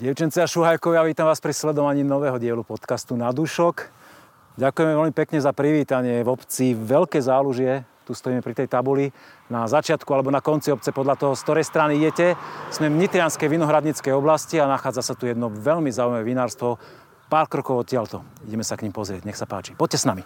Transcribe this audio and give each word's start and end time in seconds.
Dievčence 0.00 0.40
a 0.40 0.48
šuhajkovia, 0.48 1.04
vítam 1.04 1.28
vás 1.28 1.44
pri 1.44 1.52
sledovaní 1.52 2.00
nového 2.00 2.40
dielu 2.40 2.64
podcastu 2.64 3.20
Na 3.20 3.36
dušok. 3.36 3.84
Ďakujeme 4.56 4.96
veľmi 4.96 5.12
pekne 5.12 5.44
za 5.44 5.52
privítanie 5.52 6.24
v 6.24 6.32
obci 6.32 6.72
Veľké 6.72 7.20
zálužie. 7.20 7.84
Tu 8.08 8.16
stojíme 8.16 8.40
pri 8.40 8.56
tej 8.56 8.72
tabuli 8.72 9.12
na 9.52 9.68
začiatku 9.68 10.08
alebo 10.08 10.32
na 10.32 10.40
konci 10.40 10.72
obce 10.72 10.88
podľa 10.88 11.20
toho, 11.20 11.32
z 11.36 11.44
ktorej 11.44 11.68
strany 11.68 12.00
idete. 12.00 12.32
Sme 12.72 12.88
v 12.88 12.96
Nitrianskej 12.96 13.52
vinohradníckej 13.52 14.16
oblasti 14.16 14.56
a 14.56 14.64
nachádza 14.64 15.04
sa 15.04 15.12
tu 15.12 15.28
jedno 15.28 15.52
veľmi 15.52 15.92
zaujímavé 15.92 16.24
vinárstvo. 16.24 16.80
Pár 17.28 17.52
krokov 17.52 17.84
odtiaľto. 17.84 18.24
Ideme 18.48 18.64
sa 18.64 18.80
k 18.80 18.88
ním 18.88 18.96
pozrieť. 18.96 19.28
Nech 19.28 19.36
sa 19.36 19.44
páči. 19.44 19.76
Poďte 19.76 20.00
s 20.00 20.08
nami. 20.08 20.24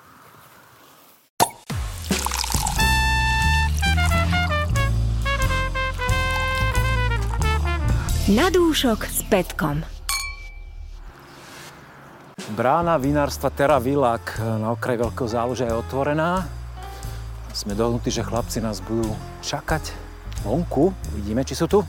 Na 8.25 8.49
dúšok 8.49 9.05
s 9.05 9.21
Petkom. 9.29 9.85
Brána 12.57 12.97
vinárstva 12.97 13.53
Terra 13.53 13.77
Vilak 13.77 14.41
na 14.41 14.73
okraji 14.73 14.97
Veľkého 14.97 15.29
zálužia 15.29 15.69
je 15.69 15.77
otvorená. 15.77 16.49
Sme 17.53 17.77
dohodnutí, 17.77 18.09
že 18.09 18.25
chlapci 18.25 18.65
nás 18.65 18.81
budú 18.81 19.13
čakať 19.45 19.93
vonku. 20.41 20.97
Uvidíme, 21.13 21.45
či 21.45 21.53
sú 21.53 21.69
tu. 21.69 21.85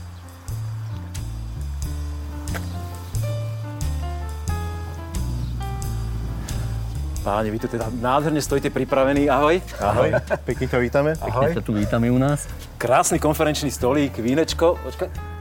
Páni, 7.24 7.48
vy 7.48 7.64
tu 7.64 7.68
teda 7.72 7.88
nádherne 7.88 8.44
stojíte 8.44 8.68
pripravení. 8.68 9.32
Ahoj. 9.32 9.64
Ahoj, 9.80 10.20
pekne 10.44 10.68
ťa 10.68 10.78
vítame. 10.84 11.10
Ahoj. 11.16 11.48
Pekne 11.48 11.56
sa 11.56 11.62
tu 11.64 11.72
vítame 11.72 12.12
u 12.12 12.20
nás. 12.20 12.44
Krásny 12.76 13.16
konferenčný 13.16 13.72
stolík, 13.72 14.20
vínečko. 14.20 14.76
Počkaj. 14.84 15.35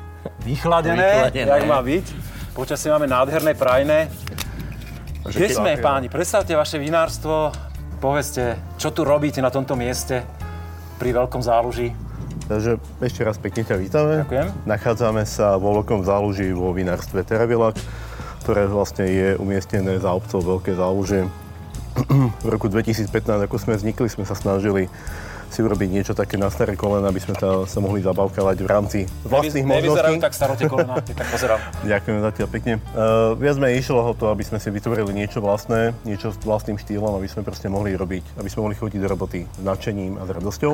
Vychladené, 0.46 1.26
Vychladené. 1.26 1.50
jak 1.50 1.66
má 1.66 1.82
byť. 1.82 2.06
Počasie 2.54 2.94
máme 2.94 3.10
nádherné, 3.10 3.58
prajné. 3.58 4.14
Kde 5.26 5.50
sme, 5.50 5.74
páni? 5.82 6.06
Predstavte 6.06 6.54
vaše 6.54 6.78
vinárstvo. 6.78 7.50
Povedzte, 7.98 8.62
čo 8.78 8.94
tu 8.94 9.02
robíte 9.02 9.42
na 9.42 9.50
tomto 9.50 9.74
mieste 9.74 10.22
pri 11.02 11.18
Veľkom 11.18 11.42
záluží. 11.42 11.98
Takže 12.46 12.78
ešte 13.02 13.26
raz 13.26 13.42
pekne 13.42 13.66
ťa 13.66 13.76
vítame. 13.82 14.16
Ďakujem. 14.22 14.70
Nachádzame 14.70 15.26
sa 15.26 15.58
vo 15.58 15.82
veľkom 15.82 16.06
záluží 16.06 16.54
vo 16.54 16.70
vinárstve 16.78 17.26
Teravilak, 17.26 17.74
ktoré 18.46 18.70
vlastne 18.70 19.10
je 19.10 19.34
umiestnené 19.42 19.98
za 19.98 20.14
obcov 20.14 20.46
Veľké 20.46 20.78
zálužie. 20.78 21.26
v 22.46 22.50
roku 22.54 22.70
2015, 22.70 23.10
ako 23.50 23.56
sme 23.58 23.74
vznikli, 23.82 24.06
sme 24.06 24.30
sa 24.30 24.38
snažili 24.38 24.94
si 25.56 25.64
urobiť 25.64 25.88
niečo 25.88 26.12
také 26.12 26.36
na 26.36 26.52
staré 26.52 26.76
kolena, 26.76 27.08
aby 27.08 27.24
sme 27.24 27.40
sa, 27.40 27.64
sa 27.64 27.80
mohli 27.80 28.04
zabavkávať 28.04 28.58
v 28.60 28.68
rámci 28.68 29.00
vlastných 29.24 29.64
Nevyzerajú 29.64 30.20
možností. 30.20 30.26
tak 30.28 30.34
starote 30.36 30.64
kolena, 30.68 31.00
tak 31.24 31.28
pozerám. 31.32 31.60
Ďakujem 31.88 32.18
zatiaľ 32.20 32.48
pekne. 32.52 32.74
Uh, 32.92 33.40
viac 33.40 33.56
menej 33.56 33.80
išlo 33.80 34.04
o 34.04 34.12
to, 34.12 34.28
aby 34.36 34.44
sme 34.44 34.60
si 34.60 34.68
vytvorili 34.68 35.16
niečo 35.16 35.40
vlastné, 35.40 35.96
niečo 36.04 36.36
s 36.36 36.38
vlastným 36.44 36.76
štýlom, 36.76 37.16
aby 37.16 37.32
sme 37.32 37.48
proste 37.48 37.72
mohli 37.72 37.96
robiť, 37.96 38.36
aby 38.36 38.50
sme 38.52 38.68
mohli 38.68 38.76
chodiť 38.76 39.00
do 39.00 39.08
roboty 39.08 39.48
s 39.48 39.62
nadšením 39.64 40.20
a 40.20 40.28
s 40.28 40.30
radosťou. 40.36 40.74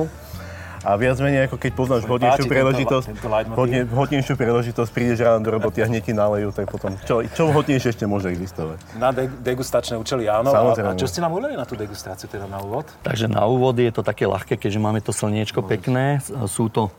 A 0.82 0.98
viac 0.98 1.14
menej, 1.22 1.46
ako 1.46 1.56
keď 1.62 1.72
poznáš 1.78 2.02
vhodnejšiu 2.10 2.42
páči 2.42 2.50
príležitosť, 2.50 3.06
hodne, 3.54 3.86
vhodnejšiu 3.86 4.34
príležitosť, 4.34 4.90
prídeš 4.90 5.22
ráno 5.22 5.38
do 5.46 5.54
roboty 5.54 5.78
a 5.78 5.86
hneď 5.86 6.10
ti 6.10 6.14
nalejú, 6.14 6.50
tak 6.50 6.66
potom 6.66 6.98
čo, 7.06 7.22
čo 7.22 7.54
vhodnejšie 7.54 7.94
ešte 7.94 8.04
môže 8.10 8.34
existovať. 8.34 8.82
Na 8.98 9.14
de- 9.14 9.30
degustačné 9.30 9.94
účely, 9.94 10.26
áno. 10.26 10.50
A, 10.50 10.58
a 10.58 10.58
Samozrejme. 10.74 10.98
čo 10.98 11.06
ste 11.06 11.22
nám 11.22 11.38
uľali 11.38 11.54
na 11.54 11.62
tú 11.62 11.78
degustáciu 11.78 12.26
teda 12.26 12.50
na 12.50 12.58
úvod? 12.58 12.90
Takže 13.06 13.30
na 13.30 13.46
úvod 13.46 13.78
je 13.78 13.94
to 13.94 14.02
také 14.02 14.26
ľahké, 14.26 14.58
keďže 14.58 14.82
máme 14.82 14.98
to 14.98 15.14
slniečko 15.14 15.62
pekné. 15.62 16.18
Sú 16.50 16.66
to 16.66 16.90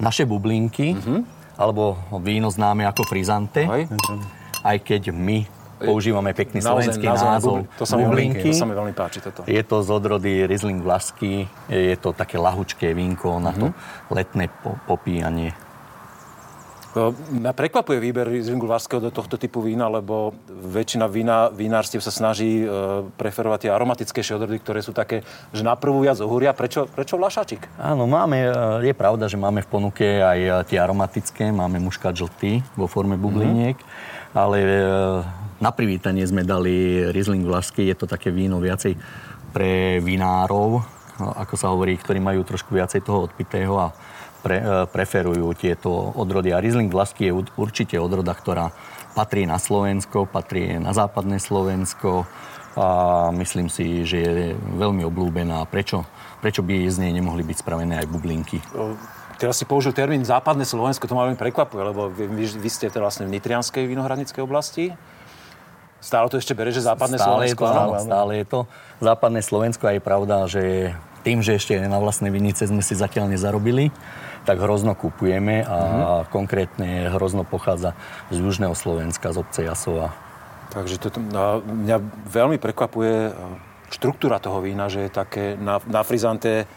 naše 0.00 0.24
bublinky, 0.24 0.96
alebo 1.60 2.00
víno 2.24 2.48
známe 2.48 2.88
ako 2.88 3.04
frizante. 3.04 3.68
Hej. 3.68 3.92
Aj 4.64 4.76
keď 4.80 5.12
my 5.12 5.44
používame 5.78 6.32
pekný 6.32 6.64
slovenský 6.64 7.04
naozaj 7.04 7.28
názov 7.36 7.56
To 7.76 7.84
sa, 7.84 7.96
mi 7.96 8.04
veľmi, 8.04 8.12
bublinky. 8.12 8.48
to 8.50 8.56
sa 8.56 8.66
mi 8.68 8.74
veľmi 8.74 8.94
páči 8.96 9.18
toto. 9.20 9.44
Je 9.44 9.62
to 9.62 9.76
z 9.84 9.88
odrody 9.92 10.48
Riesling 10.48 10.80
Vlasky, 10.80 11.44
je 11.68 11.96
to 12.00 12.16
také 12.16 12.40
lahučké 12.40 12.96
vínko 12.96 13.38
na 13.40 13.52
to 13.52 13.70
letné 14.08 14.48
po- 14.64 14.80
popíjanie. 14.88 15.52
To 16.96 17.12
Mňa 17.12 17.52
prekvapuje 17.52 18.00
výber 18.00 18.24
Rieslingu 18.24 18.64
Vlaského 18.64 19.04
do 19.04 19.12
tohto 19.12 19.36
typu 19.36 19.60
vína, 19.60 19.84
lebo 19.84 20.32
väčšina 20.48 21.04
vína, 21.04 21.52
vinárstiev 21.52 22.00
sa 22.00 22.08
snaží 22.08 22.64
e, 22.64 22.66
preferovať 23.20 23.68
tie 23.68 23.70
aromatickejšie 23.76 24.32
odrody, 24.32 24.56
ktoré 24.64 24.80
sú 24.80 24.96
také, 24.96 25.20
že 25.52 25.60
na 25.60 25.76
prvú 25.76 26.00
viac 26.00 26.16
ohúria. 26.24 26.56
Prečo, 26.56 26.88
prečo 26.88 27.20
Vlašačik? 27.20 27.68
Áno, 27.76 28.08
máme, 28.08 28.48
e, 28.48 28.88
je 28.88 28.94
pravda, 28.96 29.28
že 29.28 29.36
máme 29.36 29.60
v 29.60 29.68
ponuke 29.68 30.24
aj 30.24 30.38
e, 30.40 30.50
tie 30.72 30.80
aromatické, 30.80 31.52
máme 31.52 31.76
muškat 31.84 32.16
žltý 32.16 32.64
vo 32.80 32.88
forme 32.88 33.20
bubliniek, 33.20 33.76
ale 34.32 34.56
e, 34.64 34.72
na 35.60 35.70
privítanie 35.72 36.24
sme 36.26 36.44
dali 36.44 37.06
Riesling 37.12 37.44
Vlasky, 37.44 37.88
je 37.88 37.96
to 37.96 38.06
také 38.08 38.28
víno 38.28 38.60
viacej 38.60 38.96
pre 39.56 40.02
vinárov, 40.04 40.84
no, 41.16 41.26
ako 41.32 41.54
sa 41.56 41.72
hovorí, 41.72 41.96
ktorí 41.96 42.20
majú 42.20 42.44
trošku 42.44 42.76
viacej 42.76 43.00
toho 43.00 43.24
odpitého 43.24 43.72
a 43.80 43.88
pre, 44.44 44.60
e, 44.60 44.64
preferujú 44.86 45.56
tieto 45.56 45.90
odrody. 46.12 46.52
A 46.52 46.60
Riesling 46.60 46.92
Vlasky 46.92 47.32
je 47.32 47.36
určite 47.56 47.96
odroda, 47.96 48.36
ktorá 48.36 48.68
patrí 49.16 49.48
na 49.48 49.56
Slovensko, 49.56 50.28
patrí 50.28 50.76
na 50.76 50.92
západné 50.92 51.40
Slovensko 51.40 52.28
a 52.76 52.88
myslím 53.32 53.72
si, 53.72 54.04
že 54.04 54.18
je 54.20 54.34
veľmi 54.76 55.00
oblúbená. 55.08 55.64
Prečo, 55.64 56.04
prečo 56.44 56.60
by 56.60 56.84
z 56.92 57.00
nej 57.00 57.16
nemohli 57.16 57.40
byť 57.40 57.64
spravené 57.64 58.04
aj 58.04 58.06
bublinky? 58.12 58.60
Teraz 59.40 59.56
si 59.56 59.64
použil 59.64 59.96
termín 59.96 60.20
západné 60.20 60.68
Slovensko, 60.68 61.08
to 61.08 61.16
ma 61.16 61.24
veľmi 61.24 61.40
prekvapuje, 61.40 61.82
lebo 61.82 62.12
vy, 62.12 62.44
vy 62.44 62.68
ste 62.68 62.92
teda 62.92 63.08
vlastne 63.08 63.24
v 63.24 63.36
Nitrianskej 63.36 63.88
vinohradníckej 63.88 64.44
oblasti. 64.44 64.92
Stále 65.98 66.26
to 66.28 66.36
ešte 66.36 66.52
bere, 66.52 66.70
že 66.70 66.80
západné 66.80 67.16
stále 67.16 67.46
je 67.46 67.56
Slovensko, 67.56 67.62
to, 67.62 67.72
áno? 67.72 67.98
stále 67.98 68.30
je 68.36 68.46
to 68.46 68.60
západné 68.98 69.40
Slovensko 69.40 69.84
a 69.84 69.92
je 69.92 70.02
pravda, 70.02 70.36
že 70.46 70.62
tým, 71.20 71.42
že 71.42 71.56
ešte 71.56 71.74
na 71.80 71.98
vlastné 71.98 72.30
vinice 72.30 72.62
sme 72.62 72.80
si 72.80 72.94
zatiaľ 72.94 73.26
nezarobili, 73.28 73.90
tak 74.46 74.56
hrozno 74.56 74.94
kupujeme 74.94 75.60
a 75.60 75.76
Mhm. 75.76 76.30
konkrétne 76.30 76.88
hrozno 77.10 77.42
pochádza 77.42 77.98
z 78.30 78.38
južného 78.38 78.72
Slovenska, 78.72 79.34
z 79.34 79.42
obce 79.42 79.60
Jasova. 79.62 80.14
Takže 80.70 80.98
to, 80.98 81.08
no, 81.18 81.58
mňa 81.60 81.96
veľmi 82.26 82.56
prekvapuje 82.56 83.16
e, 83.26 83.32
štruktúra 83.88 84.38
toho 84.38 84.60
vína, 84.60 84.86
že 84.86 85.06
je 85.06 85.10
také 85.10 85.56
na, 85.56 85.80
na 85.82 86.02
frizante 86.02 86.68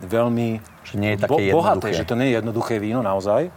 veľmi 0.00 0.62
Že 0.86 0.94
nie 0.96 1.10
je 1.12 1.18
také 1.18 1.42
bohaté, 1.50 1.92
jednoduché. 1.92 1.98
že 1.98 2.08
to 2.08 2.14
nie 2.16 2.26
je 2.30 2.34
jednoduché 2.38 2.74
víno 2.78 3.00
naozaj. 3.00 3.52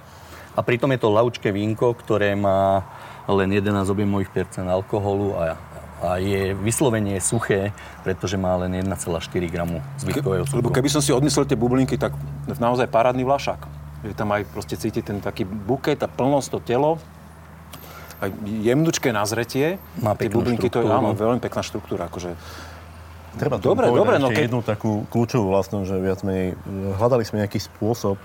A 0.54 0.60
pritom 0.60 0.92
je 0.92 1.00
to 1.00 1.10
laučké 1.10 1.50
vínko, 1.50 1.96
ktoré 1.96 2.34
má 2.34 2.84
len 3.26 3.50
11 3.50 3.88
objemových 3.88 4.30
percent 4.30 4.68
alkoholu 4.68 5.32
a, 5.34 5.56
a 6.00 6.10
je 6.18 6.52
vyslovene 6.54 7.16
suché, 7.18 7.72
pretože 8.02 8.36
má 8.36 8.60
len 8.60 8.84
1,4 8.84 8.92
gramu 9.48 9.80
zvykového 9.98 10.44
Lebo 10.52 10.68
cukru. 10.68 10.76
keby 10.76 10.90
som 10.92 11.00
si 11.00 11.16
odmyslel 11.16 11.48
tie 11.48 11.56
bublinky, 11.56 11.96
tak 11.96 12.12
naozaj 12.48 12.92
parádny 12.92 13.24
vlašák. 13.24 13.62
Je 14.04 14.12
tam 14.12 14.28
aj 14.30 14.44
proste 14.52 14.76
cítiť 14.76 15.04
ten 15.06 15.18
taký 15.20 15.48
buket 15.48 16.04
a 16.04 16.12
plnosť, 16.12 16.48
to 16.50 16.60
telo. 16.60 17.00
Aj 18.20 18.28
jemnučké 18.44 19.16
nazretie. 19.16 19.80
Má 19.98 20.12
tie 20.14 20.28
peknú 20.28 20.44
bublinky, 20.44 20.68
to 20.68 20.80
je 20.80 20.88
štruktúru. 20.88 21.00
áno, 21.00 21.10
veľmi 21.16 21.40
pekná 21.40 21.62
štruktúra. 21.64 22.04
Akože. 22.12 22.36
Treba 23.34 23.58
Dobre, 23.58 23.90
dobre, 23.90 24.20
no 24.20 24.30
keď- 24.30 24.46
jednu 24.46 24.60
takú 24.62 25.08
kľúčovú 25.10 25.50
vlastnosť, 25.50 25.86
že 25.88 25.96
viac 25.98 26.20
menej 26.22 26.54
e, 26.54 26.56
hľadali 27.00 27.24
sme 27.24 27.42
nejaký 27.42 27.58
spôsob, 27.58 28.20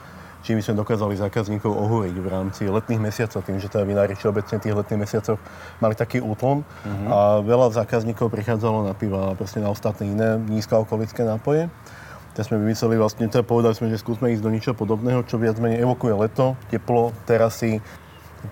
by 0.54 0.62
sme 0.64 0.81
dokázali 0.81 1.19
zákazníkov 1.19 1.69
ohúriť 1.69 2.14
v 2.16 2.28
rámci 2.31 2.62
letných 2.64 3.03
mesiacov, 3.03 3.44
tým, 3.44 3.59
že 3.60 3.69
teda 3.69 3.84
vinári 3.84 4.14
všeobecne 4.14 4.56
v 4.56 4.62
tých 4.62 4.76
letných 4.76 5.00
mesiacoch 5.03 5.38
mali 5.82 5.92
taký 5.98 6.22
útlom 6.22 6.62
a 7.10 7.42
veľa 7.44 7.75
zákazníkov 7.75 8.32
prichádzalo 8.32 8.86
na 8.86 8.94
piva 8.94 9.32
a 9.32 9.36
proste 9.36 9.59
na 9.59 9.69
ostatné 9.69 10.09
iné 10.09 10.41
nízkoalkoholické 10.48 11.26
nápoje. 11.26 11.66
Tak 12.38 12.47
sme 12.47 12.62
vymysleli 12.62 13.03
vlastne, 13.03 13.26
teda 13.26 13.42
povedali 13.42 13.75
sme, 13.75 13.91
že 13.91 13.98
skúsme 13.98 14.31
ísť 14.31 14.47
do 14.47 14.53
niečoho 14.54 14.76
podobného, 14.78 15.26
čo 15.26 15.42
viac 15.42 15.59
menej 15.59 15.82
evokuje 15.82 16.14
leto, 16.14 16.54
teplo, 16.70 17.10
terasy, 17.26 17.82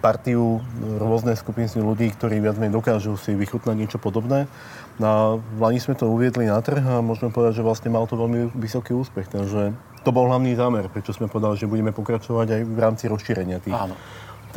partiu 0.02 0.58
rôzne 0.98 1.38
skupiny 1.38 1.70
ľudí, 1.78 2.10
ktorí 2.10 2.42
viac 2.42 2.58
menej 2.58 2.74
dokážu 2.74 3.14
si 3.14 3.38
vychutnať 3.38 3.76
niečo 3.78 3.98
podobné. 4.02 4.50
No 4.98 5.06
a 5.06 5.18
v 5.38 5.58
Lani 5.62 5.78
sme 5.78 5.94
to 5.94 6.10
uviedli 6.10 6.50
na 6.50 6.58
trh 6.58 6.82
a 6.82 6.98
môžeme 6.98 7.30
povedať, 7.30 7.62
že 7.62 7.66
vlastne 7.66 7.94
mal 7.94 8.10
to 8.10 8.18
veľmi 8.18 8.50
vysoký 8.58 8.96
úspech. 8.96 9.30
Takže 9.30 9.70
to 10.06 10.14
bol 10.14 10.30
hlavný 10.30 10.54
zámer, 10.54 10.86
prečo 10.86 11.10
sme 11.10 11.26
povedali, 11.26 11.58
že 11.58 11.66
budeme 11.66 11.90
pokračovať 11.90 12.46
aj 12.54 12.60
v 12.62 12.78
rámci 12.78 13.04
rozšírenia 13.10 13.58
tých, 13.58 13.74
Áno. 13.74 13.98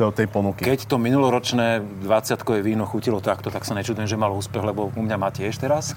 To, 0.00 0.08
tej 0.08 0.32
ponuky. 0.32 0.64
Keď 0.64 0.88
to 0.88 0.96
minuloročné 0.96 1.84
20-kové 2.00 2.64
víno 2.64 2.88
chutilo 2.88 3.20
takto, 3.20 3.52
tak 3.52 3.68
sa 3.68 3.76
nečudujem, 3.76 4.08
že 4.08 4.16
malo 4.16 4.32
úspech, 4.40 4.64
lebo 4.64 4.88
u 4.88 5.02
mňa 5.04 5.16
má 5.20 5.28
tiež 5.28 5.60
teraz. 5.60 5.92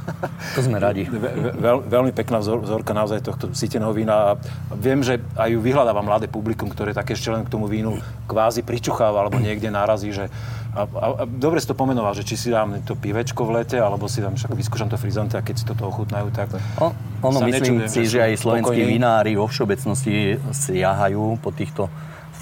To 0.59 0.59
sme 0.59 0.83
radi. 0.83 1.07
Ve, 1.13 1.31
ve, 1.31 1.51
veľ, 1.55 1.77
veľmi 1.87 2.11
pekná 2.11 2.43
vzor, 2.43 2.67
vzorka 2.67 2.91
naozaj 2.91 3.23
tohto 3.23 3.55
síteného 3.55 3.95
vína. 3.95 4.35
A 4.35 4.75
viem, 4.75 4.99
že 4.99 5.23
aj 5.39 5.55
ju 5.55 5.59
vyhľadáva 5.63 6.03
mladé 6.03 6.27
publikum, 6.27 6.67
ktoré 6.67 6.91
také 6.91 7.15
ešte 7.15 7.31
len 7.31 7.47
k 7.47 7.53
tomu 7.53 7.71
vínu 7.71 7.95
kvázi 8.27 8.65
pričucháva 8.65 9.23
alebo 9.23 9.39
niekde 9.39 9.71
narazí. 9.71 10.11
Že, 10.11 10.27
a, 10.73 10.83
a, 10.83 11.05
a, 11.21 11.23
dobre 11.23 11.63
si 11.63 11.69
to 11.69 11.77
pomenoval, 11.77 12.11
že 12.11 12.27
či 12.27 12.35
si 12.35 12.51
dám 12.51 12.83
to 12.83 12.99
pivečko 12.99 13.47
v 13.47 13.63
lete, 13.63 13.77
alebo 13.79 14.11
si 14.11 14.19
dám, 14.19 14.35
však 14.35 14.51
vyskúšam 14.51 14.91
to 14.91 14.99
frizante 14.99 15.39
a 15.39 15.45
keď 15.45 15.55
si 15.55 15.65
toto 15.69 15.87
ochutnajú, 15.87 16.27
tak... 16.33 16.51
O, 16.81 16.91
ono, 17.23 17.39
sa 17.39 17.47
myslím 17.47 17.87
nečudujem, 17.87 17.93
si, 17.93 18.01
že 18.03 18.19
že 18.19 18.19
aj 18.19 18.33
slovenskí 18.41 18.81
vinári 18.83 19.31
vo 19.39 19.47
všeobecnosti 19.47 20.43
siahajú 20.51 21.39
po 21.39 21.55
týchto 21.55 21.87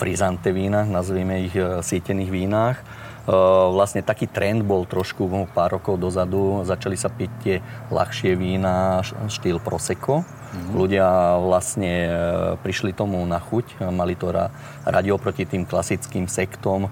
frizante 0.02 0.50
vínach, 0.50 0.90
nazvime 0.90 1.46
ich 1.46 1.54
e, 1.54 1.86
sítených 1.86 2.32
vínach. 2.34 2.82
vlastne 3.70 4.02
taký 4.02 4.26
trend 4.26 4.66
bol 4.66 4.90
trošku 4.90 5.30
pár 5.54 5.78
rokov 5.78 6.02
dozadu. 6.02 6.66
Začali 6.66 6.98
sa 6.98 7.06
piť 7.14 7.32
tie 7.46 7.56
ľahšie 7.94 8.34
vína, 8.34 9.06
štýl 9.30 9.62
Prosecco. 9.62 10.26
Mm-hmm. 10.26 10.74
Ľudia 10.74 11.08
vlastne 11.38 11.94
e, 12.10 12.12
prišli 12.66 12.98
tomu 12.98 13.22
na 13.30 13.38
chuť, 13.38 13.94
mali 13.94 14.18
to 14.18 14.34
radi 14.84 15.10
oproti 15.14 15.46
tým 15.46 15.70
klasickým 15.70 16.26
sektom. 16.26 16.90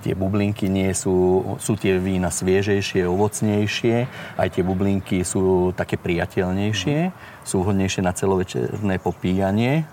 Tie 0.00 0.16
bublinky 0.16 0.72
nie 0.72 0.88
sú, 0.96 1.44
sú 1.60 1.76
tie 1.76 2.00
vína 2.00 2.32
sviežejšie, 2.32 3.04
ovocnejšie, 3.04 3.96
aj 4.40 4.48
tie 4.48 4.62
bublinky 4.64 5.20
sú 5.26 5.74
také 5.76 5.98
priateľnejšie, 5.98 6.98
mm-hmm. 7.10 7.44
sú 7.44 7.66
vhodnejšie 7.66 8.00
na 8.06 8.14
celovečerné 8.14 8.96
popíjanie. 9.02 9.84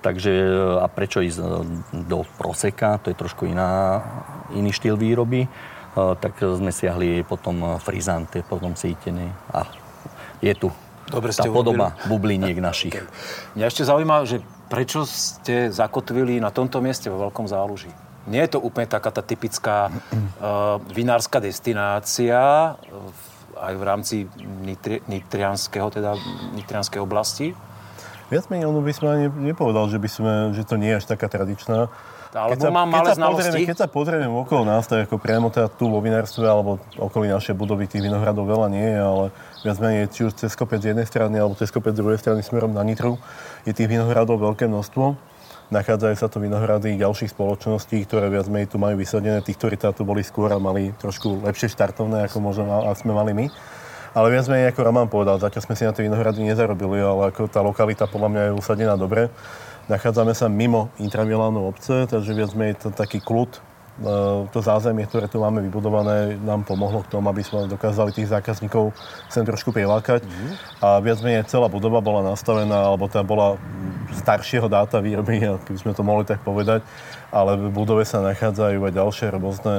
Takže 0.00 0.32
a 0.78 0.86
prečo 0.86 1.24
ísť 1.24 1.38
do 2.06 2.22
proseka, 2.38 3.00
to 3.00 3.10
je 3.10 3.16
trošku 3.16 3.48
iná, 3.48 4.02
iný 4.54 4.70
štýl 4.70 4.94
výroby, 4.94 5.48
tak 5.96 6.38
sme 6.38 6.70
siahli 6.70 7.26
potom 7.26 7.80
frizante, 7.82 8.46
potom 8.46 8.78
sítené 8.78 9.32
a 9.50 9.66
je 10.38 10.54
tu 10.54 10.68
Dobre 11.10 11.34
tá 11.34 11.42
podoba 11.50 11.90
urobili. 11.90 12.06
bubliniek 12.06 12.56
našich. 12.62 12.94
Mňa 13.58 13.66
ešte 13.66 13.82
zaujíma, 13.82 14.16
že 14.30 14.38
prečo 14.70 15.02
ste 15.02 15.68
zakotvili 15.74 16.38
na 16.38 16.54
tomto 16.54 16.78
mieste 16.78 17.10
vo 17.10 17.18
Veľkom 17.26 17.50
záluží? 17.50 17.90
Nie 18.30 18.46
je 18.46 18.54
to 18.54 18.62
úplne 18.62 18.86
taká 18.86 19.10
tá 19.10 19.26
typická 19.26 19.90
uh, 19.90 20.78
vinárska 20.98 21.42
destinácia 21.42 22.38
uh, 22.78 23.58
aj 23.58 23.74
v 23.74 23.82
rámci 23.82 24.16
nitri, 24.62 25.02
nitrianského, 25.10 25.90
teda 25.90 26.14
nitrianskej 26.54 27.02
oblasti? 27.02 27.52
Viac 28.30 28.46
menej, 28.46 28.70
ono 28.70 28.78
by 28.78 28.92
sme 28.94 29.08
ani 29.10 29.26
nepovedal, 29.50 29.90
že, 29.90 29.98
by 29.98 30.08
sme, 30.08 30.32
že 30.54 30.62
to 30.62 30.78
nie 30.78 30.94
je 30.94 31.02
až 31.02 31.06
taká 31.10 31.26
tradičná. 31.26 31.90
Alebo 32.30 32.54
keď 32.54 32.58
sa, 32.62 32.70
mám 32.70 32.86
malé 32.86 33.10
keď 33.10 33.18
znalosti. 33.18 33.42
Pozrieme, 33.42 33.66
keď 33.66 33.78
sa 33.82 33.88
pozrieme 33.90 34.26
okolo 34.30 34.62
nás, 34.62 34.86
tak 34.86 35.10
ako 35.10 35.18
priamo 35.18 35.50
teda 35.50 35.66
tu 35.66 35.90
vo 35.90 35.98
vinárstve 35.98 36.46
alebo 36.46 36.78
okolí 36.94 37.26
našej 37.26 37.58
budovy 37.58 37.90
tých 37.90 38.06
vinohradov 38.06 38.46
veľa 38.46 38.70
nie 38.70 38.86
je, 38.86 38.98
ale 39.02 39.24
viac 39.66 39.76
menej 39.82 40.06
či 40.14 40.30
už 40.30 40.38
cez 40.38 40.54
kopec 40.54 40.78
z 40.78 40.94
jednej 40.94 41.10
strany 41.10 41.42
alebo 41.42 41.58
cez 41.58 41.74
kopec 41.74 41.90
z 41.90 41.98
druhej 41.98 42.22
strany 42.22 42.46
smerom 42.46 42.70
na 42.70 42.86
Nitru 42.86 43.18
je 43.66 43.74
tých 43.74 43.90
vinohradov 43.90 44.38
veľké 44.38 44.70
množstvo. 44.70 45.18
Nachádzajú 45.74 46.14
sa 46.18 46.26
to 46.30 46.38
vinohrady 46.38 46.98
ďalších 46.98 47.34
spoločností, 47.34 48.02
ktoré 48.06 48.30
viac 48.30 48.46
menej 48.46 48.70
tu 48.70 48.78
majú 48.78 48.98
vysadené. 48.98 49.42
Tí, 49.42 49.54
ktorí 49.54 49.78
tu 49.78 50.02
boli 50.06 50.22
skôr 50.22 50.50
a 50.54 50.58
mali 50.58 50.94
trošku 50.98 51.46
lepšie 51.46 51.70
štartovné, 51.70 52.30
ako 52.30 52.42
možno 52.42 52.86
a 52.86 52.94
sme 52.94 53.10
mali 53.14 53.34
my. 53.34 53.46
Ale 54.10 54.26
viac 54.34 54.46
menej, 54.50 54.74
ako 54.74 54.80
Roman 54.82 55.06
povedal, 55.06 55.38
zatiaľ 55.38 55.62
sme 55.62 55.74
si 55.78 55.86
na 55.86 55.94
tie 55.94 56.06
vinohrady 56.06 56.42
nezarobili, 56.42 56.98
ale 56.98 57.30
ako 57.30 57.46
tá 57.46 57.62
lokalita 57.62 58.10
podľa 58.10 58.28
mňa 58.30 58.42
je 58.50 58.58
usadená 58.58 58.94
dobre. 58.98 59.30
Nachádzame 59.86 60.34
sa 60.34 60.50
mimo 60.50 60.90
intravilánov 60.98 61.74
obce, 61.74 62.10
takže 62.10 62.34
viac 62.34 62.50
menej 62.54 62.78
to 62.78 62.90
taký 62.90 63.22
kľud, 63.22 63.62
E, 64.00 64.48
to 64.48 64.64
zázemie, 64.64 65.04
ktoré 65.04 65.28
tu 65.28 65.36
máme 65.44 65.60
vybudované, 65.60 66.40
nám 66.40 66.64
pomohlo 66.64 67.04
k 67.04 67.12
tomu, 67.12 67.28
aby 67.28 67.44
sme 67.44 67.68
dokázali 67.68 68.16
tých 68.16 68.32
zákazníkov 68.32 68.96
sem 69.28 69.44
trošku 69.44 69.76
prilákať. 69.76 70.24
Mm-hmm. 70.24 70.52
A 70.80 70.88
viac 71.04 71.20
menej 71.20 71.44
celá 71.44 71.68
budova 71.68 72.00
bola 72.00 72.24
nastavená, 72.32 72.88
alebo 72.88 73.12
tá 73.12 73.20
bola 73.20 73.60
staršieho 74.16 74.72
dáta 74.72 75.04
výroby, 75.04 75.44
keby 75.68 75.78
sme 75.78 75.92
to 75.92 76.00
mohli 76.00 76.24
tak 76.24 76.40
povedať. 76.40 76.80
Ale 77.30 77.54
v 77.54 77.70
budove 77.70 78.02
sa 78.02 78.18
nachádzajú 78.26 78.82
aj 78.82 78.94
ďalšie 78.94 79.26
rôzne, 79.30 79.74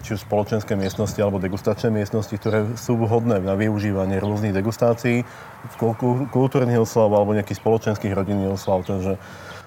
či 0.00 0.16
už 0.16 0.24
spoločenské 0.24 0.80
miestnosti 0.80 1.20
alebo 1.20 1.36
degustačné 1.36 1.92
miestnosti, 1.92 2.32
ktoré 2.32 2.72
sú 2.80 2.96
vhodné 2.96 3.36
na 3.44 3.52
využívanie 3.52 4.16
rôznych 4.16 4.56
degustácií, 4.56 5.28
kultúrnych 6.32 6.80
oslav 6.80 7.12
alebo 7.12 7.36
nejakých 7.36 7.60
spoločenských 7.60 8.16
rodinných 8.16 8.56
oslav. 8.56 8.80
Takže 8.88 9.20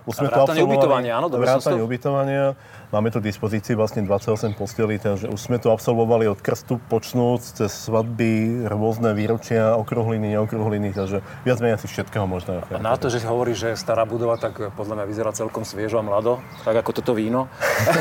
už 0.10 0.16
sme 0.18 0.28
to 0.34 0.66
ubytovania, 0.66 1.22
áno, 1.22 1.30
dobre 1.30 1.46
vrátanie 1.46 1.82
ubytovania. 1.86 2.58
Máme 2.90 3.14
tu 3.14 3.22
v 3.22 3.30
dispozícii 3.30 3.78
vlastne 3.78 4.02
28 4.02 4.58
postelí, 4.58 4.98
takže 4.98 5.30
už 5.30 5.38
sme 5.38 5.62
to 5.62 5.70
absolvovali 5.70 6.26
od 6.26 6.42
krstu 6.42 6.82
počnúc, 6.90 7.46
cez 7.46 7.70
svadby, 7.70 8.66
rôzne 8.66 9.14
výročia, 9.14 9.78
okruhliny, 9.78 10.34
neokruhliny, 10.34 10.98
takže 10.98 11.22
viac 11.46 11.62
menej 11.62 11.78
asi 11.78 11.86
všetkého 11.86 12.26
možného. 12.26 12.66
A 12.74 12.82
na 12.82 12.98
to, 12.98 13.14
že 13.14 13.22
hovorí, 13.30 13.54
že 13.54 13.78
stará 13.78 14.10
budova, 14.10 14.42
tak 14.42 14.74
podľa 14.74 14.98
mňa 14.98 15.06
vyzerá 15.06 15.30
celkom 15.38 15.62
sviežo 15.62 16.02
a 16.02 16.04
mlado, 16.04 16.42
tak 16.66 16.82
ako 16.82 16.90
toto 16.98 17.14
víno. 17.14 17.46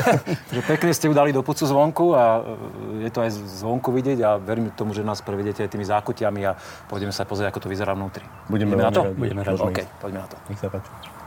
že 0.57 0.65
pekne 0.65 0.89
ste 0.89 1.05
ju 1.05 1.13
dali 1.13 1.29
do 1.29 1.45
pucu 1.45 1.69
zvonku 1.69 2.17
a 2.17 2.41
e, 2.41 3.05
je 3.05 3.09
to 3.13 3.21
aj 3.21 3.29
zvonku 3.61 3.93
vidieť 3.93 4.19
a 4.25 4.41
verím 4.41 4.73
tomu, 4.73 4.97
že 4.97 5.05
nás 5.05 5.21
prevedete 5.21 5.61
aj 5.61 5.69
tými 5.69 5.85
zákutiami 5.85 6.41
a 6.49 6.57
pôjdeme 6.89 7.13
sa 7.13 7.29
pozrieť, 7.29 7.53
ako 7.53 7.69
to 7.69 7.69
vyzerá 7.69 7.93
vnútri. 7.93 8.25
Budeme, 8.49 8.73
Budeme 8.73 8.89
na 8.89 8.91
to? 8.91 9.01
Budeme 9.13 9.41
radi. 9.45 9.61
OK, 9.61 9.79
poďme 10.01 10.25
na 10.25 10.27
to. 10.33 10.35
Nech 10.49 10.57
sa 10.57 10.73
páči. 10.73 11.18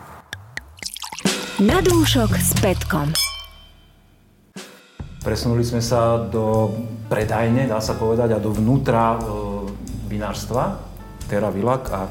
Na 1.62 1.79
dúšok 1.79 2.43
s 2.43 2.59
Petkom. 2.59 3.14
Presunuli 5.23 5.62
sme 5.62 5.79
sa 5.79 6.19
do 6.19 6.75
predajne, 7.06 7.70
dá 7.70 7.79
sa 7.79 7.94
povedať, 7.94 8.35
a 8.35 8.43
do 8.43 8.50
vnútra 8.50 9.14
e, 9.14 9.19
vinárstva, 10.11 10.82
Terra 11.31 11.55
Vilak. 11.55 11.87
A 11.94 12.11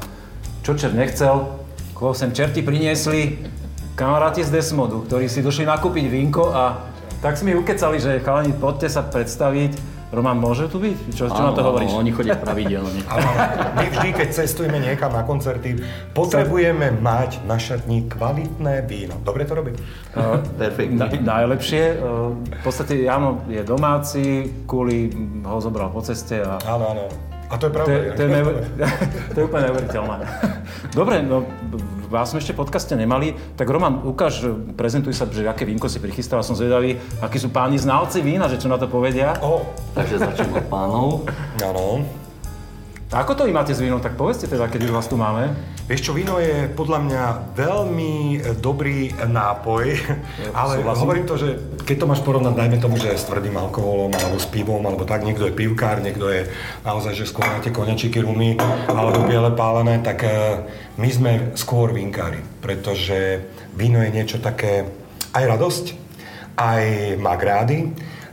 čo 0.64 0.72
čert 0.72 0.96
nechcel, 0.96 1.52
koho 1.92 2.16
sem 2.16 2.32
čerti 2.32 2.64
priniesli 2.64 3.44
kamaráti 3.92 4.40
z 4.40 4.56
Desmodu, 4.56 5.04
ktorí 5.04 5.28
si 5.28 5.44
došli 5.44 5.68
nakúpiť 5.68 6.08
vínko 6.08 6.48
a 6.48 6.88
tak 7.20 7.36
si 7.36 7.44
mi 7.44 7.52
ukecali, 7.52 8.00
že 8.00 8.24
chalani, 8.24 8.56
poďte 8.56 8.88
sa 8.88 9.04
predstaviť, 9.04 9.76
Roman, 10.12 10.36
môže 10.36 10.68
tu 10.68 10.76
byť? 10.76 11.16
Čo, 11.16 11.32
čo 11.32 11.40
na 11.40 11.56
to 11.56 11.64
hovoríš? 11.64 11.96
Áno, 11.96 12.04
oni 12.04 12.12
chodia 12.12 12.36
pravidelne. 12.36 13.00
my 13.80 13.86
vždy, 13.88 14.08
keď 14.12 14.28
cestujeme 14.28 14.76
niekam 14.76 15.08
na 15.08 15.24
koncerty, 15.24 15.80
potrebujeme 16.12 16.92
mať 17.00 17.40
na 17.48 17.56
šatní 17.56 18.12
kvalitné 18.12 18.84
víno. 18.84 19.16
Dobre 19.24 19.48
to 19.48 19.56
robí? 19.56 19.72
Uh, 20.12 20.36
Na, 20.92 21.08
najlepšie. 21.08 21.96
Uh, 21.96 22.36
v 22.36 22.60
podstate, 22.60 23.08
áno, 23.08 23.40
je 23.48 23.64
domáci, 23.64 24.52
kvôli 24.68 25.08
ho 25.48 25.56
zobral 25.64 25.88
po 25.88 26.04
ceste 26.04 26.44
a... 26.44 26.60
Áno, 26.68 26.92
áno. 26.92 27.04
A 27.48 27.56
to 27.56 27.68
je 27.68 27.72
pravda. 27.72 27.88
To, 27.88 28.12
to, 28.12 28.20
je, 28.20 28.28
neuver... 28.28 28.54
to 29.32 29.36
je 29.40 29.44
úplne 29.48 29.62
neuveriteľné. 29.72 30.16
Dobre, 31.00 31.24
no 31.24 31.44
vás 32.12 32.30
sme 32.30 32.44
ešte 32.44 32.52
v 32.52 32.60
podcaste 32.60 32.92
nemali, 32.92 33.32
tak 33.56 33.72
Roman, 33.72 34.04
ukáž, 34.04 34.44
prezentuj 34.76 35.16
sa, 35.16 35.24
že 35.24 35.48
aké 35.48 35.64
vínko 35.64 35.88
si 35.88 35.96
prichystal, 35.98 36.44
som 36.44 36.52
zvedavý, 36.52 37.00
akí 37.24 37.40
sú 37.40 37.48
páni 37.48 37.80
znalci 37.80 38.20
vína, 38.20 38.52
že 38.52 38.60
čo 38.60 38.68
na 38.68 38.76
to 38.76 38.86
povedia. 38.86 39.40
Oh. 39.40 39.64
Takže 39.96 40.20
začnem 40.20 40.52
od 40.60 40.66
pánov. 40.68 41.24
Áno. 41.64 42.21
A 43.12 43.28
ako 43.28 43.36
to 43.36 43.44
vy 43.44 43.52
máte 43.52 43.76
s 43.76 43.84
vínom, 43.84 44.00
tak 44.00 44.16
povedzte 44.16 44.48
teda, 44.48 44.72
keď 44.72 44.88
už 44.88 44.96
vás 44.96 45.04
tu 45.04 45.20
máme. 45.20 45.52
Vieš 45.84 46.08
čo, 46.08 46.16
víno 46.16 46.40
je 46.40 46.64
podľa 46.72 46.98
mňa 47.04 47.24
veľmi 47.52 48.40
dobrý 48.56 49.12
nápoj, 49.20 49.84
ale 50.56 50.80
Súhlasím. 50.80 51.00
hovorím 51.04 51.26
to, 51.28 51.36
že 51.36 51.48
keď 51.84 51.96
to 52.00 52.08
máš 52.08 52.24
porovnať, 52.24 52.56
dajme 52.56 52.80
tomu, 52.80 52.96
že 52.96 53.12
s 53.12 53.28
tvrdým 53.28 53.52
alkoholom 53.52 54.16
alebo 54.16 54.40
s 54.40 54.48
pivom, 54.48 54.80
alebo 54.80 55.04
tak, 55.04 55.28
niekto 55.28 55.44
je 55.44 55.52
pivkár, 55.52 56.00
niekto 56.00 56.24
je 56.32 56.48
naozaj, 56.88 57.12
že 57.12 57.28
skôr 57.28 57.44
na 57.44 57.60
tie 57.60 57.68
rumy 58.24 58.56
alebo 58.88 59.28
biele 59.28 59.52
pálené, 59.52 60.00
tak 60.00 60.24
eh, 60.24 60.64
my 60.96 61.08
sme 61.12 61.32
skôr 61.52 61.92
vinkári, 61.92 62.40
pretože 62.64 63.44
víno 63.76 64.00
je 64.00 64.08
niečo 64.08 64.40
také 64.40 64.88
aj 65.36 65.44
radosť, 65.52 65.84
aj 66.56 66.82
má 67.20 67.36
grády, 67.36 67.92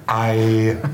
aj, 0.09 0.37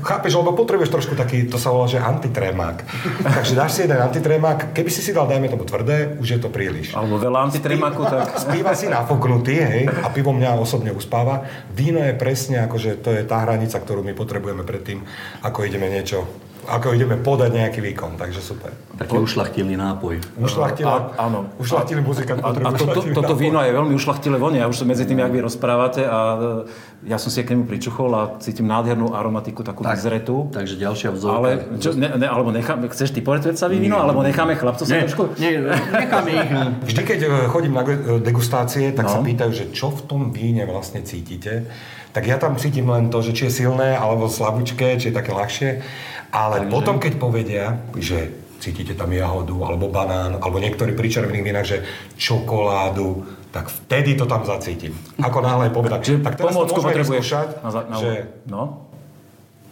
chápeš, 0.04 0.36
lebo 0.36 0.52
potrebuješ 0.52 0.92
trošku 0.92 1.14
taký, 1.16 1.48
to 1.48 1.56
sa 1.56 1.72
volá, 1.72 1.88
že 1.88 1.96
antitrémák. 1.96 2.84
Takže 3.24 3.56
dáš 3.56 3.80
si 3.80 3.88
jeden 3.88 3.96
antitrémák, 3.96 4.76
keby 4.76 4.90
si 4.92 5.00
si 5.00 5.16
dal, 5.16 5.24
dajme 5.24 5.48
tomu 5.48 5.64
tvrdé, 5.64 6.20
už 6.20 6.36
je 6.36 6.40
to 6.40 6.52
príliš. 6.52 6.92
Alebo 6.92 7.16
veľa 7.16 7.48
antitrémáku, 7.48 8.04
tak... 8.04 8.36
Spíva 8.46 8.76
si 8.76 8.92
nafoknutý, 8.92 9.56
hej, 9.56 9.82
a 9.88 10.12
pivo 10.12 10.36
mňa 10.36 10.60
osobne 10.60 10.92
uspáva. 10.92 11.48
Víno 11.72 12.04
je 12.04 12.12
presne 12.12 12.60
akože 12.68 13.00
to 13.00 13.16
je 13.16 13.24
tá 13.24 13.40
hranica, 13.48 13.80
ktorú 13.80 14.04
my 14.04 14.12
potrebujeme 14.12 14.62
predtým, 14.68 15.00
ako 15.40 15.64
ideme 15.64 15.88
niečo 15.88 16.28
ako 16.66 16.98
ideme 16.98 17.16
podať 17.16 17.50
nejaký 17.54 17.80
výkon, 17.80 18.18
takže 18.18 18.42
super. 18.42 18.74
Taký 18.98 19.22
ušlachtilý 19.22 19.78
nápoj. 19.78 20.18
Ušlachtilá, 20.40 21.14
áno. 21.20 21.46
Ušlachtilý 21.62 22.00
muzikant 22.02 22.42
a, 22.42 22.50
a 22.50 22.70
to, 22.74 22.84
to, 22.90 23.00
toto 23.14 23.34
víno 23.38 23.62
je 23.62 23.70
veľmi 23.70 23.92
ušlachtilé 23.94 24.40
vonie. 24.40 24.58
Ja 24.58 24.66
už 24.66 24.82
som 24.82 24.88
medzi 24.88 25.04
tým, 25.04 25.20
jak 25.20 25.30
vy 25.30 25.44
rozprávate 25.44 26.02
a 26.08 26.18
e, 26.66 27.10
ja 27.12 27.20
som 27.20 27.28
si 27.28 27.44
k 27.44 27.52
nemu 27.54 27.68
pričuchol 27.68 28.10
a 28.16 28.22
cítim 28.40 28.66
nádhernú 28.66 29.12
aromatiku, 29.12 29.62
takú 29.62 29.84
tak, 29.84 30.00
vyzretú. 30.00 30.48
Takže 30.50 30.74
ďalšia 30.80 31.10
vzorka. 31.12 31.38
Ale, 31.38 31.50
čo, 31.76 31.92
ne, 31.92 32.08
ne, 32.16 32.26
alebo 32.26 32.50
necháme, 32.50 32.88
chceš 32.88 33.12
ty 33.12 33.20
portversavý 33.20 33.76
víno, 33.76 34.00
alebo 34.00 34.24
necháme 34.24 34.56
chlapcov 34.56 34.88
sa 34.88 35.04
trošku? 35.06 35.36
Nie, 35.36 35.60
necháme 35.92 36.30
ich. 36.32 36.50
Vždy, 36.88 37.02
keď 37.04 37.18
e, 37.24 37.28
chodím 37.52 37.76
na 37.76 37.84
degustácie, 38.18 38.90
tak 38.96 39.06
no. 39.06 39.12
sa 39.12 39.20
pýtajú, 39.20 39.50
že 39.52 39.64
čo 39.76 39.92
v 39.92 40.00
tom 40.08 40.20
víne 40.32 40.64
vlastne 40.64 41.04
cítite. 41.04 41.68
Tak 42.16 42.24
ja 42.24 42.40
tam 42.40 42.56
cítim 42.56 42.88
len 42.88 43.12
to, 43.12 43.20
že 43.20 43.36
či 43.36 43.52
je 43.52 43.60
silné, 43.60 43.92
alebo 43.92 44.24
slabúčké, 44.24 44.96
či 44.96 45.12
je 45.12 45.14
také 45.14 45.36
ľahšie. 45.36 45.84
Ale 46.32 46.56
Takže... 46.64 46.72
potom, 46.72 46.98
keď 46.98 47.12
povedia, 47.20 47.76
že 47.98 48.30
cítite 48.58 48.94
tam 48.96 49.12
jahodu, 49.12 49.52
alebo 49.62 49.88
banán, 49.92 50.34
alebo 50.40 50.58
niektorí 50.58 50.92
pri 50.96 51.10
červených 51.12 51.44
vínach, 51.44 51.66
že 51.68 51.84
čokoládu, 52.16 53.26
tak 53.52 53.68
vtedy 53.68 54.16
to 54.16 54.26
tam 54.28 54.44
zacítim. 54.44 54.94
Ako 55.20 55.40
náhle 55.44 55.70
povedať. 55.72 56.00
Čiže 56.02 56.18
tak 56.24 56.36
teraz 56.40 56.52
pomôcku 56.52 56.80
môžeme 56.80 57.04
vyskúšať, 57.04 57.48
na, 57.60 57.70
za, 57.70 57.80
na, 57.88 57.96
že... 58.00 58.24
No? 58.48 58.62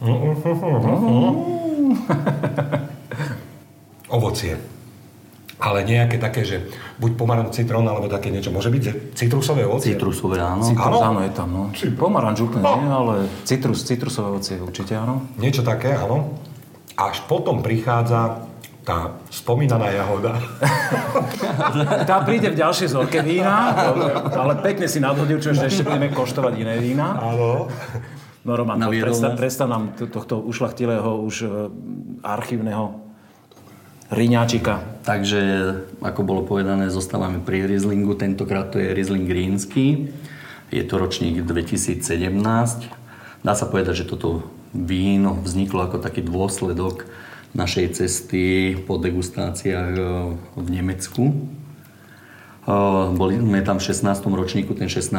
Ovocie. 4.14 4.73
Ale 5.56 5.87
nejaké 5.87 6.18
také, 6.18 6.42
že 6.42 6.66
buď 6.99 7.11
pomaranč, 7.14 7.54
citrón, 7.56 7.87
alebo 7.87 8.06
také 8.06 8.28
niečo. 8.28 8.50
Môže 8.50 8.68
byť 8.68 9.14
citrusové 9.14 9.62
ovocie? 9.64 9.94
Citrusové, 9.94 10.42
áno. 10.42 10.66
Citrus, 10.66 10.99
Áno? 10.99 10.99
áno, 11.14 11.20
je 11.23 11.32
tam, 11.32 11.49
no. 11.50 11.62
Pomaranč 11.94 12.42
úplne 12.42 12.62
No. 12.62 12.75
nie, 12.78 12.90
ale 12.90 13.14
citrus, 13.42 13.82
citrusové 13.82 14.34
ovocie 14.34 14.58
určite 14.58 14.99
áno. 14.99 15.25
Niečo 15.38 15.62
také, 15.62 15.94
áno. 15.94 16.34
Až 16.94 17.23
potom 17.26 17.62
prichádza 17.62 18.44
tá 18.84 19.16
spomínaná 19.32 19.88
jahoda. 19.90 20.37
Tá 22.04 22.20
príde 22.23 22.52
v 22.52 22.58
ďalšej 22.58 22.88
zorke 22.90 23.18
vína, 23.25 23.73
ale 24.30 24.61
pekne 24.61 24.87
si 24.87 25.00
nadhodil, 25.00 25.40
čo 25.40 25.50
že 25.50 25.66
ešte 25.66 25.82
budeme 25.82 26.12
koštovať 26.12 26.54
iné 26.61 26.76
vína. 26.78 27.16
Áno. 27.16 27.66
No 28.44 28.52
Roman, 28.52 28.76
predstav, 28.76 29.40
predstav 29.40 29.66
nám 29.66 29.96
tohto 29.96 30.37
ušlachtilého 30.38 31.16
už 31.25 31.34
e, 31.40 31.49
archívneho 32.20 33.03
riňáčika. 34.12 35.04
Takže, 35.04 35.40
ako 36.00 36.20
bolo 36.25 36.42
povedané, 36.44 36.88
zostávame 36.88 37.40
pri 37.40 37.68
Rieslingu. 37.68 38.16
Tentokrát 38.16 38.73
to 38.73 38.80
je 38.80 38.96
Riesling 38.96 39.28
rínsky. 39.28 40.12
Je 40.73 40.82
to 40.84 40.96
ročník 40.96 41.44
2017. 41.44 42.00
Dá 43.44 43.52
sa 43.52 43.68
povedať, 43.68 44.04
že 44.04 44.08
toto 44.08 44.49
víno 44.73 45.38
vzniklo 45.44 45.87
ako 45.87 46.00
taký 46.00 46.25
dôsledok 46.25 47.04
našej 47.54 48.02
cesty 48.02 48.75
po 48.75 48.99
degustáciách 48.99 49.92
e, 49.94 50.02
v 50.58 50.68
Nemecku. 50.68 51.25
Uh, 52.64 53.12
Boli 53.12 53.37
sme 53.37 53.61
tam 53.61 53.76
v 53.76 53.92
16. 53.92 54.08
ročníku, 54.25 54.73
ten 54.73 54.88
16. 54.88 55.12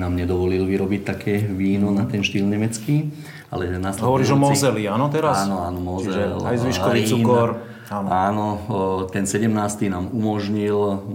nám 0.00 0.16
nedovolil 0.16 0.64
vyrobiť 0.64 1.04
také 1.04 1.44
víno 1.44 1.92
na 1.92 2.08
ten 2.08 2.24
štýl 2.24 2.48
nemecký. 2.48 3.12
Ale 3.52 3.68
Hovoríš 4.00 4.32
o 4.32 4.40
Mozeli, 4.40 4.88
áno 4.88 5.12
teraz? 5.12 5.44
Áno, 5.44 5.60
áno, 5.60 5.76
Mozel. 5.76 6.40
Čiže 6.40 6.48
aj 6.48 6.56
zvyškový 6.56 7.00
cukor. 7.04 7.48
Áno. 7.86 8.08
Áno, 8.10 8.46
ten 9.14 9.30
17. 9.30 9.52
nám 9.86 10.10
umožnil 10.10 11.06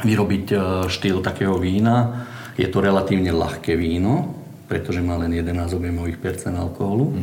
vyrobiť 0.00 0.46
e, 0.52 0.56
štýl 0.88 1.24
takého 1.24 1.56
vína. 1.56 2.26
Je 2.60 2.68
to 2.68 2.84
relatívne 2.84 3.32
ľahké 3.32 3.72
víno, 3.76 4.36
pretože 4.68 5.00
má 5.00 5.16
len 5.16 5.32
11 5.32 5.72
objemových 5.72 6.20
percent 6.20 6.56
alkoholu. 6.56 7.16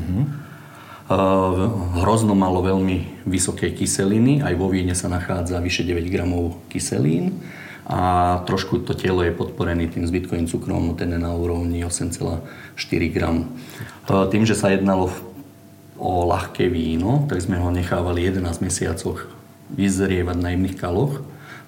Uh, 1.08 1.72
hrozno 2.04 2.36
malo 2.36 2.60
veľmi 2.60 3.24
vysoké 3.24 3.72
kyseliny, 3.72 4.44
aj 4.44 4.60
vo 4.60 4.68
víne 4.68 4.92
sa 4.92 5.08
nachádza 5.08 5.64
vyše 5.64 5.88
9 5.88 6.04
gramov 6.12 6.60
kyselín 6.68 7.40
a 7.88 8.44
trošku 8.44 8.84
to 8.84 8.92
telo 8.92 9.24
je 9.24 9.32
podporený 9.32 9.88
tým 9.88 10.04
zbytkovým 10.04 10.52
cukrom, 10.52 11.00
ten 11.00 11.16
je 11.16 11.20
na 11.24 11.32
úrovni 11.32 11.80
8,4 11.88 12.44
gram. 13.16 13.48
Uh, 14.12 14.28
tým, 14.28 14.44
že 14.44 14.52
sa 14.52 14.68
jednalo 14.68 15.08
v- 15.08 15.37
o 15.98 16.30
ľahké 16.30 16.70
víno, 16.70 17.26
tak 17.26 17.42
sme 17.42 17.58
ho 17.58 17.74
nechávali 17.74 18.30
11 18.30 18.62
mesiacoch 18.62 19.28
vyzrievať 19.74 20.38
na 20.38 20.54
jemných 20.54 20.78
kaloch. 20.80 21.20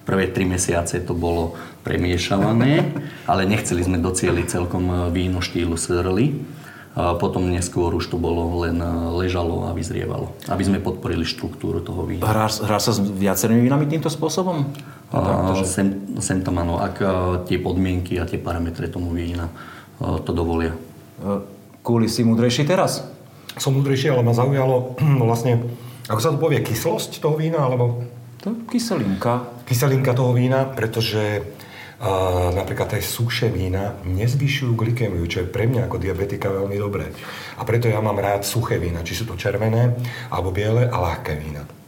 Prvé 0.08 0.32
3 0.32 0.48
mesiace 0.48 0.96
to 1.04 1.12
bolo 1.12 1.58
premiešavané, 1.84 2.94
ale 3.30 3.44
nechceli 3.44 3.84
sme 3.84 4.00
docieliť 4.00 4.46
celkom 4.48 4.84
e, 4.88 4.94
víno 5.12 5.44
štýlu 5.44 5.76
Surly. 5.76 6.40
A 6.90 7.14
potom 7.14 7.46
neskôr 7.46 7.94
už 7.94 8.10
to 8.10 8.18
bolo 8.18 8.66
len 8.66 8.82
e, 8.82 8.88
ležalo 9.22 9.68
a 9.68 9.76
vyzrievalo, 9.76 10.34
aby 10.50 10.62
sme 10.66 10.82
podporili 10.82 11.22
štruktúru 11.22 11.84
toho 11.84 12.02
vína. 12.08 12.26
Hrá, 12.26 12.50
hrá 12.50 12.78
sa 12.82 12.90
s 12.90 12.98
viacerými 12.98 13.62
vínami 13.62 13.86
týmto 13.86 14.10
spôsobom? 14.10 14.66
A 15.10 15.54
sem, 15.66 16.18
sem 16.22 16.42
tam 16.42 16.58
áno, 16.58 16.80
ak 16.80 16.96
e, 16.98 17.06
tie 17.46 17.58
podmienky 17.60 18.18
a 18.18 18.26
tie 18.26 18.40
parametre 18.40 18.88
tomu 18.90 19.12
vína 19.14 19.52
to 20.00 20.32
dovolia. 20.32 20.72
Kúli 21.84 22.08
si 22.08 22.24
múdrejší 22.24 22.64
teraz? 22.64 23.04
Som 23.58 23.74
múdrejší, 23.80 24.12
ale 24.12 24.22
ma 24.22 24.36
zaujalo 24.36 24.94
vlastne, 25.28 25.58
ako 26.06 26.20
sa 26.20 26.30
to 26.30 26.38
povie, 26.38 26.62
kyslosť 26.62 27.18
toho 27.18 27.34
vína, 27.34 27.64
alebo 27.64 28.04
To 28.46 28.54
kyselinka. 28.68 29.64
kyselinka 29.66 30.14
toho 30.14 30.32
vína, 30.32 30.64
pretože 30.64 31.42
uh, 32.00 32.54
napríklad 32.56 32.96
aj 32.96 33.02
suché 33.04 33.52
vína 33.52 33.98
nezvyšujú 34.06 34.72
glykémiu, 34.76 35.24
čo 35.28 35.44
je 35.44 35.52
pre 35.52 35.68
mňa 35.68 35.90
ako 35.90 35.96
diabetika 36.00 36.48
veľmi 36.48 36.76
dobré. 36.80 37.12
A 37.60 37.62
preto 37.68 37.88
ja 37.90 38.00
mám 38.00 38.16
rád 38.16 38.48
suché 38.48 38.80
vína, 38.80 39.04
či 39.04 39.12
sú 39.12 39.28
to 39.28 39.36
červené, 39.36 39.92
alebo 40.32 40.54
biele 40.54 40.88
a 40.88 40.96
ľahké 40.96 41.36
vína. 41.36 41.79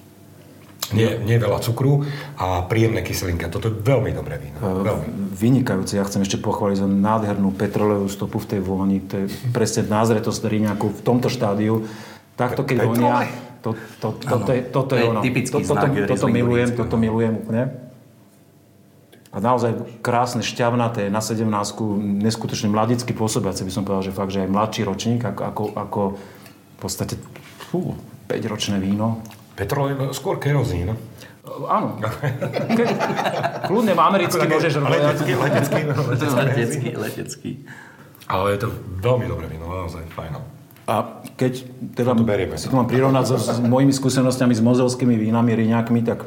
Nie, 0.90 1.14
nie 1.22 1.38
veľa 1.38 1.62
cukru 1.62 2.02
a 2.34 2.66
príjemné 2.66 3.06
kyselinka. 3.06 3.46
Toto 3.46 3.70
je 3.70 3.74
veľmi 3.78 4.10
dobré 4.10 4.42
víno. 4.42 4.58
Veľmi. 4.60 5.32
Vynikajúce. 5.32 5.94
Ja 5.94 6.04
chcem 6.04 6.26
ešte 6.26 6.42
pochváliť 6.42 6.82
za 6.82 6.88
nádhernú 6.90 7.54
petrolejovú 7.54 8.10
stopu 8.10 8.42
v 8.42 8.46
tej 8.50 8.60
vôni. 8.60 8.98
To 9.06 9.24
je 9.24 9.26
presne 9.54 9.86
názretosť 9.86 10.42
riňaku 10.42 10.90
v 10.90 11.00
tomto 11.00 11.30
štádiu. 11.30 11.86
Takto 12.34 12.66
keď 12.66 12.78
vonia, 12.82 13.30
to, 13.62 13.78
to, 14.02 14.18
to, 14.18 14.26
toto 14.26 14.50
je, 14.50 14.60
toto 14.66 14.92
To 14.92 14.94
je 14.98 15.02
je 15.06 15.08
ono. 15.08 15.20
typický 15.22 15.62
To- 15.62 15.78
toto, 15.78 15.86
toto 15.86 16.26
milujem, 16.26 16.68
toto 16.74 16.96
milujem 16.98 17.34
úplne. 17.38 17.62
A 19.32 19.40
naozaj 19.40 20.04
krásne, 20.04 20.44
šťavnaté, 20.44 21.08
na 21.08 21.24
17 21.24 21.48
neskutočne 22.20 22.68
mladicky 22.68 23.16
pôsobiace, 23.16 23.64
by 23.64 23.72
som 23.72 23.80
povedal, 23.88 24.04
že 24.04 24.12
fakt, 24.12 24.28
že 24.28 24.44
aj 24.44 24.50
mladší 24.52 24.82
ročník, 24.84 25.24
ako, 25.24 25.42
ako, 25.48 25.62
ako 25.72 26.00
v 26.20 26.76
podstate 26.76 27.16
fú, 27.72 27.96
5-ročné 28.28 28.76
víno. 28.76 29.24
Petrolej, 29.52 30.12
skôr 30.16 30.40
kerozín. 30.40 30.96
Áno. 31.68 31.98
Kľudne 33.68 33.92
v 33.92 34.00
americky 34.00 34.44
môžeš 34.46 34.72
robiť. 34.78 34.90
Letecký, 34.94 35.32
letecký, 35.34 35.80
letecký. 35.90 36.38
Letecký, 36.38 36.88
letecký. 36.96 37.50
Ale 38.30 38.56
je 38.56 38.58
to 38.64 38.68
veľmi 39.02 39.26
dobré 39.28 39.50
víno, 39.50 39.66
naozaj 39.68 40.06
fajn. 40.14 40.40
A 40.88 41.22
keď 41.38 41.62
teda 41.94 42.14
To 42.16 42.24
berieme. 42.26 42.58
si 42.58 42.66
to 42.66 42.74
mám 42.74 42.90
prirovnať 42.90 43.24
so, 43.28 43.36
s 43.38 43.60
mojimi 43.62 43.94
skúsenostiami 43.94 44.54
s 44.54 44.62
mozelskými 44.62 45.14
vínami, 45.14 45.54
riňákmi, 45.54 46.00
tak 46.02 46.26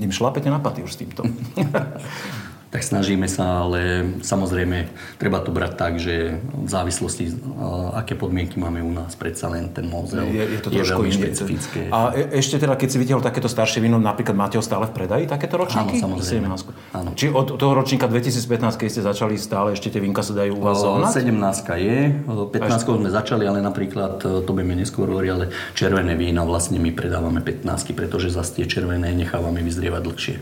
im 0.00 0.10
šlapete 0.10 0.50
na 0.50 0.58
paty 0.58 0.82
už 0.82 0.90
s 0.94 0.98
týmto. 0.98 1.22
Tak 2.72 2.80
snažíme 2.88 3.28
sa, 3.28 3.68
ale 3.68 4.00
samozrejme 4.24 4.88
treba 5.20 5.44
to 5.44 5.52
brať 5.52 5.72
tak, 5.76 5.92
že 6.00 6.40
v 6.40 6.68
závislosti, 6.72 7.28
a, 7.60 8.00
aké 8.00 8.16
podmienky 8.16 8.56
máme 8.56 8.80
u 8.80 8.88
nás, 8.88 9.12
predsa 9.12 9.52
len 9.52 9.68
ten 9.68 9.84
mozel 9.84 10.24
Je, 10.32 10.56
je 10.56 10.58
to 10.64 10.72
trošku 10.72 11.04
veľmi 11.04 11.12
iné. 11.12 11.20
špecifické. 11.20 11.80
A 11.92 12.16
e, 12.16 12.40
ešte 12.40 12.56
teda, 12.56 12.72
keď 12.80 12.88
si 12.88 12.96
vytiahol 12.96 13.20
takéto 13.20 13.44
staršie 13.44 13.84
víno, 13.84 14.00
napríklad 14.00 14.32
máte 14.32 14.56
ho 14.56 14.64
stále 14.64 14.88
v 14.88 14.96
predaji, 14.96 15.28
takéto 15.28 15.60
ročníky? 15.60 16.00
Áno, 16.00 16.16
samozrejme. 16.16 16.48
17. 16.48 16.96
Áno. 16.96 17.12
Či 17.12 17.28
od 17.28 17.60
toho 17.60 17.72
ročníka 17.76 18.08
2015, 18.08 18.80
keď 18.80 18.88
ste 18.88 19.02
začali 19.04 19.36
stále, 19.36 19.76
ešte 19.76 19.92
tie 19.92 20.00
vínka 20.00 20.24
sa 20.24 20.32
dajú 20.32 20.56
u 20.56 20.64
vás 20.64 20.80
zohnať? 20.80 21.12
17 21.28 21.76
je, 21.76 21.98
o, 22.24 22.48
15 22.48 22.88
sme 22.88 23.10
začali, 23.12 23.44
ale 23.44 23.60
napríklad, 23.60 24.16
e, 24.24 24.40
to 24.40 24.48
budeme 24.48 24.80
neskôr 24.80 25.12
hovoriť, 25.12 25.28
ale 25.28 25.52
červené 25.76 26.16
vína 26.16 26.48
vlastne 26.48 26.80
my 26.80 26.88
predávame 26.88 27.44
15, 27.44 27.92
pretože 27.92 28.32
zase 28.32 28.64
tie 28.64 28.64
červené 28.64 29.12
nechávame 29.12 29.60
vyzrievať 29.60 30.00
dlhšie. 30.08 30.36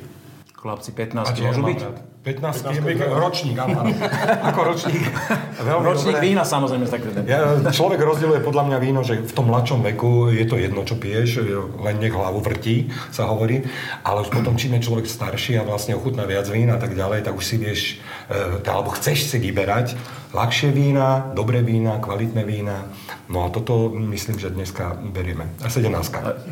Chlapci, 0.60 0.92
A 0.92 1.26
15 1.26 1.34
tie 1.34 1.42
môžu 1.42 1.62
byť? 1.66 1.78
rád. 1.80 1.96
15 2.20 2.68
je 2.84 3.00
ročník, 3.16 3.56
áno. 3.56 3.80
Ako 4.52 4.60
ročník. 4.60 5.08
Veľmi 5.56 5.84
Ročník 5.88 6.20
dobré. 6.20 6.28
vína 6.28 6.44
samozrejme. 6.44 6.84
Tak... 6.84 7.00
Ja, 7.24 7.56
človek 7.72 7.96
rozdieluje 7.96 8.44
podľa 8.44 8.68
mňa 8.68 8.76
víno, 8.76 9.00
že 9.00 9.24
v 9.24 9.32
tom 9.32 9.48
mladšom 9.48 9.80
veku 9.80 10.28
je 10.28 10.44
to 10.44 10.60
jedno, 10.60 10.84
čo 10.84 11.00
piješ, 11.00 11.40
len 11.80 11.96
nech 11.96 12.12
hlavu 12.12 12.44
vrtí, 12.44 12.92
sa 13.08 13.24
hovorí, 13.24 13.64
ale 14.04 14.20
už 14.20 14.36
potom, 14.36 14.60
čím 14.60 14.76
je 14.76 14.84
človek 14.84 15.08
starší 15.08 15.60
a 15.60 15.64
vlastne 15.64 15.96
ochutná 15.96 16.28
viac 16.28 16.44
vína 16.52 16.76
a 16.76 16.80
tak 16.80 16.92
ďalej, 16.92 17.24
tak 17.24 17.32
už 17.40 17.44
si 17.44 17.56
vieš, 17.56 17.80
e, 18.28 18.68
alebo 18.68 18.92
chceš 18.92 19.32
si 19.32 19.40
vyberať 19.40 19.96
ľahšie 20.30 20.70
vína, 20.70 21.32
dobré 21.34 21.64
vína, 21.64 21.98
kvalitné 21.98 22.44
vína. 22.46 22.86
No 23.30 23.46
a 23.46 23.48
toto 23.50 23.90
myslím, 23.90 24.38
že 24.38 24.50
dneska 24.50 24.98
berieme. 25.10 25.50
A 25.62 25.70
17. 25.70 25.90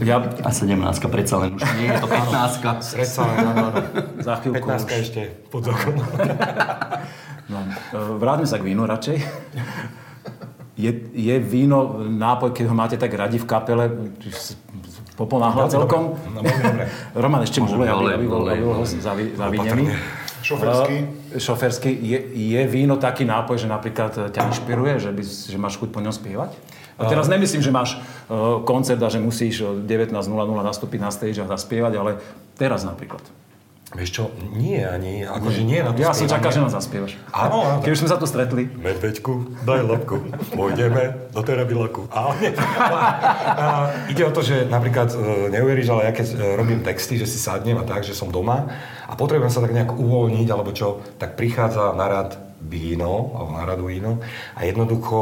Ja 0.02 0.22
A 0.22 0.50
17 0.50 0.78
predsa 1.10 1.42
len 1.42 1.58
už 1.58 1.62
nie 1.78 1.90
je 1.90 1.98
to 1.98 2.08
15. 2.62 2.94
Predsa 2.94 3.20
len, 3.26 3.36
áno, 3.42 3.64
áno. 3.70 3.78
za 4.22 4.34
chvíľku 4.42 4.66
15 4.66 4.82
už... 4.82 4.90
ešte 4.98 5.20
pod 5.58 5.64
zákonom. 5.66 6.06
No, 7.48 7.64
e, 7.64 8.20
vráťme 8.20 8.44
sa 8.44 8.60
k 8.60 8.68
vínu 8.68 8.84
radšej. 8.84 9.24
Je, 10.76 10.92
je 11.16 11.36
víno, 11.40 11.96
nápoj, 12.04 12.52
keď 12.52 12.64
ho 12.68 12.76
máte 12.76 13.00
tak 13.00 13.08
radi 13.16 13.40
v 13.40 13.48
kapele, 13.48 13.88
poponáhľa 15.16 15.72
celkom. 15.72 16.12
No, 16.28 16.44
dobre. 16.44 16.92
Roman 17.24 17.40
ešte 17.40 17.64
aby, 17.64 17.88
olej, 17.88 18.14
aby 18.20 18.26
bol, 18.28 18.84
zavi- 18.84 19.32
zavinený. 19.32 19.96
Šoferský. 20.44 20.96
E, 21.32 21.40
Šoferský. 21.40 21.88
Je, 21.88 22.20
je 22.52 22.60
víno 22.68 23.00
taký 23.00 23.24
nápoj, 23.24 23.56
že 23.56 23.68
napríklad 23.72 24.12
e, 24.14 24.20
ťa 24.28 24.52
inšpiruje, 24.52 25.00
že, 25.00 25.10
by, 25.16 25.22
že 25.24 25.56
máš 25.56 25.80
chuť 25.80 25.88
po 25.88 26.04
ňom 26.04 26.12
spievať? 26.12 26.52
A 26.98 27.08
teraz 27.08 27.30
nemyslím, 27.32 27.62
že 27.62 27.70
máš 27.70 27.96
uh, 27.96 28.58
koncert 28.66 28.98
a 28.98 29.08
že 29.08 29.22
musíš 29.22 29.62
o 29.62 29.70
19.00 29.78 30.18
nastúpiť 30.66 30.98
na 30.98 31.14
stage 31.14 31.38
a 31.38 31.46
zaspievať, 31.46 31.92
ale 31.94 32.18
teraz 32.58 32.82
napríklad. 32.82 33.22
Vieš 33.88 34.10
čo, 34.12 34.24
nie 34.52 34.84
ani, 34.84 35.24
akože 35.24 35.64
nie 35.64 35.80
na 35.80 35.96
to 35.96 36.04
Ja 36.04 36.12
som 36.12 36.28
čakal, 36.28 36.52
že 36.52 36.60
nás 36.60 36.76
zaspievaš. 36.76 37.16
Áno, 37.32 37.64
áno. 37.64 37.80
Keď 37.80 37.90
už 37.96 38.00
sme 38.04 38.10
sa 38.12 38.20
tu 38.20 38.28
stretli. 38.28 38.68
Medveďku, 38.68 39.64
daj 39.64 39.80
labku, 39.80 40.28
pôjdeme 40.52 41.32
do 41.32 41.40
terabilaku. 41.40 42.04
Nie. 42.44 42.52
A, 42.52 43.88
ide 44.12 44.28
o 44.28 44.32
to, 44.32 44.44
že 44.44 44.68
napríklad, 44.68 45.08
e, 45.16 45.48
neuveríš, 45.56 45.88
ale 45.88 46.04
ja 46.04 46.12
keď 46.12 46.26
e, 46.28 46.36
robím 46.60 46.84
texty, 46.84 47.16
že 47.16 47.24
si 47.24 47.40
sadnem 47.40 47.80
a 47.80 47.84
tak, 47.88 48.04
že 48.04 48.12
som 48.12 48.28
doma 48.28 48.68
a 49.08 49.16
potrebujem 49.16 49.48
sa 49.48 49.64
tak 49.64 49.72
nejak 49.72 49.96
uvoľniť, 49.96 50.48
alebo 50.52 50.76
čo, 50.76 51.00
tak 51.16 51.40
prichádza 51.40 51.96
na 51.96 52.12
rad 52.12 52.36
víno, 52.60 53.32
alebo 53.40 53.50
na 53.56 53.64
radu 53.64 53.84
víno 53.88 54.20
a 54.52 54.68
jednoducho 54.68 55.18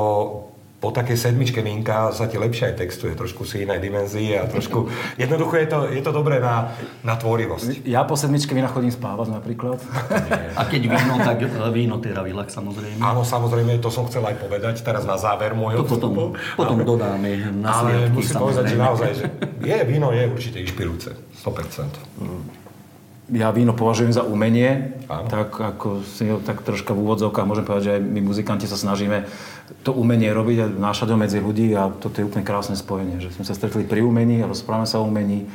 po 0.87 0.95
takej 0.95 1.19
sedmičke 1.19 1.67
vínka 1.67 2.15
sa 2.15 2.31
ti 2.31 2.39
lepšie 2.39 2.71
aj 2.71 2.75
textuje, 2.79 3.19
trošku 3.19 3.43
si 3.43 3.67
inej 3.67 3.83
dimenzie 3.83 4.39
a 4.39 4.47
trošku... 4.47 4.87
Jednoducho 5.23 5.59
je 5.59 5.67
to, 5.67 5.79
je 5.91 5.99
to 5.99 6.15
dobré 6.15 6.39
na, 6.39 6.79
na 7.03 7.19
tvorivosť. 7.19 7.83
Ja 7.83 8.07
po 8.07 8.15
sedmičke 8.15 8.55
vína 8.55 8.71
chodím 8.71 8.95
spávať 8.95 9.35
napríklad. 9.35 9.83
A 10.55 10.63
keď 10.63 10.83
víno, 10.87 11.19
tak 11.19 11.43
e, 11.43 11.51
víno 11.75 11.99
teda 11.99 12.23
vilak 12.23 12.55
samozrejme. 12.55 13.03
Áno, 13.03 13.27
samozrejme, 13.27 13.83
to 13.83 13.91
som 13.91 14.07
chcel 14.07 14.23
aj 14.31 14.39
povedať 14.39 14.79
teraz 14.87 15.03
na 15.03 15.19
záver 15.19 15.59
môjho 15.59 15.83
To 15.83 15.91
potom, 15.91 16.15
vstupu. 16.15 16.25
potom 16.55 16.79
dodáme 16.87 17.51
na 17.59 17.83
Ale 17.83 18.07
musím 18.15 18.39
povedať, 18.39 18.65
že 18.71 18.77
samozrejme. 18.79 18.87
naozaj, 18.87 19.11
že 19.19 19.25
je, 19.67 19.77
víno 19.91 20.15
je 20.15 20.23
určite 20.31 20.63
inšpirujúce. 20.63 21.19
100%. 21.43 22.66
Ja 23.27 23.51
víno 23.51 23.75
považujem 23.75 24.15
za 24.15 24.23
umenie, 24.23 24.95
Áno. 25.11 25.27
tak 25.27 25.59
ako 25.59 26.07
si 26.07 26.31
ho 26.31 26.39
tak 26.39 26.63
troška 26.63 26.95
v 26.95 27.03
úvodzovkách 27.03 27.43
môžem 27.43 27.67
povedať, 27.67 27.85
že 27.91 27.95
aj 27.99 28.03
my 28.07 28.21
muzikanti 28.23 28.71
sa 28.71 28.79
snažíme 28.79 29.27
to 29.83 29.91
umenie 29.91 30.31
robiť 30.31 30.59
a 30.63 30.67
nášať 30.71 31.11
ho 31.11 31.19
medzi 31.19 31.43
ľudí 31.43 31.75
a 31.75 31.91
toto 31.91 32.23
je 32.23 32.29
úplne 32.31 32.47
krásne 32.47 32.79
spojenie, 32.79 33.19
že 33.19 33.35
sme 33.35 33.43
sa 33.43 33.59
stretli 33.59 33.83
pri 33.83 34.07
umení 34.07 34.39
a 34.43 34.47
rozprávame 34.47 34.87
sa 34.87 35.03
o 35.03 35.11
umení. 35.11 35.51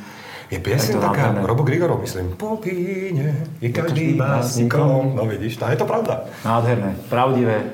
Je 0.52 0.60
pieseň 0.60 1.00
taká, 1.00 1.32
nádherné. 1.32 1.48
Robo 1.48 1.64
Grigorov, 1.64 2.04
myslím. 2.04 2.36
Po 2.36 2.60
víne 2.60 3.48
je 3.64 3.72
každý 3.72 4.20
každý 4.20 4.20
básnikom. 4.20 5.16
No 5.16 5.24
vidíš, 5.24 5.56
tá 5.56 5.72
je 5.72 5.80
to 5.80 5.88
pravda. 5.88 6.28
Nádherné, 6.44 6.92
pravdivé. 7.08 7.72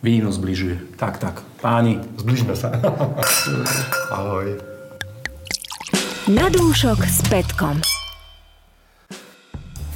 Víno 0.00 0.32
zbližuje. 0.32 0.96
Tak, 0.96 1.20
tak. 1.20 1.44
Páni, 1.60 2.00
Zbližme 2.16 2.56
sa. 2.56 2.72
Ahoj. 4.16 4.56
Na 6.32 6.48
dúšok 6.48 7.04
s 7.04 7.20
Petkom. 7.28 7.76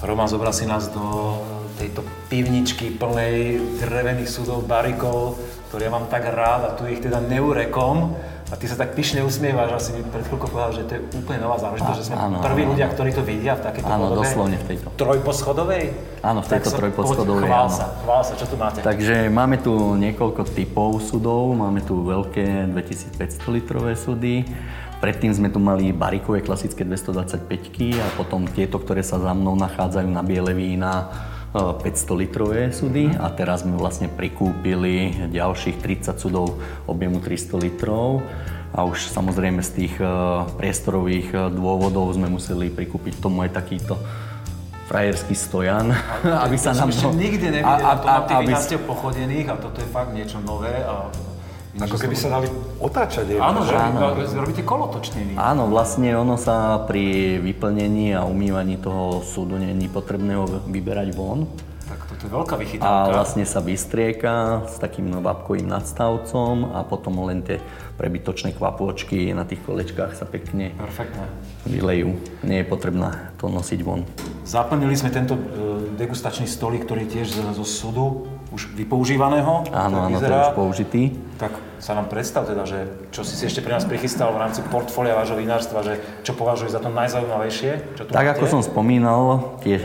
Roman, 0.07 0.29
zobral 0.29 0.55
si 0.55 0.65
nás 0.65 0.87
do 0.87 1.43
tejto 1.77 2.01
pivničky 2.29 2.89
plnej 2.93 3.59
drevených 3.77 4.31
súdov, 4.31 4.63
barikov, 4.63 5.35
ktoré 5.69 5.87
ja 5.87 5.93
mám 5.93 6.07
tak 6.07 6.25
rád 6.25 6.63
a 6.65 6.71
tu 6.73 6.87
ich 6.87 7.03
teda 7.03 7.19
neurekom. 7.21 8.15
A 8.47 8.55
ty 8.55 8.71
sa 8.71 8.79
tak 8.79 8.95
pyšne 8.95 9.27
usmievaš 9.27 9.75
a 9.75 9.79
si 9.83 9.91
mi 9.91 10.07
pred 10.07 10.23
chvíľkou 10.23 10.47
povedal, 10.47 10.71
že 10.71 10.87
to 10.87 10.93
je 10.95 11.01
úplne 11.19 11.43
nová 11.43 11.59
záležitosť, 11.59 11.99
že 11.99 12.05
sme 12.07 12.15
Áno, 12.15 12.39
prví 12.39 12.63
áno. 12.63 12.71
ľudia, 12.71 12.87
ktorí 12.87 13.11
to 13.11 13.27
vidia 13.27 13.59
v 13.59 13.63
takejto 13.67 13.91
Áno, 13.91 14.07
podobe. 14.07 14.23
doslovne 14.23 14.57
v 14.57 14.67
tejto. 14.71 14.87
Trojposchodovej? 14.95 15.85
Áno, 16.23 16.39
v 16.39 16.47
Tak 16.47 16.53
tejto 16.55 16.71
sa- 16.71 16.79
trojposchodovej, 16.79 17.43
poď, 17.43 17.51
Chvál 17.51 17.67
áno. 17.67 17.75
sa, 17.75 17.87
chvál 17.99 18.23
sa, 18.23 18.35
čo 18.39 18.47
tu 18.47 18.55
máte? 18.55 18.79
Takže 18.81 19.17
máme 19.29 19.59
tu 19.59 19.75
niekoľko 19.97 20.47
typov 20.49 21.03
sudov. 21.03 21.43
Máme 21.53 21.83
tu 21.83 22.07
veľké 22.07 22.71
2500 22.71 23.19
litrové 23.51 23.99
sudy. 23.99 24.47
Predtým 24.97 25.29
sme 25.37 25.49
tu 25.53 25.61
mali 25.61 25.93
barikové 25.93 26.41
klasické 26.41 26.81
225 26.81 27.45
a 28.01 28.09
potom 28.17 28.49
tieto, 28.49 28.81
ktoré 28.81 29.05
sa 29.05 29.21
za 29.21 29.37
mnou 29.37 29.53
nachádzajú 29.53 30.09
na 30.09 30.25
biele 30.25 30.57
vína, 30.57 31.13
e, 31.53 31.85
500 31.85 32.17
litrové 32.17 32.73
sudy 32.73 33.13
a 33.13 33.29
teraz 33.29 33.61
sme 33.61 33.77
vlastne 33.77 34.09
prikúpili 34.09 35.29
ďalších 35.29 35.85
30 35.85 36.17
sudov 36.17 36.57
objemu 36.89 37.21
300 37.21 37.61
litrov 37.61 38.25
a 38.73 38.89
už 38.89 39.13
samozrejme 39.13 39.61
z 39.61 39.71
tých 39.85 39.95
e, 40.01 40.09
priestorových 40.57 41.29
e, 41.29 41.37
dôvodov 41.53 42.17
sme 42.17 42.33
museli 42.33 42.73
prikúpiť 42.73 43.21
tomu 43.21 43.45
aj 43.45 43.53
takýto 43.53 44.01
frajerský 44.89 45.37
stojan, 45.37 45.93
aby 46.49 46.57
sa 46.57 46.73
nám 46.73 46.89
ešte 46.89 47.05
to- 47.05 47.13
nikdy 47.21 47.47
nevidel, 47.53 47.85
aby- 47.85 48.49
vínastiek 48.49 48.81
pochodených 48.81 49.53
a 49.53 49.61
toto 49.61 49.85
je 49.85 49.89
fakt 49.93 50.17
niečo 50.17 50.41
nové. 50.41 50.73
A... 50.89 51.13
Ako 51.77 51.97
keby 51.99 52.15
sa 52.15 52.29
dali 52.33 52.49
otáčať. 52.79 53.27
je, 53.27 53.37
Áno, 53.37 53.61
že 53.61 53.73
Áno. 53.73 54.17
robíte 54.17 54.63
kolotočný 54.63 55.21
vín. 55.23 55.37
Áno, 55.37 55.67
vlastne 55.67 56.09
ono 56.11 56.35
sa 56.35 56.81
pri 56.81 57.05
vyplnení 57.39 58.13
a 58.13 58.25
umývaní 58.25 58.77
toho 58.77 59.21
súdu 59.23 59.55
není 59.55 59.85
potrebné 59.87 60.35
ho 60.35 60.45
vyberať 60.65 61.13
von. 61.13 61.45
Tak 61.87 62.01
toto 62.09 62.23
je 62.23 62.31
veľká 62.33 62.53
A 62.53 62.59
vychytávka. 62.59 63.13
vlastne 63.13 63.45
sa 63.45 63.61
vystrieka 63.61 64.35
s 64.67 64.77
takým 64.77 65.13
babkovým 65.17 65.67
nadstavcom 65.67 66.73
a 66.73 66.83
potom 66.83 67.15
len 67.23 67.41
tie 67.41 67.63
prebytočné 67.95 68.53
kvapôčky 68.53 69.31
na 69.31 69.45
tých 69.45 69.63
kolečkách 69.63 70.13
sa 70.13 70.25
pekne 70.25 70.75
Perfektné. 70.75 71.25
vylejú. 71.65 72.17
Nie 72.43 72.61
je 72.61 72.67
potrebné 72.67 73.09
to 73.37 73.47
nosiť 73.47 73.81
von. 73.81 74.03
Zaplnili 74.43 74.93
sme 74.93 75.09
tento 75.09 75.33
e, 75.33 75.41
degustačný 75.95 76.45
stolík, 76.45 76.85
ktorý 76.85 77.05
tiež 77.05 77.27
z- 77.31 77.53
zo 77.53 77.65
súdu, 77.65 78.27
už 78.55 78.71
vypoužívaného. 78.79 79.67
Áno, 79.75 80.07
áno, 80.07 80.17
to 80.17 80.23
vyzerá. 80.23 80.51
už 80.51 80.55
použitý. 80.55 81.03
Tak 81.37 81.53
sa 81.83 81.93
nám 81.99 82.07
predstav 82.07 82.47
teda, 82.47 82.63
že 82.65 82.87
čo 83.11 83.27
si 83.27 83.35
si 83.35 83.45
ešte 83.45 83.61
pri 83.61 83.77
nás 83.77 83.85
prichystal 83.85 84.31
v 84.33 84.39
rámci 84.41 84.63
portfólia 84.71 85.19
vášho 85.19 85.37
vinárstva, 85.37 85.83
že 85.83 85.99
čo 86.23 86.33
považuješ 86.39 86.73
za 86.73 86.81
to 86.81 86.89
najzaujímavejšie? 86.89 87.99
Čo 87.99 88.03
tu 88.07 88.11
Tak 88.15 88.23
máte? 88.25 88.33
ako 88.39 88.45
som 88.47 88.63
spomínal, 88.63 89.59
tie 89.67 89.83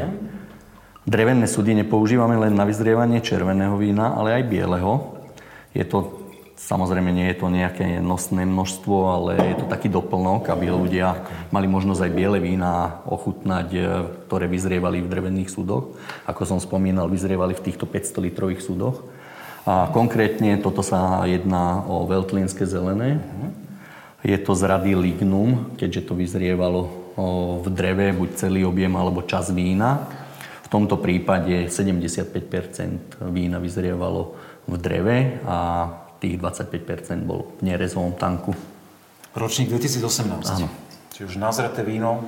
drevené 1.03 1.49
súdy 1.49 1.73
nepoužívame 1.73 2.37
len 2.37 2.53
na 2.53 2.63
vyzrievanie 2.63 3.19
červeného 3.19 3.73
vína, 3.75 4.13
ale 4.13 4.37
aj 4.39 4.43
bieleho. 4.45 5.17
Je 5.73 5.81
to, 5.83 6.20
samozrejme 6.67 7.09
nie 7.09 7.27
je 7.33 7.37
to 7.41 7.47
nejaké 7.49 7.97
nosné 8.03 8.45
množstvo, 8.45 8.95
ale 9.09 9.31
je 9.53 9.55
to 9.61 9.65
taký 9.65 9.89
doplnok, 9.89 10.49
aby 10.53 10.69
ľudia 10.69 11.25
mali 11.49 11.65
možnosť 11.65 12.01
aj 12.05 12.15
biele 12.15 12.37
vína 12.37 13.01
ochutnať, 13.09 13.67
e, 13.73 13.79
ktoré 14.29 14.45
vyzrievali 14.45 15.01
v 15.01 15.11
drevených 15.11 15.49
súdoch. 15.49 15.97
Ako 16.29 16.45
som 16.45 16.59
spomínal, 16.61 17.09
vyzrievali 17.09 17.57
v 17.57 17.65
týchto 17.65 17.89
500 17.89 18.27
litrových 18.29 18.61
súdoch. 18.61 19.01
A 19.65 19.93
konkrétne 19.93 20.57
toto 20.57 20.81
sa 20.81 21.21
jedná 21.29 21.85
o 21.85 22.09
veltlínske 22.09 22.65
zelené. 22.65 23.21
Je 24.25 24.37
to 24.37 24.53
z 24.57 24.65
rady 24.65 24.93
lignum, 24.97 25.73
keďže 25.77 26.09
to 26.09 26.13
vyzrievalo 26.17 26.89
v 27.61 27.67
dreve, 27.69 28.13
buď 28.13 28.29
celý 28.37 28.65
objem 28.65 28.93
alebo 28.97 29.25
čas 29.25 29.53
vína. 29.53 30.09
V 30.65 30.67
tomto 30.69 30.97
prípade 30.97 31.69
75% 31.69 33.21
vína 33.29 33.61
vyzrievalo 33.61 34.33
v 34.65 34.75
dreve 34.77 35.17
a 35.45 35.57
tých 36.21 36.37
25 36.37 37.25
bol 37.25 37.49
v 37.59 37.73
nerezovom 37.73 38.13
tanku. 38.13 38.53
Ročník 39.33 39.73
2018. 39.73 40.61
Áno. 40.61 40.67
Čiže 41.11 41.33
už 41.33 41.35
nazreté 41.41 41.81
víno. 41.81 42.23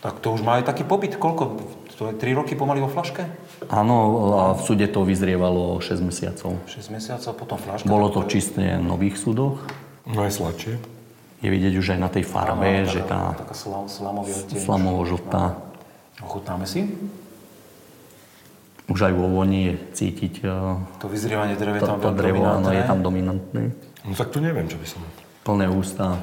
Tak 0.00 0.22
to 0.22 0.32
už 0.32 0.46
má 0.46 0.62
aj 0.62 0.70
taký 0.70 0.86
pobyt. 0.86 1.18
Koľko? 1.18 1.58
To 1.98 2.08
je 2.08 2.14
3 2.14 2.38
roky 2.38 2.54
pomaly 2.54 2.78
vo 2.78 2.86
flaške? 2.86 3.26
Áno, 3.66 3.94
a 4.38 4.42
v 4.54 4.60
súde 4.62 4.86
to 4.86 5.02
vyzrievalo 5.02 5.82
6 5.82 5.98
mesiacov. 6.06 6.54
6 6.70 6.94
mesiacov, 6.94 7.32
potom 7.34 7.58
flaška. 7.58 7.90
Bolo 7.90 8.06
to 8.08 8.22
čisté 8.30 8.78
v 8.78 8.86
nových 8.86 9.18
súdoch. 9.18 9.58
No 10.06 10.22
je 10.22 10.30
sladšie. 10.30 10.74
Je 11.42 11.48
vidieť 11.50 11.74
už 11.74 11.98
aj 11.98 12.00
na 12.00 12.10
tej 12.10 12.22
farbe, 12.22 12.86
že 12.86 13.02
tá 13.02 13.34
Taká 13.34 13.54
slam, 13.54 14.22
odtieň. 14.22 14.62
slamovo-žltá 14.62 15.58
Ochutnáme 16.18 16.66
si. 16.66 16.86
Už 18.88 18.98
aj 19.04 19.12
vo 19.12 19.28
voni 19.28 19.68
je 19.68 19.74
cítiť 19.92 20.34
e, 20.40 20.48
To 21.04 21.06
vyzrievanie 21.12 21.54
dreve 21.60 21.78
je 21.78 21.82
to, 21.84 21.88
tam 21.92 22.00
to 22.00 22.10
drevo, 22.16 22.40
áno, 22.48 22.72
je 22.72 22.84
tam 22.84 23.04
dominantné. 23.04 23.62
No 24.08 24.12
tak 24.16 24.32
tu 24.32 24.40
neviem, 24.40 24.64
čo 24.64 24.80
by 24.80 24.86
som... 24.88 25.04
Plné 25.44 25.68
ústa, 25.68 26.16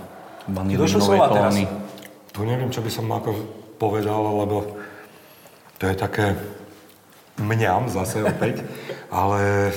vanilinové 0.49 0.89
slova 0.89 1.29
teraz. 1.29 1.53
tóny. 1.53 1.65
Tu 2.33 2.41
neviem, 2.41 2.69
čo 2.73 2.81
by 2.81 2.91
som 2.91 3.05
ako 3.13 3.31
povedal, 3.77 4.21
lebo 4.45 4.81
to 5.77 5.85
je 5.85 5.95
také 5.95 6.33
mňam 7.37 7.85
zase 7.91 8.25
opäť, 8.25 8.65
ale 9.13 9.69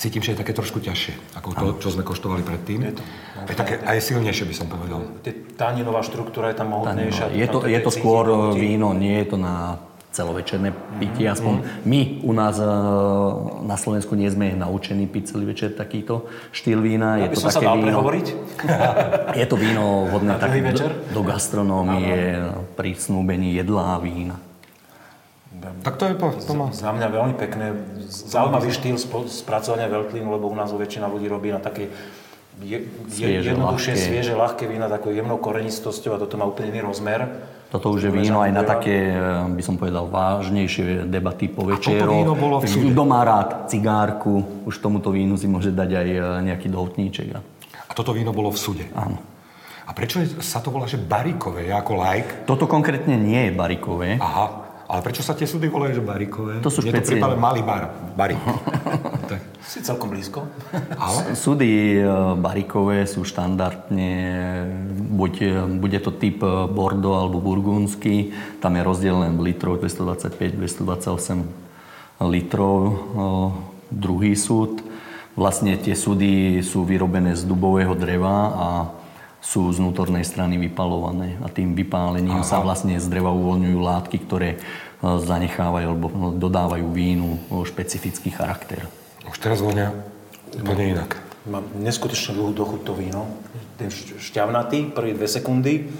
cítim, 0.00 0.24
že 0.24 0.32
je 0.32 0.40
také 0.40 0.56
trošku 0.56 0.80
ťažšie, 0.80 1.36
ako 1.36 1.48
to, 1.52 1.66
čo 1.84 1.88
sme 1.92 2.00
koštovali 2.06 2.40
predtým. 2.40 2.80
Je 2.88 2.92
to. 2.96 3.02
Je 3.44 3.56
také 3.58 3.74
aj 3.84 3.98
silnejšie, 4.00 4.48
by 4.48 4.54
som 4.56 4.66
povedal. 4.72 5.04
Taninová 5.60 6.00
štruktúra 6.00 6.48
je 6.48 6.56
tam 6.56 6.72
mohutnejšia. 6.72 7.28
Je 7.36 7.46
to, 7.50 7.68
je 7.68 7.80
to 7.82 7.90
skôr 7.92 8.24
chuti. 8.24 8.56
víno, 8.56 8.96
nie 8.96 9.20
je 9.20 9.26
to 9.28 9.36
na 9.36 9.76
celovečerné 10.12 10.76
pitie, 11.00 11.24
aspoň 11.26 11.84
my 11.88 12.20
u 12.22 12.32
nás 12.36 12.60
e, 12.60 12.68
na 13.64 13.76
Slovensku 13.80 14.12
nie 14.12 14.28
sme 14.28 14.52
naučení 14.52 15.08
piť 15.08 15.34
celý 15.34 15.50
večer 15.50 15.72
takýto 15.72 16.28
štýl 16.52 16.84
vína. 16.84 17.16
Ja 17.16 17.26
Je 17.26 17.30
by 17.32 17.36
to 17.36 17.42
som 17.42 17.50
sa 17.50 17.58
také 17.58 17.66
dal 17.66 17.76
víno, 17.80 17.86
prehovoriť. 17.88 18.26
je 19.40 19.46
to 19.48 19.56
víno 19.56 19.84
vhodné 20.12 20.36
tak 20.36 20.52
večer? 20.52 20.90
do 21.10 21.22
gastronómie 21.24 22.38
pri 22.76 22.92
snúbení 22.92 23.56
jedla 23.56 23.96
a 23.96 23.98
vína. 23.98 24.36
Tak 25.82 25.94
to 25.96 26.04
je 26.10 26.14
to, 26.18 26.26
to 26.42 26.52
má. 26.58 26.66
Za 26.74 26.90
mňa 26.90 27.08
veľmi 27.08 27.34
pekné, 27.38 27.66
zaujímavý 28.06 28.74
štýl 28.74 28.98
spracovania 29.30 29.86
veľtlínu, 29.86 30.26
lebo 30.26 30.50
u 30.50 30.56
nás 30.58 30.74
ho 30.74 30.78
väčšina 30.78 31.06
ľudí 31.06 31.30
robí 31.30 31.54
na 31.54 31.62
také 31.62 31.88
je, 32.60 32.84
je, 32.84 32.88
Svieže, 33.08 33.56
jednoduchšie, 33.56 33.94
ľahké. 33.96 34.06
svieže, 34.12 34.34
ľahké 34.36 34.64
vína, 34.68 34.92
takou 34.92 35.08
jemnou 35.08 35.40
korenistosťou 35.40 36.14
a 36.14 36.18
toto 36.20 36.36
má 36.36 36.44
úplne 36.44 36.76
iný 36.76 36.84
rozmer. 36.84 37.24
Toto 37.72 37.88
už 37.88 38.04
je 38.04 38.12
víno 38.12 38.38
aj 38.38 38.52
na 38.52 38.60
také, 38.62 39.10
e, 39.10 39.16
by 39.48 39.62
som 39.64 39.74
povedal, 39.74 40.04
vážnejšie 40.06 41.08
debaty 41.08 41.48
po 41.48 41.64
večero. 41.64 42.12
víno 42.12 42.36
bolo 42.36 42.60
v 42.60 42.68
súde? 42.68 42.92
Kto 42.92 43.02
má 43.02 43.24
rád 43.24 43.64
cigárku, 43.66 44.44
už 44.62 44.76
tomuto 44.76 45.08
vínu 45.08 45.34
si 45.34 45.48
môže 45.48 45.72
dať 45.72 45.90
aj 45.90 46.08
e, 46.10 46.18
nejaký 46.44 46.68
doutníček. 46.68 47.32
a- 47.32 47.40
A 47.88 47.92
toto 47.94 48.12
víno 48.12 48.30
bolo 48.30 48.48
v 48.48 48.58
sude. 48.58 48.84
Áno. 48.92 49.16
A 49.82 49.90
prečo 49.92 50.20
sa 50.38 50.60
to 50.60 50.68
volá, 50.68 50.84
že 50.84 50.96
barikové? 50.96 51.66
Ja 51.66 51.80
ako 51.80 51.92
like. 51.98 52.44
Toto 52.44 52.64
konkrétne 52.66 53.16
nie 53.16 53.48
je 53.48 53.52
barikové. 53.52 54.16
Aha. 54.16 54.46
Ale 54.86 55.00
prečo 55.00 55.24
sa 55.24 55.32
tie 55.32 55.44
súdy 55.44 55.66
volajú, 55.66 55.96
že 55.96 56.02
barikové? 56.02 56.60
To 56.60 56.68
sú 56.68 56.84
Mne 56.84 56.92
to 56.92 57.00
špeciálne. 57.00 57.08
prípada 57.18 57.34
malý 57.34 57.62
bar. 57.62 57.82
Barik. 58.12 58.36
tak. 59.32 59.40
Si 59.64 59.80
celkom 59.80 60.12
blízko. 60.12 60.44
Ale? 61.00 61.32
Súdy 61.32 61.96
e, 61.96 62.04
barikové 62.36 63.08
sú 63.08 63.24
štandardne, 63.24 64.12
buď, 65.16 65.32
e, 65.40 65.48
bude 65.80 65.96
to 66.04 66.12
typ 66.12 66.44
e, 66.44 66.68
Bordeaux 66.68 67.16
alebo 67.16 67.40
burgundský, 67.40 68.36
tam 68.60 68.76
je 68.76 68.82
rozdiel 68.84 69.24
len 69.24 69.40
v 69.40 69.52
litroch 69.52 69.80
225-228 69.80 71.48
litrov. 72.22 73.02
Druhý 73.92 74.36
súd 74.36 74.92
Vlastne 75.32 75.80
tie 75.80 75.96
súdy 75.96 76.60
sú 76.60 76.84
vyrobené 76.84 77.32
z 77.32 77.48
dubového 77.48 77.96
dreva 77.96 78.52
a 78.52 78.68
sú 79.40 79.72
z 79.72 79.80
vnútornej 79.80 80.28
strany 80.28 80.60
vypalované. 80.60 81.40
A 81.40 81.48
tým 81.48 81.72
vypálením 81.72 82.44
Aha. 82.44 82.46
sa 82.46 82.60
vlastne 82.60 83.00
z 83.00 83.08
dreva 83.08 83.32
uvoľňujú 83.32 83.78
látky, 83.80 84.16
ktoré 84.28 84.60
zanechávajú 85.02 85.86
alebo 85.88 86.06
dodávajú 86.36 86.86
vínu 86.92 87.40
špecifický 87.64 88.28
charakter. 88.28 88.84
Teraz 89.42 89.58
vonia 89.58 89.90
úplne 90.54 90.94
inak. 90.94 91.18
Mám 91.50 91.66
neskutočne 91.82 92.38
dlhú 92.38 92.54
dochuť 92.54 92.80
to 92.86 92.94
víno. 92.94 93.26
Ten 93.74 93.90
šťavnatý, 93.90 94.94
prvý 94.94 95.18
dve 95.18 95.26
sekundy 95.26 95.90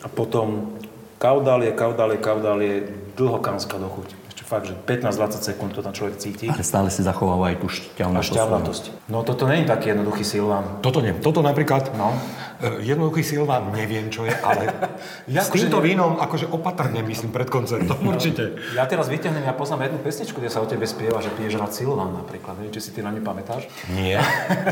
a 0.00 0.08
potom 0.08 0.80
kaudálie, 1.20 1.76
kaudálie, 1.76 2.16
kaudálie, 2.16 2.88
dlhokánska 3.20 3.76
dochuť 3.76 4.30
fakt, 4.50 4.66
že 4.66 4.74
15-20 4.74 5.46
sekúnd 5.54 5.70
to 5.70 5.80
tam 5.86 5.94
človek 5.94 6.18
cíti. 6.18 6.50
Ale 6.50 6.66
stále 6.66 6.90
si 6.90 7.06
zachováva 7.06 7.54
aj 7.54 7.62
tú 7.62 7.70
šťavnatosť. 7.70 8.30
šťavnatosť. 8.34 8.84
No 9.06 9.22
toto 9.22 9.46
nie 9.46 9.62
je 9.62 9.70
taký 9.70 9.94
jednoduchý 9.94 10.26
silván. 10.26 10.82
Toto 10.82 10.98
nie. 10.98 11.14
Toto 11.14 11.38
napríklad, 11.38 11.94
no. 11.94 12.18
E, 12.60 12.84
jednoduchý 12.84 13.24
silván 13.24 13.72
neviem, 13.72 14.12
čo 14.12 14.28
je, 14.28 14.36
ale 14.36 14.68
ja 15.34 15.40
s 15.40 15.48
týmto 15.48 15.80
vínom 15.80 16.20
akože 16.20 16.52
opatrne 16.52 17.00
myslím 17.08 17.32
pred 17.32 17.48
koncertom, 17.48 17.96
no. 18.04 18.12
určite. 18.12 18.60
Ja 18.76 18.84
teraz 18.84 19.08
vyťahnem, 19.08 19.48
ja 19.48 19.56
poznám 19.56 19.88
jednu 19.88 19.98
pesničku, 20.04 20.36
kde 20.44 20.52
sa 20.52 20.60
o 20.60 20.68
tebe 20.68 20.84
spieva, 20.84 21.24
že 21.24 21.32
piješ 21.32 21.56
rád 21.56 21.72
silván 21.72 22.12
napríklad. 22.12 22.60
Neviem, 22.60 22.76
či 22.76 22.84
si 22.84 22.90
ty 22.92 23.00
na 23.00 23.16
ňu 23.16 23.24
pamätáš? 23.24 23.64
Nie. 23.96 24.20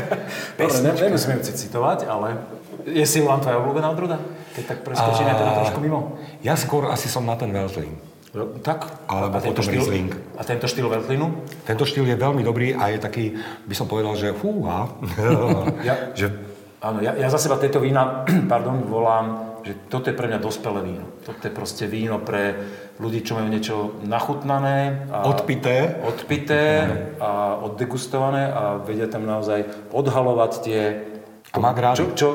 Dobre, 0.61 0.77
nemusíme 0.85 1.41
ju 1.41 1.49
citovať, 1.49 2.05
ale 2.05 2.45
je 2.85 3.05
silván 3.09 3.41
tvoja 3.41 3.57
obľúbená 3.57 3.89
odroda? 3.89 4.21
Keď 4.53 4.63
tak 4.69 4.79
preskočíme 4.85 5.33
teda 5.33 5.51
trošku 5.65 5.81
mimo. 5.81 6.21
Ja 6.45 6.53
skôr 6.53 6.93
asi 6.93 7.09
som 7.09 7.25
na 7.25 7.33
ten 7.33 7.49
Veltlin. 7.49 7.97
Tak. 8.61 9.09
Alebo 9.09 9.41
a 9.41 9.41
potom 9.41 9.65
štýl, 9.65 9.81
Riesling. 9.81 10.13
A 10.37 10.45
tento 10.45 10.69
štýl 10.69 10.85
Veltlinu? 10.85 11.33
Tento 11.65 11.81
štýl 11.81 12.05
je 12.05 12.13
veľmi 12.13 12.45
dobrý 12.45 12.77
a 12.77 12.93
je 12.93 13.01
taký, 13.01 13.33
by 13.65 13.73
som 13.73 13.89
povedal, 13.89 14.13
že 14.13 14.37
fúha. 14.37 14.85
ja, 15.87 16.13
že... 16.13 16.29
Áno, 16.79 17.03
ja, 17.03 17.11
ja 17.19 17.27
za 17.27 17.39
seba 17.39 17.59
tieto 17.59 17.83
vína, 17.83 18.23
pardon, 18.51 18.87
volám, 18.87 19.59
že 19.67 19.75
toto 19.91 20.07
je 20.07 20.15
pre 20.15 20.31
mňa 20.31 20.39
dospelé 20.39 20.79
víno. 20.79 21.05
Toto 21.27 21.43
je 21.43 21.51
proste 21.51 21.83
víno 21.91 22.23
pre 22.23 22.55
ľudí, 23.03 23.19
čo 23.23 23.35
majú 23.35 23.47
niečo 23.51 23.75
nachutnané. 24.07 25.07
A 25.11 25.27
odpité. 25.27 25.99
Odpité 26.07 26.87
a 27.19 27.59
oddegustované 27.59 28.47
a 28.47 28.79
vedia 28.79 29.11
tam 29.11 29.27
naozaj 29.27 29.91
odhalovať 29.91 30.51
tie... 30.63 30.81
A 31.49 31.73
čo, 31.97 32.13
čo, 32.13 32.27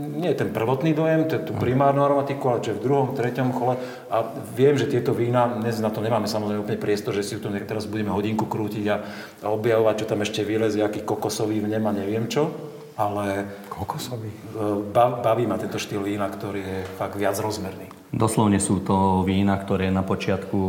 nie 0.00 0.32
ten 0.32 0.48
prvotný 0.48 0.96
dojem, 0.96 1.28
to 1.28 1.36
je 1.36 1.46
tú 1.46 1.52
primárnu 1.54 2.02
aromatiku, 2.02 2.50
ale 2.50 2.64
čo 2.64 2.72
je 2.72 2.78
v 2.80 2.84
druhom, 2.88 3.12
treťom 3.12 3.52
chole. 3.52 3.76
A 4.08 4.24
viem, 4.56 4.74
že 4.74 4.88
tieto 4.88 5.12
vína, 5.12 5.46
dnes 5.60 5.78
na 5.78 5.92
to 5.92 6.00
nemáme 6.00 6.24
samozrejme 6.24 6.64
úplne 6.64 6.80
priestor, 6.80 7.12
že 7.12 7.22
si 7.22 7.36
tu 7.36 7.52
teraz 7.52 7.84
budeme 7.84 8.10
hodinku 8.10 8.48
krútiť 8.48 8.84
a, 8.88 8.96
a 9.44 9.46
objavovať, 9.52 9.94
čo 10.02 10.08
tam 10.08 10.24
ešte 10.24 10.42
vylezie, 10.42 10.82
aký 10.82 11.04
kokosový 11.04 11.60
vnem 11.62 11.84
a 11.84 11.92
neviem 11.92 12.26
čo. 12.26 12.50
Ale 12.96 13.46
kokosový? 13.82 14.30
E, 14.30 14.94
baví 14.94 15.44
ma 15.50 15.58
tento 15.58 15.82
štýl 15.82 16.06
vína, 16.06 16.30
ktorý 16.30 16.62
je 16.62 16.78
fakt 16.94 17.18
viac 17.18 17.34
rozmerný. 17.42 17.90
Doslovne 18.14 18.62
sú 18.62 18.78
to 18.78 19.26
vína, 19.26 19.58
ktoré 19.58 19.90
na 19.90 20.06
počiatku 20.06 20.60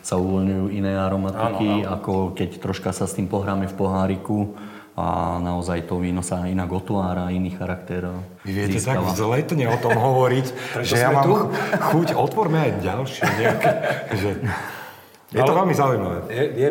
sa 0.00 0.16
uvoľňujú 0.16 0.64
iné 0.72 0.96
aromatiky, 0.96 1.68
áno, 1.68 1.84
áno. 1.84 1.94
ako 2.00 2.12
keď 2.32 2.50
troška 2.62 2.96
sa 2.96 3.04
s 3.04 3.12
tým 3.12 3.28
pohráme 3.28 3.68
v 3.68 3.74
poháriku 3.76 4.56
a 4.96 5.36
naozaj 5.44 5.84
to 5.84 6.00
víno 6.00 6.24
sa 6.24 6.48
inak 6.48 6.72
otvára, 6.72 7.28
iný 7.28 7.52
charakter 7.52 8.08
Vy 8.48 8.52
viete 8.56 8.80
získava. 8.80 9.04
tak 9.04 9.12
vzletne 9.12 9.68
o 9.68 9.76
tom 9.76 9.92
hovoriť, 9.92 10.46
že 10.88 10.96
ja 10.96 11.12
mám 11.12 11.28
tu? 11.28 11.34
chuť, 11.92 12.16
otvorme 12.16 12.56
aj 12.56 12.70
ďalšie 12.80 13.22
nejaké. 13.36 13.70
že... 14.16 14.30
Je 15.36 15.42
to 15.42 15.52
veľmi 15.52 15.74
zaujímavé. 15.74 16.18
Je, 16.32 16.44
je, 16.54 16.68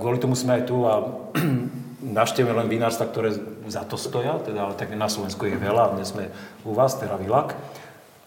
kvôli 0.00 0.18
tomu 0.18 0.34
sme 0.34 0.58
aj 0.58 0.62
tu 0.66 0.82
a 0.88 1.04
navštívime 2.10 2.52
len 2.52 2.68
vinárstva, 2.68 3.08
ktoré 3.08 3.32
za 3.70 3.86
to 3.86 3.94
stoja, 3.94 4.38
teda, 4.42 4.66
ale 4.66 4.74
tak 4.74 4.92
na 4.94 5.06
Slovensku 5.06 5.46
je 5.46 5.56
veľa, 5.56 5.94
dnes 5.94 6.10
sme 6.10 6.28
u 6.66 6.74
vás, 6.74 6.98
teda 6.98 7.16
Vilak. 7.16 7.54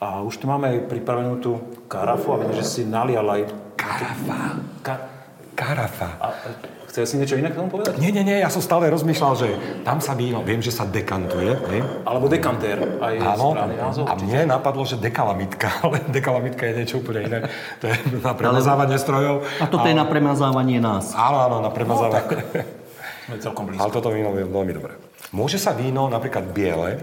A 0.04 0.20
už 0.20 0.36
tu 0.40 0.52
máme 0.52 0.68
aj 0.68 0.92
pripravenú 0.92 1.40
tú 1.40 1.64
karafu 1.88 2.36
a 2.36 2.40
vidím, 2.44 2.60
že 2.60 2.68
si 2.68 2.82
nalial 2.84 3.24
aj... 3.24 3.42
Karafa. 3.80 4.40
Ka... 4.84 4.96
Karafa. 5.56 6.10
A, 6.20 6.28
Chcel 6.94 7.10
si 7.10 7.18
niečo 7.18 7.42
iné 7.42 7.50
k 7.50 7.58
tomu 7.58 7.74
povedať? 7.74 7.98
Nie, 7.98 8.14
nie, 8.14 8.22
nie, 8.22 8.38
ja 8.38 8.54
som 8.54 8.62
stále 8.62 8.86
rozmýšľal, 8.94 9.34
že 9.34 9.50
tam 9.82 9.98
sa 9.98 10.14
víno, 10.14 10.46
viem, 10.46 10.62
že 10.62 10.70
sa 10.70 10.86
dekantuje. 10.86 11.58
Nie? 11.74 11.82
Alebo 12.06 12.30
dekantér, 12.30 13.02
aj 13.02 13.34
Áno, 13.34 13.58
názov. 13.58 14.06
A 14.06 14.14
mne 14.14 14.46
napadlo, 14.46 14.86
že 14.86 15.02
dekalamitka, 15.02 15.74
ale 15.90 16.06
dekalamitka 16.14 16.70
je 16.70 16.74
niečo 16.78 17.02
úplne 17.02 17.26
iné. 17.26 17.40
To 17.82 17.90
je 17.90 17.98
na 18.22 18.38
premazávanie 18.38 19.02
strojov. 19.02 19.42
A 19.58 19.66
toto 19.66 19.82
a... 19.82 19.90
je 19.90 19.98
na 19.98 20.06
premazávanie 20.06 20.78
nás. 20.78 21.18
Áno, 21.18 21.42
áno, 21.42 21.66
na 21.66 21.74
premazávanie. 21.74 22.14
No, 22.14 22.30
tak. 22.30 22.30
Celkom 23.40 23.72
blízko. 23.72 23.82
Ale 23.84 23.92
toto 23.96 24.10
víno 24.12 24.36
je 24.36 24.44
veľmi 24.44 24.74
dobré. 24.76 24.94
Môže 25.32 25.56
sa 25.58 25.72
víno, 25.72 26.12
napríklad 26.12 26.52
biele, 26.52 27.00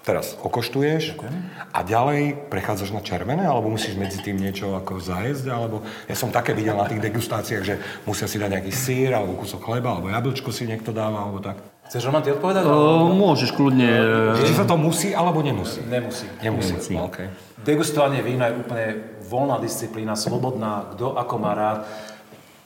teraz 0.00 0.34
okoštuješ 0.40 1.14
Ďakujem. 1.14 1.34
a 1.70 1.78
ďalej 1.84 2.20
prechádzaš 2.48 2.90
na 2.96 3.04
červené, 3.04 3.44
alebo 3.44 3.68
musíš 3.68 4.00
medzi 4.00 4.18
tým 4.24 4.40
niečo 4.40 4.72
ako 4.72 4.96
zajesť, 4.98 5.46
alebo 5.52 5.84
ja 6.08 6.16
som 6.16 6.32
také 6.32 6.56
videl 6.56 6.74
na 6.74 6.88
tých 6.88 7.04
degustáciách, 7.04 7.62
že 7.62 7.74
musia 8.08 8.24
si 8.24 8.40
dať 8.40 8.50
nejaký 8.58 8.72
sír, 8.72 9.12
alebo 9.12 9.36
kúsok 9.36 9.60
chleba, 9.60 9.92
alebo 9.92 10.08
jablčko 10.08 10.50
si 10.50 10.64
niekto 10.64 10.90
dáva, 10.90 11.28
alebo 11.28 11.44
tak. 11.44 11.60
Chceš 11.90 12.06
Roman 12.06 12.22
ty 12.22 12.30
odpovedať? 12.30 12.62
O, 12.70 13.10
môžeš 13.10 13.50
kľudne. 13.50 13.90
Či 14.38 14.54
sa 14.54 14.62
to 14.62 14.78
musí, 14.78 15.10
alebo 15.10 15.42
nemusí? 15.42 15.82
Nemusí. 15.82 16.26
Nemusí. 16.38 16.78
nemusí. 16.78 16.94
No, 16.94 17.10
okay. 17.10 17.28
Degustovanie 17.60 18.22
vína 18.22 18.46
je 18.48 18.62
úplne 18.62 18.86
voľná 19.26 19.58
disciplína, 19.58 20.14
slobodná, 20.14 20.94
kto 20.94 21.18
ako 21.18 21.34
má 21.36 21.52
rád. 21.52 21.78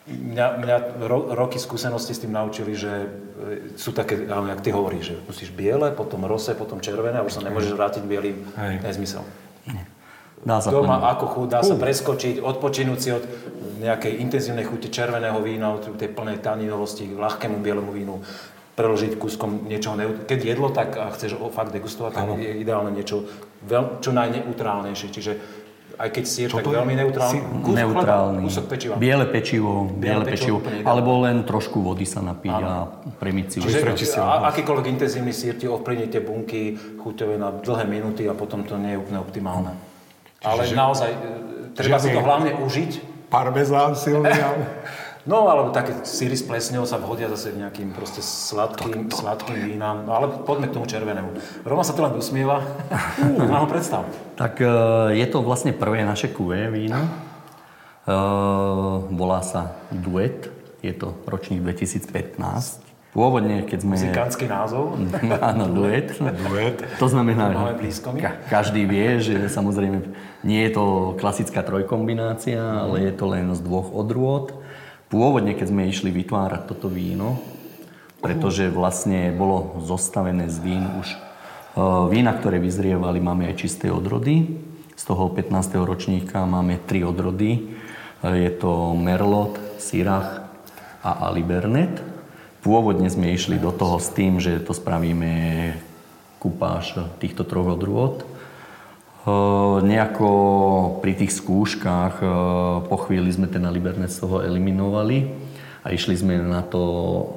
Mňa, 0.04 0.46
mňa 0.60 0.76
ro, 1.08 1.32
roky 1.32 1.56
skúsenosti 1.56 2.12
s 2.12 2.20
tým 2.20 2.36
naučili, 2.36 2.76
že 2.76 2.92
e, 2.92 3.08
sú 3.80 3.96
také, 3.96 4.28
áno, 4.28 4.52
jak 4.52 4.60
ty 4.60 4.68
hovoríš, 4.68 5.04
že 5.04 5.16
musíš 5.24 5.48
biele, 5.48 5.96
potom 5.96 6.28
rose, 6.28 6.52
potom 6.52 6.76
červené 6.84 7.20
a 7.20 7.24
už 7.24 7.40
sa 7.40 7.42
nemôžeš 7.42 7.72
vrátiť 7.72 8.02
bielým. 8.04 8.44
Nezmysel. 8.84 9.24
Dá 10.44 10.60
sa 10.60 10.68
Doma 10.68 11.00
ako 11.08 11.24
chuť, 11.24 11.46
dá 11.48 11.60
sa 11.64 11.72
preskočiť, 11.72 12.36
odpočinúť 12.36 12.98
si 13.00 13.08
od 13.16 13.24
nejakej 13.80 14.20
intenzívnej 14.20 14.68
chute 14.68 14.92
červeného 14.92 15.40
vína, 15.40 15.72
od 15.72 15.96
tej 15.96 16.12
plnej 16.12 16.44
taninovosti 16.44 17.08
k 17.08 17.16
ľahkému 17.16 17.64
bielemu 17.64 17.88
vínu, 17.88 18.20
preložiť 18.76 19.16
kúskom 19.16 19.64
niečoho 19.64 19.96
neut- 19.96 20.28
Keď 20.28 20.38
jedlo, 20.44 20.68
tak 20.68 21.00
a 21.00 21.08
chceš 21.16 21.40
fakt 21.48 21.72
degustovať, 21.72 22.12
tak 22.12 22.26
je 22.36 22.60
ideálne 22.60 22.92
niečo 22.92 23.24
veľ, 23.64 24.04
čo 24.04 24.12
najneutrálnejšie. 24.12 25.08
Čiže 25.08 25.32
aj 25.94 26.08
keď 26.10 26.24
si 26.26 26.38
je 26.44 26.48
tak 26.50 26.66
veľmi 26.66 26.94
neutrálny. 26.98 27.38
Kus 27.62 27.74
neutrálny. 27.74 28.42
Kúsok 28.46 28.66
pečiva. 28.66 28.94
Biele 28.98 29.26
pečivo, 29.30 29.86
biele, 29.86 30.22
biele 30.22 30.24
pečivo, 30.26 30.58
pečivo 30.60 30.86
alebo 30.88 31.10
len 31.22 31.46
trošku 31.46 31.78
vody 31.82 32.06
sa 32.06 32.20
napiť 32.22 32.56
a 32.58 32.88
premiť 33.18 33.46
si. 33.48 33.56
Čiže 33.62 34.18
a, 34.18 34.50
akýkoľvek 34.50 34.86
intenzívny 34.98 35.30
sír 35.30 35.54
ti 35.54 35.70
ovplyvní 35.70 36.10
tie 36.10 36.20
bunky 36.22 36.74
chuťové 36.98 37.38
na 37.38 37.54
dlhé 37.54 37.84
minúty 37.86 38.26
a 38.26 38.34
potom 38.34 38.66
to 38.66 38.74
nie 38.74 38.94
je 38.94 38.98
úplne 38.98 39.18
optimálne. 39.22 39.72
Čiže, 40.42 40.50
Ale 40.50 40.62
naozaj, 40.76 41.10
e, 41.10 41.18
treba 41.72 41.96
si 41.96 42.12
to 42.12 42.20
hlavne 42.20 42.50
užiť. 42.60 42.92
Parmezán 43.32 43.96
silný. 43.96 44.28
No, 45.24 45.48
alebo 45.48 45.72
také 45.72 46.04
síry 46.04 46.36
s 46.36 46.44
plesňou 46.44 46.84
sa 46.84 47.00
vhodia 47.00 47.32
zase 47.32 47.56
nejakým 47.56 47.96
proste 47.96 48.20
sladkým, 48.20 49.08
sladkým 49.08 49.56
vínam. 49.56 50.04
No, 50.04 50.12
ale 50.12 50.28
poďme 50.44 50.68
k 50.68 50.76
tomu 50.76 50.84
červenému. 50.84 51.32
Roma 51.64 51.80
sa 51.80 51.96
to 51.96 52.04
len 52.04 52.12
usmieva. 52.12 52.60
Mám 53.40 53.64
ho 53.64 53.68
predstav. 53.68 54.04
Tak 54.36 54.60
e, 54.60 54.68
je 55.16 55.26
to 55.32 55.40
vlastne 55.40 55.72
prvé 55.72 56.04
naše 56.04 56.28
kuvé 56.28 56.68
víno. 56.68 57.00
E, 57.00 57.08
volá 59.16 59.40
sa 59.40 59.80
Duet. 59.88 60.52
Je 60.84 60.92
to 60.92 61.16
ročník 61.24 61.64
2015. 61.64 62.84
Pôvodne, 63.16 63.62
keď 63.64 63.78
sme... 63.80 63.94
Muzikánsky 63.94 64.44
názov? 64.50 64.98
Áno, 65.54 65.70
duet. 65.70 66.18
duet. 66.18 66.82
To 66.98 67.06
znamená, 67.06 67.54
že 67.78 68.02
ka- 68.18 68.42
každý 68.50 68.90
vie, 68.90 69.22
že 69.22 69.46
samozrejme 69.46 70.02
nie 70.42 70.66
je 70.66 70.74
to 70.74 71.14
klasická 71.16 71.62
trojkombinácia, 71.62 72.58
ale 72.58 73.06
je 73.06 73.12
to 73.14 73.30
len 73.30 73.54
z 73.54 73.62
dvoch 73.62 73.94
odrôd. 73.94 74.63
Pôvodne, 75.14 75.54
keď 75.54 75.70
sme 75.70 75.86
išli 75.86 76.10
vytvárať 76.10 76.74
toto 76.74 76.90
víno, 76.90 77.38
pretože 78.18 78.66
vlastne 78.66 79.30
bolo 79.30 79.78
zostavené 79.86 80.50
z 80.50 80.58
vín 80.58 80.82
už 80.90 81.06
e, 81.06 81.18
vína, 82.10 82.34
ktoré 82.34 82.58
vyzrievali, 82.58 83.22
máme 83.22 83.46
aj 83.46 83.62
čisté 83.62 83.94
odrody. 83.94 84.58
Z 84.98 85.06
toho 85.06 85.30
15. 85.30 85.54
ročníka 85.86 86.42
máme 86.42 86.82
tri 86.82 87.06
odrody. 87.06 87.50
E, 87.54 87.58
je 88.26 88.50
to 88.58 88.98
Merlot, 88.98 89.54
Syrah 89.78 90.50
a 91.06 91.30
Alibernet. 91.30 92.02
Pôvodne 92.66 93.06
sme 93.06 93.30
išli 93.30 93.62
do 93.62 93.70
toho 93.70 94.02
s 94.02 94.10
tým, 94.10 94.42
že 94.42 94.58
to 94.66 94.74
spravíme 94.74 95.30
kupáž 96.42 96.98
týchto 97.22 97.46
troch 97.46 97.70
odrôd. 97.78 98.26
Nejako 99.84 100.30
pri 101.00 101.16
tých 101.16 101.32
skúškach 101.32 102.20
po 102.84 102.96
chvíli 103.08 103.32
sme 103.32 103.48
ten 103.48 103.64
Alibernet 103.64 104.12
z 104.12 104.20
toho 104.20 104.44
eliminovali 104.44 105.32
a 105.80 105.96
išli 105.96 106.12
sme 106.12 106.36
na 106.44 106.60
to 106.60 106.80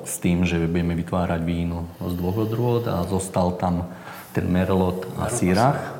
s 0.04 0.19
tým, 0.19 0.43
že 0.43 0.67
budeme 0.67 1.00
vytvárať 1.00 1.41
víno 1.47 1.88
z 2.04 2.12
dvoch 2.19 2.43
odrôd 2.43 2.84
a 2.91 3.08
zostal 3.08 3.56
tam 3.56 3.88
ten 4.36 4.52
Merlot 4.52 5.08
a 5.15 5.32
Syrah. 5.32 5.95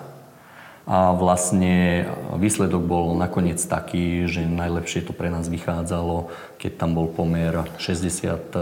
A 0.88 1.12
vlastne 1.12 2.08
výsledok 2.40 2.80
bol 2.80 3.12
nakoniec 3.20 3.60
taký, 3.60 4.24
že 4.24 4.48
najlepšie 4.48 5.04
to 5.04 5.12
pre 5.12 5.28
nás 5.28 5.52
vychádzalo, 5.52 6.32
keď 6.56 6.72
tam 6.80 6.96
bol 6.96 7.12
pomer 7.12 7.52
60% 7.76 8.56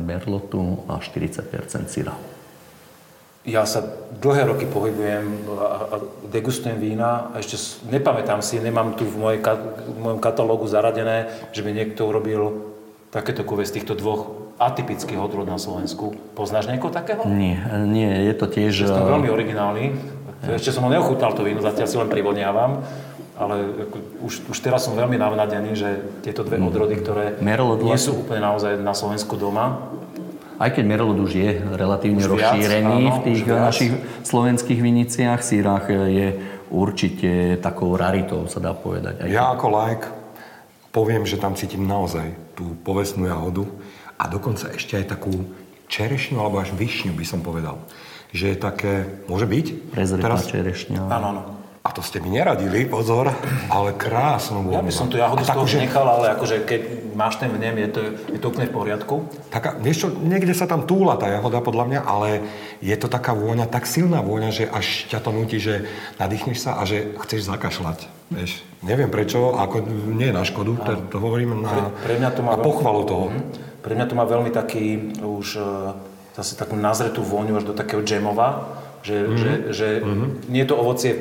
merlotu 0.00 0.80
a 0.88 0.96
40% 0.96 1.92
syra. 1.92 2.16
Ja 3.42 3.66
sa 3.66 3.82
dlhé 4.22 4.46
roky 4.46 4.70
pohybujem 4.70 5.50
a 5.58 5.98
degustujem 6.30 6.78
vína 6.78 7.34
a 7.34 7.42
ešte 7.42 7.58
nepamätám 7.90 8.38
si, 8.38 8.62
nemám 8.62 8.94
tu 8.94 9.02
v, 9.02 9.18
mojej, 9.18 9.38
v 9.42 9.98
mojom 9.98 10.22
katalógu 10.22 10.70
zaradené, 10.70 11.26
že 11.50 11.66
by 11.66 11.74
niekto 11.74 12.06
urobil 12.06 12.70
takéto 13.10 13.42
kuve 13.42 13.66
z 13.66 13.82
týchto 13.82 13.98
dvoch 13.98 14.54
atypických 14.62 15.18
odrod 15.18 15.50
na 15.50 15.58
Slovensku. 15.58 16.14
Poznáš 16.38 16.70
niekoho 16.70 16.94
takého? 16.94 17.26
Nie, 17.26 17.58
nie, 17.82 18.30
je 18.30 18.34
to 18.38 18.46
tiež... 18.46 18.86
Je 18.86 18.94
to 18.94 19.10
veľmi 19.10 19.26
originálny. 19.26 19.98
Ešte 20.46 20.70
som 20.70 20.86
ho 20.86 20.90
neochutnal 20.94 21.34
to 21.34 21.42
víno, 21.42 21.58
zatiaľ 21.58 21.88
si 21.90 21.98
len 21.98 22.06
privodňávam. 22.06 22.78
Ale 23.42 23.74
už, 24.22 24.54
už 24.54 24.58
teraz 24.62 24.86
som 24.86 24.94
veľmi 24.94 25.18
navnadený, 25.18 25.74
že 25.74 25.88
tieto 26.22 26.46
dve 26.46 26.62
mm. 26.62 26.68
odrody, 26.68 26.94
ktoré 26.94 27.24
Merlot 27.42 27.82
nie 27.82 27.98
sú 27.98 28.22
úplne 28.22 28.44
naozaj 28.44 28.78
na 28.78 28.94
Slovensku 28.94 29.34
doma, 29.34 29.82
aj 30.62 30.70
keď 30.78 30.84
Merlot 30.86 31.18
už 31.18 31.32
je 31.34 31.50
relatívne 31.74 32.22
už 32.22 32.38
rozšírený 32.38 32.98
viac, 33.02 33.10
áno, 33.10 33.18
v 33.18 33.24
tých 33.26 33.40
našich 33.50 33.92
slovenských 34.22 34.80
viniciach, 34.80 35.42
sírach 35.42 35.90
je 35.90 36.38
určite 36.70 37.58
takou 37.58 37.98
raritou, 37.98 38.46
sa 38.46 38.62
dá 38.62 38.70
povedať. 38.70 39.26
Aj 39.26 39.28
ja 39.28 39.50
ako 39.50 39.66
like 39.74 40.06
poviem, 40.94 41.26
že 41.26 41.42
tam 41.42 41.58
cítim 41.58 41.82
naozaj 41.82 42.30
tú 42.54 42.78
povestnú 42.86 43.26
jahodu 43.26 43.66
a 44.16 44.30
dokonca 44.30 44.70
ešte 44.70 45.02
aj 45.02 45.18
takú 45.18 45.34
čerešňu 45.90 46.38
alebo 46.38 46.62
až 46.62 46.70
vyšňu 46.78 47.12
by 47.18 47.26
som 47.26 47.42
povedal 47.42 47.82
že 48.32 48.56
je 48.56 48.56
také, 48.56 49.20
môže 49.28 49.44
byť? 49.44 49.92
Prezretá 49.92 50.32
Teraz... 50.32 50.48
čerešňa. 50.48 51.00
Áno, 51.04 51.26
áno. 51.36 51.42
A 51.82 51.90
to 51.90 51.98
ste 51.98 52.22
mi 52.22 52.30
neradili, 52.30 52.86
pozor, 52.86 53.34
ale 53.66 53.90
krásno 53.98 54.62
bolo. 54.62 54.78
Ja 54.78 54.86
by 54.86 54.94
som 54.94 55.10
tu 55.10 55.18
jahodu 55.18 55.42
z 55.42 55.50
toho 55.50 55.66
že... 55.66 55.82
nechal, 55.82 56.06
ale 56.06 56.30
akože 56.38 56.62
keď 56.62 56.80
máš 57.18 57.42
ten 57.42 57.50
vnem, 57.50 57.74
je 57.74 57.88
to, 57.90 58.00
je 58.30 58.38
to 58.38 58.46
úplne 58.54 58.70
v 58.70 58.74
poriadku. 58.78 59.26
Taká, 59.50 59.74
vieš 59.82 60.06
čo, 60.06 60.08
niekde 60.14 60.54
sa 60.54 60.70
tam 60.70 60.86
túla 60.86 61.18
tá 61.18 61.26
jahoda 61.26 61.58
podľa 61.58 61.84
mňa, 61.90 62.00
ale 62.06 62.28
je 62.78 62.94
to 62.94 63.10
taká 63.10 63.34
vôňa, 63.34 63.66
tak 63.66 63.90
silná 63.90 64.22
vôňa, 64.22 64.54
že 64.54 64.70
až 64.70 65.10
ťa 65.10 65.18
to 65.26 65.30
nutí, 65.34 65.58
že 65.58 65.90
nadýchneš 66.22 66.62
sa 66.62 66.78
a 66.78 66.86
že 66.86 67.18
chceš 67.18 67.50
zakašľať. 67.50 68.06
Vieš, 68.30 68.62
neviem 68.86 69.10
prečo, 69.10 69.58
ako 69.58 69.82
nie 70.14 70.30
na 70.30 70.46
škodu, 70.46 70.78
to, 70.86 70.92
to 71.10 71.16
hovorím 71.18 71.66
na, 71.66 71.90
pre, 71.98 72.14
pre 72.14 72.14
mňa 72.22 72.30
to 72.30 72.40
má 72.46 72.54
na 72.54 72.62
pochvalu 72.62 73.02
toho. 73.10 73.26
Mm, 73.34 73.42
pre 73.82 73.92
mňa 73.98 74.06
to 74.06 74.14
má 74.14 74.22
veľmi 74.22 74.54
taký 74.54 75.18
už 75.18 75.58
zase 76.38 76.54
takú 76.54 76.78
nazretú 76.78 77.26
vôňu 77.26 77.58
až 77.58 77.66
do 77.66 77.74
takého 77.74 78.06
džemova, 78.06 78.78
že, 79.02 79.18
mm-hmm. 79.18 79.36
že, 79.36 79.50
že 79.74 79.88
mm-hmm. 79.98 80.28
nie 80.46 80.62
je 80.62 80.68
to 80.70 80.76
ovocie, 80.78 81.12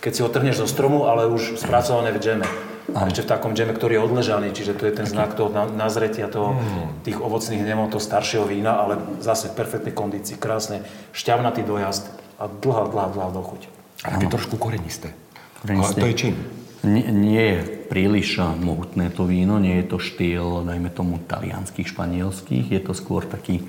keď 0.00 0.12
si 0.12 0.20
ho 0.24 0.32
trhneš 0.32 0.64
zo 0.64 0.68
stromu, 0.68 1.06
ale 1.06 1.28
už 1.28 1.60
spracované 1.60 2.12
v 2.12 2.20
džeme. 2.20 2.48
A 2.90 3.06
ešte 3.06 3.22
v 3.22 3.30
takom 3.30 3.54
džeme, 3.54 3.70
ktorý 3.70 4.00
je 4.00 4.02
odležaný, 4.02 4.48
čiže 4.50 4.74
to 4.74 4.90
je 4.90 4.96
ten 4.96 5.06
znak 5.06 5.38
toho 5.38 5.54
nazretia 5.76 6.26
toho, 6.26 6.58
mm. 6.58 7.06
tých 7.06 7.22
ovocných 7.22 7.62
nemov, 7.62 7.94
toho 7.94 8.02
staršieho 8.02 8.48
vína, 8.50 8.82
ale 8.82 8.98
zase 9.22 9.54
v 9.54 9.62
perfektnej 9.62 9.94
kondícii, 9.94 10.34
krásne, 10.34 10.82
šťavnatý 11.14 11.62
dojazd 11.62 12.10
a 12.42 12.50
dlhá, 12.50 12.90
dlhá, 12.90 13.06
dlhá 13.14 13.30
dochuť. 13.30 13.62
A 14.02 14.18
také 14.18 14.26
trošku 14.26 14.58
korenisté. 14.58 15.14
korenisté. 15.62 15.94
Ale 15.94 16.02
to 16.02 16.06
je 16.10 16.16
čím? 16.18 16.34
Nie, 16.82 17.06
nie 17.12 17.44
je 17.54 17.60
príliš 17.86 18.40
mohutné 18.40 19.12
to 19.14 19.28
víno, 19.28 19.60
nie 19.62 19.78
je 19.84 19.86
to 19.86 19.98
štýl, 20.02 20.66
dajme 20.66 20.90
tomu, 20.90 21.20
talianských, 21.22 21.94
španielských, 21.94 22.74
je 22.74 22.80
to 22.82 22.96
skôr 22.96 23.22
taký 23.28 23.62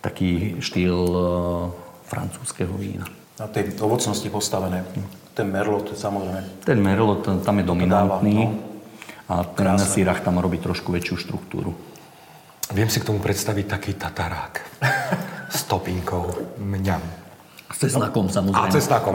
taký 0.00 0.62
štýl 0.62 0.94
uh, 0.94 1.24
francúzského 2.06 2.70
vína. 2.78 3.06
Na 3.38 3.46
tej 3.46 3.74
ovocnosti 3.78 4.26
postavené. 4.30 4.82
Ten 5.38 5.54
merlot, 5.54 5.94
samozrejme. 5.94 6.66
Ten 6.66 6.82
merlot, 6.82 7.22
tam 7.22 7.54
je 7.62 7.64
dominantný. 7.64 8.36
Dáva, 8.42 8.58
no. 8.58 8.66
A 9.30 9.46
ten 9.46 9.70
na 9.70 9.78
sírach 9.78 10.18
tam 10.26 10.42
robí 10.42 10.58
trošku 10.58 10.90
väčšiu 10.90 11.14
štruktúru. 11.14 11.78
Viem 12.74 12.90
si 12.90 12.98
k 12.98 13.06
tomu 13.06 13.22
predstaviť 13.22 13.66
taký 13.70 13.94
tatarák. 13.94 14.82
S 15.54 15.62
topinkou. 15.70 16.58
Mňam. 16.58 17.00
S 17.70 17.86
cesnakom, 17.86 18.26
samozrejme. 18.26 18.66
A 18.66 18.74
cesnakom, 18.74 19.14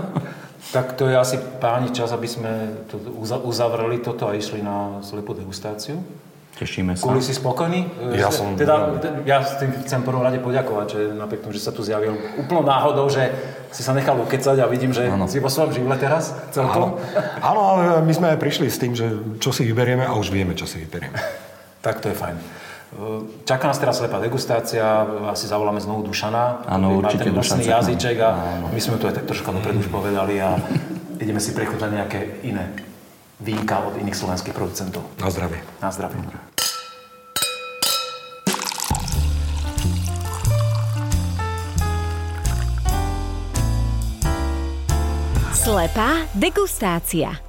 Tak 0.74 0.96
to 0.98 1.12
je 1.12 1.14
asi 1.14 1.36
páni 1.60 1.92
čas, 1.92 2.10
aby 2.10 2.26
sme 2.26 2.50
to 2.88 2.98
uzavreli 3.44 4.00
toto 4.00 4.26
a 4.26 4.34
išli 4.34 4.64
na 4.64 5.04
slepú 5.04 5.36
degustáciu. 5.36 6.00
Tešíme 6.54 6.94
sa. 6.94 7.02
Kuli 7.02 7.18
si 7.18 7.34
spokojný? 7.34 8.14
Ja 8.14 8.30
som... 8.30 8.54
Teda, 8.54 8.94
ja 9.26 9.42
chcem 9.82 10.06
prvom 10.06 10.22
rade 10.22 10.38
poďakovať, 10.38 10.86
že 10.86 11.00
napriek 11.10 11.42
tomu, 11.42 11.50
že 11.50 11.58
sa 11.58 11.74
tu 11.74 11.82
zjavil 11.82 12.14
úplnou 12.38 12.62
náhodou, 12.62 13.10
že 13.10 13.34
si 13.74 13.82
sa 13.82 13.90
nechal 13.90 14.14
ukecať 14.22 14.62
a 14.62 14.70
vidím, 14.70 14.94
že 14.94 15.10
ano. 15.10 15.26
si 15.26 15.42
vo 15.42 15.50
svojom 15.50 15.74
živle 15.74 15.98
teraz 15.98 16.30
celkom. 16.54 17.02
Áno, 17.42 17.60
ale 17.74 18.06
my 18.06 18.12
sme 18.14 18.26
aj 18.30 18.38
prišli 18.38 18.70
s 18.70 18.78
tým, 18.78 18.94
že 18.94 19.10
čo 19.42 19.50
si 19.50 19.66
vyberieme 19.66 20.06
a 20.06 20.14
už 20.14 20.30
vieme, 20.30 20.54
čo 20.54 20.70
si 20.70 20.78
vyberieme. 20.78 21.18
tak 21.84 21.98
to 21.98 22.14
je 22.14 22.16
fajn. 22.16 22.38
Čaká 23.42 23.74
nás 23.74 23.82
teraz 23.82 23.98
slepá 23.98 24.22
degustácia, 24.22 24.86
asi 25.26 25.50
zavoláme 25.50 25.82
znovu 25.82 26.06
Dušana. 26.06 26.70
Áno, 26.70 27.02
určite 27.02 27.26
ten 27.26 27.34
Dušan 27.34 27.66
jazyček 27.66 28.16
a 28.22 28.30
áno. 28.62 28.70
my 28.70 28.78
sme 28.78 29.02
to 29.02 29.10
aj 29.10 29.18
tak 29.18 29.26
troška 29.26 29.50
dopredu 29.50 29.82
už 29.82 29.90
povedali 29.90 30.38
a 30.38 30.54
ideme 31.18 31.42
si 31.42 31.50
prechutnať 31.50 31.90
nejaké 31.90 32.20
iné 32.46 32.93
vínka 33.44 33.84
od 33.84 34.00
iných 34.00 34.16
slovenských 34.16 34.56
producentov. 34.56 35.04
Na 35.20 35.28
zdravie. 35.28 35.60
Na 35.84 35.92
zdravie. 35.92 36.16
Slepá 45.52 46.24
degustácia. 46.36 47.40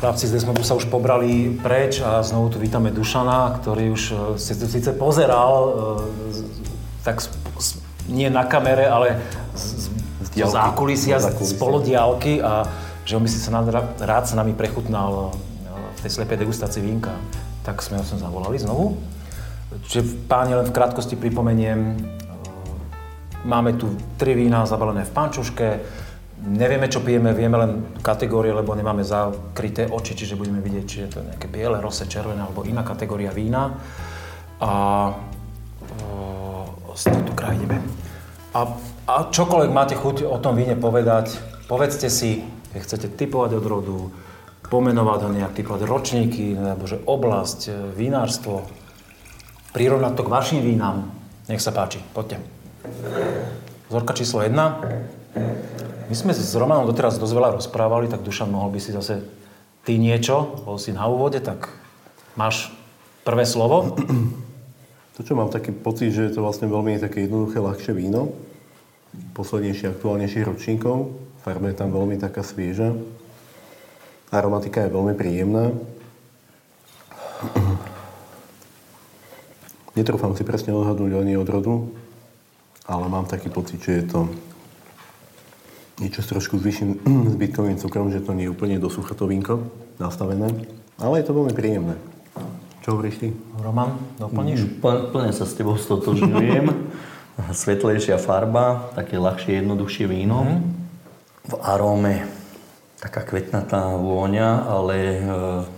Chlapci, 0.00 0.26
z 0.26 0.34
sme 0.42 0.56
sa 0.66 0.74
už 0.74 0.90
pobrali 0.90 1.54
preč 1.62 2.02
a 2.02 2.24
znovu 2.26 2.50
tu 2.50 2.58
vítame 2.58 2.90
Dušana, 2.90 3.62
ktorý 3.62 3.94
už 3.94 4.02
e, 4.10 4.14
si 4.34 4.58
tu 4.58 4.66
síce 4.66 4.90
pozeral, 4.98 5.52
e, 5.62 5.70
tak 7.06 7.22
nie 8.10 8.26
na 8.26 8.42
kamere, 8.42 8.90
ale 8.90 9.22
z, 9.54 9.92
z 10.32 10.48
zákulisia, 10.48 11.20
z 11.20 11.52
polodiálky 11.60 12.40
a 12.40 12.66
že 13.02 13.18
on 13.18 13.22
by 13.26 13.30
si 13.30 13.38
sa 13.42 13.50
rád 14.02 14.24
s 14.26 14.32
nami 14.32 14.54
prechutnal 14.54 15.34
v 15.68 15.98
tej 16.00 16.22
slepej 16.22 16.46
degustácii 16.46 16.82
vínka. 16.82 17.12
Tak 17.62 17.82
sme 17.82 18.00
ho 18.00 18.04
sem 18.06 18.18
zavolali 18.18 18.58
znovu. 18.58 18.98
Čiže 19.88 20.28
páni, 20.28 20.52
len 20.52 20.68
v 20.68 20.74
krátkosti 20.74 21.16
pripomeniem, 21.16 21.96
máme 23.44 23.74
tu 23.74 23.92
tri 24.20 24.36
vína 24.36 24.68
zabalené 24.68 25.02
v 25.08 25.12
pančuške, 25.12 25.68
nevieme, 26.42 26.90
čo 26.90 27.00
pijeme, 27.00 27.30
vieme 27.34 27.56
len 27.58 27.72
kategórie, 28.02 28.50
lebo 28.50 28.74
nemáme 28.74 29.06
zakryté 29.06 29.86
oči, 29.86 30.18
čiže 30.18 30.34
budeme 30.38 30.58
vidieť, 30.58 30.84
či 30.86 30.96
je 31.06 31.08
to 31.08 31.20
nejaké 31.22 31.46
biele, 31.46 31.78
rose, 31.78 32.06
červené 32.06 32.42
alebo 32.42 32.66
iná 32.66 32.82
kategória 32.82 33.30
vína. 33.30 33.78
A 34.62 34.70
e, 35.86 36.94
z 36.98 37.02
tu 37.24 37.32
kraj 37.34 37.56
ideme. 37.56 37.78
A 38.52 38.68
a 39.02 39.26
čokoľvek 39.26 39.70
máte 39.74 39.98
chuť 39.98 40.22
o 40.22 40.38
tom 40.38 40.54
víne 40.54 40.78
povedať, 40.78 41.34
povedzte 41.66 42.06
si, 42.06 42.46
keď 42.70 42.80
chcete 42.86 43.08
typovať 43.18 43.58
odrodu, 43.58 44.14
pomenovať 44.70 45.20
ho 45.26 45.30
nejak, 45.34 45.58
typovať 45.58 45.80
ročníky, 45.84 46.54
alebo 46.54 46.86
že 46.86 47.02
oblasť, 47.02 47.60
e, 47.66 47.70
vinárstvo, 47.98 48.62
prirovnať 49.74 50.12
to 50.14 50.22
k 50.22 50.32
vašim 50.32 50.60
vínam. 50.62 51.10
Nech 51.50 51.58
sa 51.58 51.74
páči, 51.74 51.98
poďte. 52.14 52.40
Zorka 53.90 54.14
číslo 54.14 54.40
1. 54.40 54.54
My 56.08 56.14
sme 56.14 56.32
s 56.32 56.54
Romanom 56.54 56.86
doteraz 56.86 57.18
dosť 57.18 57.34
veľa 57.34 57.50
rozprávali, 57.58 58.06
tak 58.06 58.22
Dušan, 58.22 58.54
mohol 58.54 58.70
by 58.70 58.80
si 58.80 58.94
zase 58.94 59.26
ty 59.82 59.98
niečo, 59.98 60.62
bol 60.62 60.78
si 60.78 60.94
na 60.94 61.10
úvode, 61.10 61.42
tak 61.42 61.68
máš 62.38 62.70
prvé 63.26 63.42
slovo. 63.44 63.98
To, 65.12 65.20
čo 65.20 65.36
mám 65.36 65.52
taký 65.52 65.76
pocit, 65.76 66.08
že 66.16 66.24
je 66.24 66.32
to 66.32 66.40
vlastne 66.40 66.72
veľmi 66.72 66.96
také 66.96 67.28
jednoduché, 67.28 67.60
ľahšie 67.60 67.92
víno 67.92 68.32
poslednejších, 69.36 69.96
aktuálnejších 69.98 70.44
ročníkov. 70.48 71.12
Farba 71.42 71.68
je 71.68 71.76
tam 71.76 71.90
veľmi 71.92 72.16
taká 72.16 72.40
svieža. 72.46 72.94
Aromatika 74.32 74.80
je 74.86 74.94
veľmi 74.94 75.14
príjemná. 75.18 75.72
Netrúfam 79.98 80.32
si 80.32 80.44
presne 80.46 80.72
odhadnúť 80.72 81.20
ani 81.20 81.36
odrodu, 81.36 81.92
ale 82.88 83.04
mám 83.12 83.28
taký 83.28 83.52
pocit, 83.52 83.84
že 83.84 83.92
je 84.00 84.04
to 84.08 84.20
niečo 86.00 86.24
s 86.24 86.32
trošku 86.32 86.56
s 86.56 86.64
vyšším 86.64 86.90
zbytkovým 87.36 87.76
cukrom, 87.76 88.08
že 88.08 88.24
to 88.24 88.32
nie 88.32 88.48
je 88.48 88.54
úplne 88.56 88.80
do 88.80 88.88
sucha 88.88 89.12
to 89.12 89.28
vínko 89.28 89.68
nastavené, 90.00 90.48
ale 90.96 91.20
je 91.20 91.26
to 91.28 91.36
veľmi 91.36 91.52
príjemné. 91.52 92.00
Čo 92.82 92.98
hovoríš 92.98 93.22
ty? 93.22 93.30
Roman, 93.62 93.94
doplníš? 94.18 94.82
Mm, 94.82 95.14
plne 95.14 95.30
sa 95.30 95.46
s 95.46 95.54
tebou 95.54 95.78
stotožňujem. 95.78 96.66
svetlejšia 97.38 98.16
farba, 98.16 98.92
také 98.92 99.16
ľahšie, 99.16 99.60
jednoduchšie 99.60 100.04
víno. 100.06 100.44
Mm. 100.44 100.60
V 101.42 101.54
aróme 101.58 102.28
Taká 103.02 103.26
kvetnatá 103.26 103.98
vôňa, 103.98 104.62
ale 104.62 104.94
e, 104.94 105.18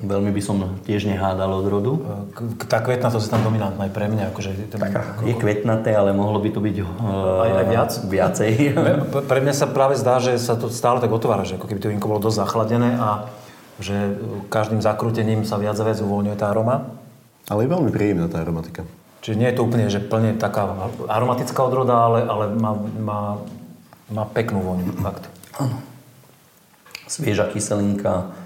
veľmi 0.04 0.28
by 0.28 0.42
som 0.44 0.60
tiež 0.84 1.08
nehádal 1.08 1.56
odrodu. 1.56 1.96
K- 2.36 2.68
Tá 2.68 2.84
kvetnatosť 2.84 3.24
je 3.24 3.32
tam 3.32 3.40
dominantná 3.40 3.88
aj 3.88 3.96
pre 3.96 4.12
mňa. 4.12 4.28
Akože 4.28 4.52
to 4.68 4.76
Je 5.24 5.32
kvetnaté, 5.32 5.96
ale 5.96 6.12
mohlo 6.12 6.36
by 6.36 6.52
to 6.52 6.60
byť 6.60 6.76
e, 6.76 6.84
Aj- 6.84 7.64
aj 7.64 7.66
viac? 7.72 7.90
viacej. 8.04 8.50
Pre- 9.08 9.24
Pre 9.24 9.38
mňa 9.40 9.54
sa 9.56 9.64
práve 9.64 9.96
zdá, 9.96 10.20
že 10.20 10.36
sa 10.36 10.52
to 10.52 10.68
stále 10.68 11.00
tak 11.00 11.08
otvára, 11.08 11.48
že 11.48 11.56
ako 11.56 11.64
keby 11.64 11.80
to 11.80 11.88
vínko 11.96 12.12
bolo 12.12 12.28
dosť 12.28 12.44
zachladené 12.44 13.00
a 13.00 13.32
že 13.80 14.20
každým 14.52 14.84
zakrútením 14.84 15.48
sa 15.48 15.56
viac 15.56 15.80
a 15.80 15.84
viac 15.88 16.04
uvoľňuje 16.04 16.36
tá 16.36 16.52
aroma. 16.52 16.92
Ale 17.48 17.64
je 17.64 17.72
veľmi 17.72 17.88
príjemná 17.88 18.28
tá 18.28 18.44
aromatika. 18.44 18.84
Čiže 19.24 19.40
nie 19.40 19.48
je 19.48 19.56
to 19.56 19.64
úplne, 19.64 19.88
že 19.88 20.04
plne 20.04 20.36
taká 20.36 20.92
aromatická 21.08 21.56
odroda, 21.64 21.96
ale, 21.96 22.28
ale 22.28 22.44
má, 22.60 22.76
má, 22.76 23.20
má 24.12 24.24
peknú 24.28 24.60
vôňu, 24.60 24.92
fakt. 25.00 25.24
Svieža 27.08 27.48
kyselinka, 27.48 28.36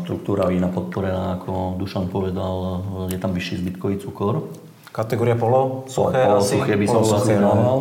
štruktúra 0.00 0.48
vína 0.48 0.72
podporená, 0.72 1.36
ako 1.36 1.76
Dušan 1.76 2.08
povedal, 2.08 2.80
je 3.12 3.20
tam 3.20 3.36
vyšší 3.36 3.60
zbytkový 3.60 4.00
cukor. 4.00 4.48
Kategória 4.88 5.36
polo, 5.36 5.84
suché 5.84 6.24
Polo 6.24 6.40
asi. 6.40 6.56
suché 6.56 6.80
by 6.80 6.86
som 6.88 7.02
dával. 7.04 7.44
no. 7.60 7.74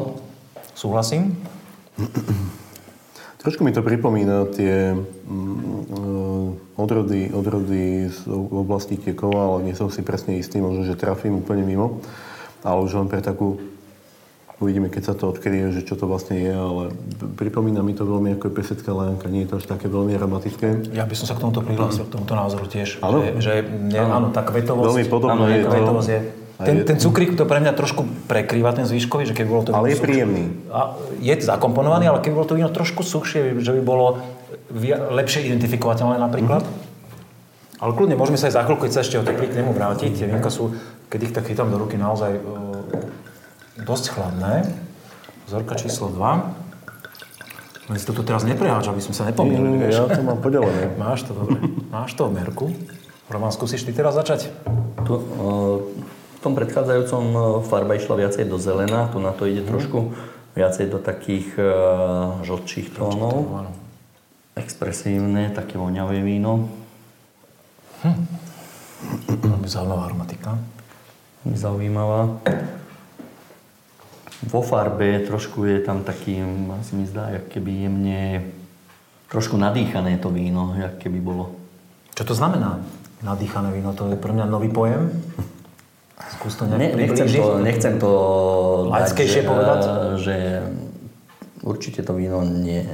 Súhlasím. 0.76 1.40
Trošku 3.44 3.68
mi 3.68 3.76
to 3.76 3.84
pripomína 3.84 4.48
tie 4.56 4.96
mm, 4.96 6.80
odrody, 6.80 7.28
odrody 7.28 8.08
z 8.08 8.24
oblasti 8.32 8.96
Kiekova, 8.96 9.52
ale 9.52 9.68
nie 9.68 9.76
som 9.76 9.92
si 9.92 10.00
presne 10.00 10.40
istý, 10.40 10.64
možno, 10.64 10.88
že 10.88 10.96
trafím 10.96 11.44
úplne 11.44 11.68
mimo. 11.68 12.00
Ale 12.64 12.80
už 12.80 12.96
len 12.96 13.12
pre 13.12 13.20
takú, 13.20 13.60
uvidíme, 14.64 14.88
keď 14.88 15.12
sa 15.12 15.14
to 15.20 15.28
odkryje, 15.28 15.76
že 15.76 15.82
čo 15.84 16.00
to 16.00 16.08
vlastne 16.08 16.40
je, 16.40 16.56
ale 16.56 16.96
pripomína 17.36 17.84
mi 17.84 17.92
to 17.92 18.08
veľmi 18.08 18.40
ako 18.40 18.48
je 18.48 18.54
pesecká 18.64 18.96
lánka. 18.96 19.28
Nie 19.28 19.44
je 19.44 19.50
to 19.52 19.56
až 19.60 19.68
také 19.68 19.92
veľmi 19.92 20.16
aromatické. 20.16 20.96
Ja 20.96 21.04
by 21.04 21.12
som 21.12 21.28
sa 21.28 21.36
k 21.36 21.44
tomuto 21.44 21.68
prihlásil, 21.68 22.08
k 22.08 22.16
tomuto 22.16 22.40
názoru 22.40 22.64
tiež. 22.64 23.04
Áno. 23.04 23.28
Že, 23.28 23.44
že 23.44 23.54
nie, 23.92 24.00
áno, 24.00 24.32
tá 24.32 24.48
kvetovosť. 24.48 24.88
Veľmi 24.88 25.06
podobné 25.12 25.36
áno, 25.36 25.52
je 25.52 25.62
tá 25.68 25.80
to. 25.84 25.94
je. 26.08 26.20
Ten, 26.64 26.78
ten 26.88 26.98
cukrík 26.98 27.36
to 27.36 27.44
pre 27.44 27.60
mňa 27.60 27.76
trošku 27.76 28.08
prekrýva 28.28 28.72
ten 28.74 28.88
zvyškový, 28.88 29.30
že 29.30 29.36
keď 29.36 29.46
bolo 29.46 29.62
to 29.68 29.72
Ale 29.76 29.92
je 29.92 30.00
suchšie- 30.00 30.06
príjemný. 30.08 30.44
A 30.72 30.96
je 31.20 31.34
zakomponovaný, 31.40 32.08
ale 32.08 32.20
keby 32.24 32.34
bolo 32.34 32.48
to 32.48 32.56
víno 32.56 32.72
trošku 32.72 33.04
suchšie, 33.04 33.60
že 33.60 33.72
by 33.78 33.82
bolo 33.84 34.24
lepšie 35.14 35.46
identifikovateľné 35.48 36.18
napríklad. 36.18 36.64
Mhm. 36.64 36.92
Ale 37.84 37.92
kľudne, 38.00 38.16
môžeme 38.16 38.40
sa 38.40 38.48
aj 38.48 38.56
za 38.56 38.62
chvíľku, 38.64 38.88
keď 38.88 38.94
sa 38.96 39.02
ešte 39.04 39.20
o 39.20 39.28
teplý 39.28 39.52
k 39.52 39.60
nemu 39.60 39.76
vrátiť. 39.76 40.12
Tie 40.16 40.24
vínka 40.32 40.48
sú, 40.48 40.72
keď 41.12 41.20
ich 41.20 41.34
tak 41.36 41.52
chytám 41.52 41.68
do 41.68 41.76
ruky, 41.76 42.00
naozaj 42.00 42.32
e, 42.32 42.42
dosť 43.84 44.16
chladné. 44.16 44.64
Vzorka 45.52 45.76
číslo 45.76 46.08
2. 46.08 47.92
Len 47.92 47.98
si 48.00 48.08
toto 48.08 48.24
teraz 48.24 48.48
nepreháč, 48.48 48.88
aby 48.88 49.04
sme 49.04 49.12
sa 49.12 49.28
nepomýlili, 49.28 49.84
vieš. 49.84 50.00
ja 50.00 50.08
to 50.08 50.24
mám 50.24 50.40
podelené. 50.40 50.96
Máš 51.04 51.28
to, 51.28 51.36
dobre. 51.36 51.60
Máš 51.92 52.16
to 52.16 52.32
v 52.32 52.40
merku. 52.40 52.72
Roman, 53.28 53.52
skúsiš 53.52 53.84
ty 53.84 53.92
teraz 53.92 54.16
začať? 54.16 54.48
E, 54.48 54.50
v 55.04 55.84
tom 56.44 56.60
predchádzajúcom 56.60 57.24
e, 57.24 57.40
farba 57.64 57.96
išla 57.96 58.20
viacej 58.20 58.46
do 58.52 58.60
zelená, 58.60 59.08
tu 59.08 59.24
na 59.24 59.32
to 59.32 59.48
ide 59.48 59.64
trošku 59.64 60.12
viacej 60.60 60.92
do 60.92 61.00
takých 61.00 61.56
e, 61.56 61.64
žltších 62.44 62.92
tónov. 62.92 63.72
Expresívne, 64.54 65.50
také 65.56 65.80
voňavé 65.80 66.20
víno. 66.20 66.68
Veľmi 69.32 69.66
zaujímavá 69.66 70.12
aromatika. 70.12 70.60
Veľmi 71.48 71.58
Zaujímavá. 71.58 72.22
Vo 74.44 74.60
farbe 74.60 75.24
trošku 75.24 75.64
je 75.64 75.80
tam 75.80 76.04
taký, 76.04 76.44
asi 76.76 77.00
mi 77.00 77.08
zdá, 77.08 77.32
jak 77.32 77.48
keby 77.48 77.88
jemne, 77.88 78.44
trošku 79.32 79.56
nadýchané 79.56 80.20
to 80.20 80.28
víno, 80.28 80.76
jak 80.76 81.00
keby 81.00 81.24
bolo. 81.24 81.56
Čo 82.12 82.28
to 82.28 82.34
znamená? 82.36 82.84
Nadýchané 83.24 83.72
víno, 83.72 83.96
to 83.96 84.12
je 84.12 84.20
pre 84.20 84.36
mňa 84.36 84.46
nový 84.52 84.68
pojem. 84.68 85.10
Skús 86.14 86.54
to 86.56 86.70
Ne, 86.70 86.94
nechcem, 86.94 87.26
to, 87.26 87.60
nechcem 87.60 87.94
to 88.00 88.12
Laickejšie 88.90 89.42
že, 89.42 89.48
povedať? 89.48 89.80
že 90.22 90.36
určite 91.64 92.04
to 92.04 92.14
víno 92.14 92.44
nie, 92.46 92.86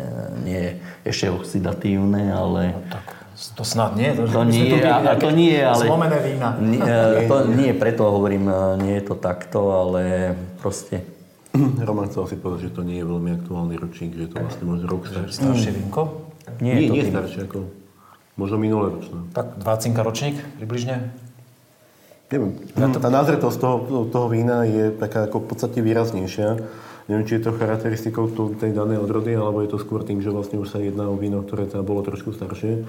nie 0.45 0.60
je 0.60 0.71
ešte 1.10 1.27
oxidatívne, 1.34 2.32
ale 2.32 2.77
Tak, 2.88 3.05
to 3.55 3.63
snad 3.65 3.97
nie. 3.97 4.13
To, 4.15 4.23
to 4.29 4.43
nie, 4.45 4.77
pili 4.77 4.86
a, 4.86 5.15
to 5.17 5.29
nie, 5.34 5.58
ale... 5.60 5.84
Zlomené 5.84 6.17
vína. 6.21 6.49
Nie, 6.62 6.79
e, 6.79 7.27
to 7.32 7.49
nie, 7.49 7.71
preto 7.75 8.08
hovorím, 8.08 8.47
e, 8.47 8.58
nie 8.84 8.93
je 9.01 9.03
to 9.10 9.15
takto, 9.17 9.73
ale 9.73 10.36
proste 10.62 11.01
Roman 11.88 12.08
chcel 12.13 12.29
si 12.29 12.36
povedať, 12.38 12.69
že 12.69 12.71
to 12.77 12.82
nie 12.86 13.01
je 13.01 13.05
veľmi 13.10 13.29
aktuálny 13.41 13.75
ročník, 13.75 14.15
že 14.15 14.29
je 14.29 14.32
to 14.32 14.38
vlastne 14.39 14.65
možno 14.69 14.86
rok 14.88 15.03
starší. 15.10 15.34
Staršie 15.34 15.71
vínko. 15.75 16.01
nie, 16.62 16.71
Nie, 16.77 16.82
je 16.86 16.88
to 16.88 16.93
nie 16.93 17.05
staršie, 17.10 17.39
ako 17.49 17.58
možno 18.38 18.55
minulé 18.62 18.86
ročné. 18.95 19.17
Tak 19.36 19.60
20 19.60 20.08
ročník 20.08 20.36
približne. 20.62 21.12
Neviem, 22.30 22.62
tá 22.78 23.10
názretosť 23.10 23.58
toho, 23.58 24.06
toho 24.06 24.28
vína 24.30 24.62
je 24.62 24.94
taká 24.94 25.26
ako 25.26 25.42
v 25.42 25.48
podstate 25.50 25.82
výraznejšia. 25.82 26.62
Neviem, 27.10 27.26
či 27.26 27.42
je 27.42 27.50
to 27.50 27.58
charakteristikou 27.58 28.30
tej 28.54 28.70
danej 28.70 29.02
odrody, 29.02 29.34
alebo 29.34 29.65
je 29.65 29.74
to 29.74 29.82
skôr 29.82 30.06
tým, 30.06 30.22
že 30.22 30.30
vlastne 30.30 30.62
už 30.62 30.70
sa 30.70 30.78
jedná 30.78 31.10
o 31.10 31.18
víno, 31.18 31.42
ktoré 31.42 31.65
teda 31.65 31.82
bolo 31.82 32.06
trošku 32.06 32.30
staršie. 32.38 32.86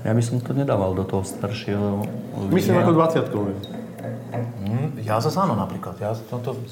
Ja 0.00 0.16
by 0.16 0.22
som 0.24 0.40
to 0.40 0.56
nedával 0.56 0.96
do 0.96 1.04
toho 1.04 1.22
staršieho 1.28 2.08
Myslím 2.48 2.80
vína. 2.80 2.88
ako 2.88 2.92
20 2.96 3.28
-kové. 3.28 3.52
Hm, 4.64 4.88
ja 5.04 5.20
zase 5.20 5.36
áno 5.36 5.52
napríklad. 5.52 6.00
Ja 6.00 6.16
s 6.16 6.24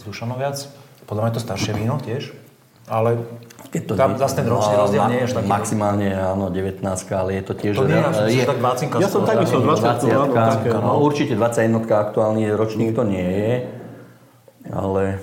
Dušanom 0.08 0.40
viac. 0.40 0.64
Podľa 1.04 1.20
mňa 1.22 1.30
je 1.30 1.36
to 1.36 1.42
staršie 1.44 1.72
víno 1.76 2.00
tiež. 2.00 2.43
Ale 2.84 3.16
Keď 3.72 3.82
to 3.88 3.92
tam 3.96 4.14
zase 4.20 4.44
ten 4.44 4.46
ročný 4.46 4.74
no, 4.76 4.80
rozdiel 4.84 5.02
ma- 5.02 5.10
nie 5.10 5.18
je 5.18 5.24
až 5.24 5.32
taký. 5.40 5.48
Maximálne, 5.48 6.08
áno, 6.12 6.46
19, 6.52 6.84
ale 7.16 7.30
je 7.40 7.42
to 7.42 7.52
tiež... 7.56 7.74
To 7.80 7.88
nie 7.88 7.96
je 7.96 8.04
až 8.04 8.16
je, 8.28 8.42
tak 8.44 8.58
20 8.60 9.00
Ja 9.00 9.08
som 9.08 9.20
20 9.24 9.40
áno, 9.40 10.30
20, 10.30 10.36
také, 10.36 10.68
no, 10.70 10.92
určite 11.00 11.32
21 11.34 11.80
aktuálny 11.88 12.52
ročník 12.52 12.92
to 12.92 13.02
nie 13.02 13.24
je, 13.24 13.52
ale 14.68 15.18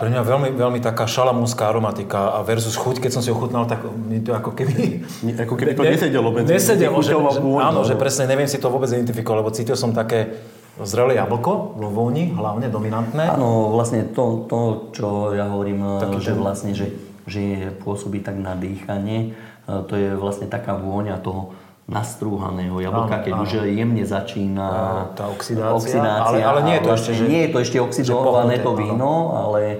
Pre 0.00 0.08
mňa 0.08 0.24
veľmi, 0.24 0.48
veľmi 0.56 0.80
taká 0.80 1.04
šalamúnská 1.04 1.68
aromatika 1.68 2.32
a 2.32 2.40
versus 2.40 2.72
chuť, 2.72 3.04
keď 3.04 3.10
som 3.12 3.20
si 3.20 3.28
ochutnal, 3.28 3.68
tak 3.68 3.84
mi 3.84 4.24
to 4.24 4.32
ako 4.32 4.56
keby... 4.56 5.04
Nie, 5.20 5.36
ako 5.36 5.60
keby 5.60 5.76
to 5.76 5.84
nesedelo 5.84 6.32
medzi- 6.32 6.56
Nesedelo, 6.56 7.04
medzi 7.04 7.12
že, 7.12 7.20
že, 7.20 7.40
áno, 7.60 7.84
že 7.84 8.00
presne 8.00 8.24
neviem 8.24 8.48
si 8.48 8.56
to 8.56 8.72
vôbec 8.72 8.88
identifikovať, 8.88 9.36
lebo 9.44 9.52
cítil 9.52 9.76
som 9.76 9.92
také 9.92 10.40
zrelé 10.82 11.14
jablko 11.14 11.76
vôni, 11.78 12.30
hlavne 12.30 12.66
dominantné. 12.66 13.24
áno, 13.28 13.70
vlastne 13.70 14.04
to, 14.06 14.44
to 14.44 14.58
čo 14.92 15.06
ja 15.32 15.48
hovorím, 15.48 16.00
Taký 16.00 16.18
že 16.18 16.30
ten- 16.30 16.38
vlastne, 16.38 16.72
že, 16.72 16.86
že 17.24 17.40
pôsobí 17.78 18.20
tak 18.20 18.36
na 18.36 18.52
dýchanie, 18.52 19.32
e, 19.64 19.82
to 19.84 19.94
je 19.94 20.14
vlastne 20.14 20.46
taká 20.46 20.74
vôňa 20.74 21.18
toho 21.18 21.52
nastrúhaného 21.90 22.78
jablka, 22.78 23.18
Áno, 23.18 23.24
keď 23.26 23.32
áno. 23.34 23.42
už 23.42 23.50
jemne 23.66 24.04
začína 24.06 24.68
Tá 25.12 25.26
oxidácia, 25.26 25.74
oxidácia 25.74 26.38
ale- 26.38 26.46
ale 26.46 26.60
nie 26.62 26.74
je 26.78 26.82
to 26.82 26.90
vlastne 26.94 27.02
ešte, 27.10 27.18
že- 27.18 27.28
nie 27.28 27.40
je 27.42 27.50
to 27.50 27.58
ešte 27.58 27.78
oxidované 27.78 28.54
to 28.62 28.70
áno. 28.70 28.78
víno, 28.78 29.12
ale 29.34 29.62
e, 29.66 29.78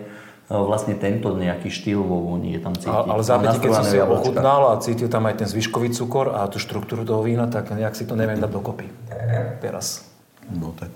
vlastne 0.51 0.99
tento 0.99 1.31
nejaký 1.33 1.71
štýl 1.71 2.03
vo 2.03 2.19
vôni 2.27 2.51
je 2.51 2.61
tam 2.61 2.75
cítiť. 2.75 2.91
A, 2.91 3.07
ale 3.07 3.23
zápäti, 3.23 3.63
keď 3.63 3.71
som 3.73 3.87
si 3.87 3.97
ho 3.97 4.11
ochutnal 4.11 4.61
a 4.69 4.83
cítil 4.83 5.07
tam 5.07 5.23
aj 5.25 5.39
ten 5.39 5.47
zvyškový 5.47 5.95
cukor 5.95 6.35
a 6.35 6.51
tú 6.51 6.59
štruktúru 6.59 7.07
toho 7.07 7.23
vína, 7.23 7.47
tak 7.47 7.71
nejak 7.71 7.95
si 7.95 8.03
to 8.03 8.19
neviem 8.19 8.37
dať 8.37 8.51
dokopy. 8.51 8.91
Teraz. 9.63 10.10
No 10.51 10.75
tak. 10.75 10.91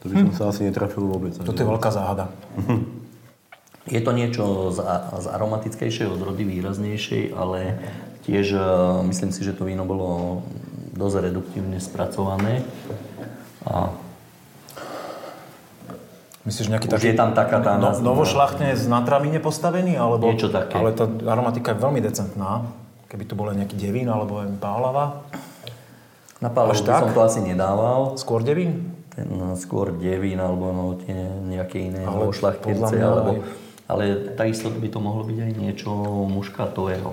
To 0.00 0.04
by 0.06 0.14
som 0.16 0.32
sa 0.32 0.44
asi 0.48 0.64
netrafil 0.64 1.04
vôbec. 1.04 1.36
Toto 1.36 1.54
je 1.54 1.68
veľká 1.68 1.90
záhada. 1.92 2.32
Je 3.84 4.00
to 4.00 4.12
niečo 4.12 4.70
z, 4.70 4.78
a- 4.80 5.18
z 5.18 5.26
aromatickejšej 5.28 6.08
odrody, 6.08 6.44
výraznejšej, 6.46 7.32
ale 7.32 7.80
tiež 8.22 8.46
e, 8.54 8.60
myslím 9.08 9.30
si, 9.32 9.40
že 9.42 9.52
to 9.52 9.64
víno 9.64 9.84
bolo 9.84 10.40
dosť 10.94 11.16
reduktívne 11.26 11.76
spracované. 11.76 12.64
A 13.64 13.92
Myslíš, 16.40 16.72
nejaký 16.72 16.88
Už 16.88 16.92
taký... 16.96 17.12
je 17.12 17.16
tam 17.20 17.36
taká 17.36 17.60
tá 17.60 17.76
No, 17.76 17.92
novošľachtne 17.92 18.72
z 18.72 18.88
natramine 18.88 19.36
postavený? 19.44 20.00
Alebo, 20.00 20.32
Niečo 20.32 20.48
také. 20.48 20.72
Ale 20.72 20.96
tá 20.96 21.04
aromatika 21.04 21.76
je 21.76 21.84
veľmi 21.84 22.00
decentná. 22.00 22.64
Keby 23.12 23.28
to 23.28 23.36
bol 23.36 23.52
nejaký 23.52 23.76
devín 23.76 24.08
alebo 24.08 24.40
aj 24.40 24.48
pálava. 24.56 25.20
Na 26.40 26.48
pálu 26.48 26.72
Až 26.72 26.80
by 26.80 26.88
tak? 26.88 27.00
som 27.02 27.10
to 27.12 27.20
asi 27.22 27.40
nedával. 27.40 28.16
Skôr 28.16 28.40
devín? 28.40 28.96
Ten, 29.10 29.28
no, 29.28 29.52
skôr 29.54 29.92
devín 29.92 30.36
alebo 30.36 30.72
no, 30.72 30.84
tie 30.96 31.14
nejaké 31.44 31.92
iné 31.92 32.02
Ale 32.02 32.30
šlachtilce. 32.30 32.80
podľa 32.80 32.88
mňa 32.90 33.06
Alebo, 33.06 33.30
ale 33.86 34.02
takisto 34.32 34.70
by 34.70 34.88
to 34.88 34.98
mohlo 34.98 35.22
byť 35.24 35.38
aj 35.38 35.52
niečo 35.54 35.90
muškatového. 36.26 37.10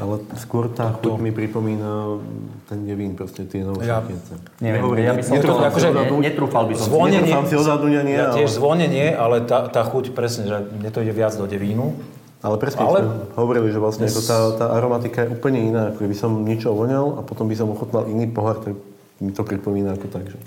Ale 0.00 0.14
skôr 0.40 0.72
tá 0.72 0.96
chuť 0.96 1.20
mi 1.20 1.28
pripomína 1.28 2.16
ten 2.64 2.88
nevín, 2.88 3.12
proste 3.12 3.44
tie 3.44 3.60
nové 3.60 3.84
Ja- 3.84 4.00
šlachtice. 4.00 4.40
Neviem, 4.58 4.80
Nehovorím, 4.80 5.04
ja 5.04 5.12
by 5.12 5.22
som 5.22 5.32
je 5.34 5.42
to 5.44 5.54
akože- 5.54 5.92
ne, 5.92 6.04
netrúfal 6.24 6.64
by 6.64 6.72
som 6.72 6.82
si. 6.82 6.88
Zvonenie, 6.88 7.20
Netrúfam 7.20 7.44
si 7.44 7.54
odhadnúť 7.54 7.94
ani 7.94 8.12
ja, 8.12 8.24
tiež 8.32 8.48
ale- 8.48 8.56
zvonenie, 8.56 8.88
nie, 8.88 9.08
ale 9.12 9.36
tá, 9.44 9.68
tá 9.68 9.84
chuť 9.84 10.16
presne, 10.16 10.48
že 10.48 10.56
mne 10.72 10.88
to 10.88 11.04
ide 11.04 11.12
viac 11.12 11.36
do 11.36 11.44
devínu. 11.44 11.92
Ale 12.38 12.54
presne 12.62 12.86
Ale- 12.86 13.02
sme 13.02 13.34
hovorili, 13.34 13.68
že 13.74 13.82
vlastne 13.82 14.06
ako 14.06 14.22
tá, 14.22 14.38
tá 14.54 14.66
aromatika 14.78 15.26
je 15.26 15.34
úplne 15.34 15.58
iná. 15.58 15.90
Ako 15.90 16.06
keby 16.06 16.14
som 16.14 16.30
niečo 16.46 16.70
voňal 16.70 17.18
a 17.18 17.20
potom 17.26 17.50
by 17.50 17.54
som 17.58 17.66
ochotnal 17.74 18.06
iný 18.06 18.30
pohár, 18.30 18.62
tak 18.62 18.78
mi 19.18 19.34
to 19.34 19.42
pripomína 19.42 19.98
ako 19.98 20.06
tak. 20.06 20.30
Že... 20.30 20.38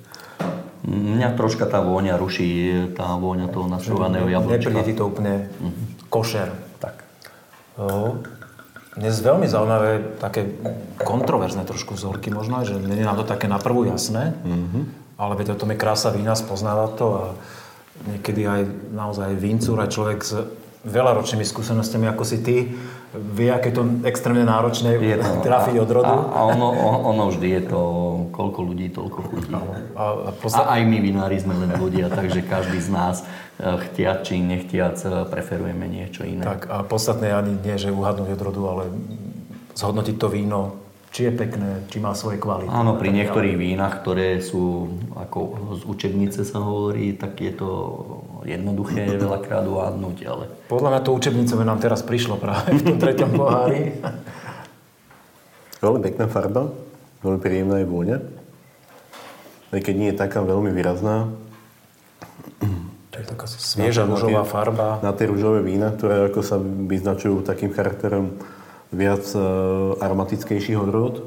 Mňa 0.87 1.35
troška 1.35 1.67
tá 1.67 1.83
vôňa 1.83 2.15
ruší, 2.15 2.73
tá 2.95 3.19
vôňa 3.19 3.51
toho 3.51 3.67
nastrúvaného 3.67 4.25
jablčka. 4.31 4.71
Nepríde 4.71 4.83
ti 4.87 4.95
to 4.95 5.11
úplne 5.11 5.51
košer. 6.07 6.47
Tak. 6.79 7.03
O, 7.75 8.17
Dnes 8.95 9.19
veľmi 9.19 9.47
zaujímavé, 9.47 10.19
také 10.19 10.47
kontroverzné 10.99 11.67
trošku 11.67 11.95
vzorky 11.95 12.31
možno, 12.31 12.63
že 12.63 12.75
nie 12.75 12.99
je 12.99 13.07
nám 13.07 13.19
to 13.19 13.27
také 13.27 13.51
na 13.51 13.59
prvú 13.59 13.87
jasné, 13.87 14.35
mm-hmm. 14.35 14.83
ale 15.15 15.33
veď 15.39 15.55
o 15.55 15.59
tom 15.59 15.71
je 15.71 15.79
krása 15.79 16.11
vína, 16.11 16.35
spoznáva 16.35 16.91
to 16.95 17.05
a 17.15 17.23
niekedy 18.11 18.47
aj 18.47 18.61
naozaj 18.91 19.31
víncúr, 19.39 19.79
aj 19.79 19.95
človek 19.95 20.19
s 20.23 20.31
veľaročnými 20.81 21.45
skúsenostiami 21.45 22.09
ako 22.09 22.23
si 22.25 22.37
ty, 22.41 22.57
vie, 23.11 23.51
aké 23.51 23.75
to 23.75 23.83
extrémne 24.07 24.47
náročné 24.47 24.95
je 24.95 25.19
to, 25.19 25.29
trafiť 25.43 25.75
od 25.83 25.89
rodu. 25.91 26.15
A, 26.31 26.31
a 26.31 26.39
ono, 26.47 26.71
ono 27.05 27.27
vždy 27.27 27.47
je 27.59 27.61
to, 27.67 27.81
koľko 28.31 28.59
ľudí, 28.63 28.87
toľko 28.89 29.19
chutí. 29.27 29.51
A, 29.51 29.59
a, 29.93 30.05
posled... 30.31 30.63
a 30.63 30.79
aj 30.79 30.81
my 30.87 30.97
vinári 31.03 31.37
sme 31.37 31.59
len 31.59 31.75
ľudia, 31.75 32.07
takže 32.07 32.41
každý 32.47 32.79
z 32.79 32.89
nás 32.89 33.15
eh, 33.21 33.77
chtiac 33.87 34.23
či 34.23 34.39
nechtiac 34.39 34.95
eh, 35.03 35.27
preferujeme 35.27 35.85
niečo 35.91 36.23
iné. 36.23 36.41
Tak 36.41 36.71
a 36.71 36.87
podstatné 36.87 37.35
ani 37.35 37.59
nie, 37.59 37.75
že 37.75 37.91
uhadnúť 37.91 38.31
od 38.31 38.41
rodu, 38.41 38.61
ale 38.71 38.83
zhodnotiť 39.75 40.15
to 40.15 40.27
víno 40.31 40.79
či 41.11 41.27
je 41.27 41.31
pekné, 41.35 41.83
či 41.91 41.99
má 41.99 42.15
svoje 42.15 42.39
kvality. 42.39 42.71
Áno, 42.71 42.95
pri 42.95 43.11
niektorých 43.11 43.59
vínach, 43.59 43.99
ktoré 43.99 44.39
sú, 44.39 44.95
ako 45.19 45.39
z 45.75 45.83
učebnice 45.83 46.47
sa 46.47 46.63
hovorí, 46.63 47.19
tak 47.19 47.35
je 47.43 47.51
to 47.51 47.69
jednoduché 48.47 49.11
veľakrát 49.27 49.67
uvádnuť, 49.67 50.17
ale... 50.23 50.47
Podľa 50.71 50.89
mňa 50.95 51.01
to 51.03 51.11
učebnicové 51.11 51.67
nám 51.67 51.83
teraz 51.83 51.99
prišlo 51.99 52.39
práve 52.39 52.79
v 52.79 52.81
tom 52.87 52.95
treťom 52.95 53.29
pohári. 53.35 53.99
Veľmi 55.83 55.99
pekná 55.99 56.31
farba, 56.31 56.71
veľmi 57.19 57.39
príjemná 57.43 57.83
je 57.83 57.87
vôňa. 57.91 58.17
Aj 59.71 59.79
keď 59.83 59.95
nie 59.99 60.09
je 60.15 60.17
taká 60.19 60.39
veľmi 60.39 60.71
výrazná. 60.71 61.27
To 63.11 63.15
je 63.19 63.25
taká 63.27 63.51
svieža 63.51 64.07
rúžová 64.07 64.47
farba. 64.47 65.03
Na 65.03 65.11
tie 65.11 65.27
rúžové 65.27 65.59
vína, 65.59 65.91
ktoré 65.91 66.31
ako 66.31 66.39
sa 66.39 66.55
vyznačujú 66.61 67.43
takým 67.43 67.75
charakterom 67.75 68.39
viac 68.91 69.23
e, 69.33 69.39
aromatickejších 69.99 70.77
odrod. 70.77 71.25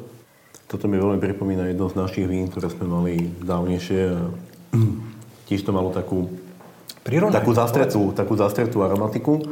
Toto 0.69 0.85
mi 0.89 0.97
veľmi 0.97 1.21
pripomína 1.21 1.69
jedno 1.73 1.89
z 1.89 1.97
našich 1.97 2.27
vín, 2.29 2.49
ktoré 2.49 2.69
sme 2.73 2.89
mali 2.89 3.29
dávnejšie. 3.45 4.01
Tiež 5.49 5.61
to 5.65 5.77
malo 5.77 5.93
takú 5.93 6.29
Prírodné. 7.05 7.37
Takú 7.37 7.53
zastretú, 7.53 8.17
takú 8.17 8.33
zastretú 8.33 8.81
aromatiku. 8.81 9.45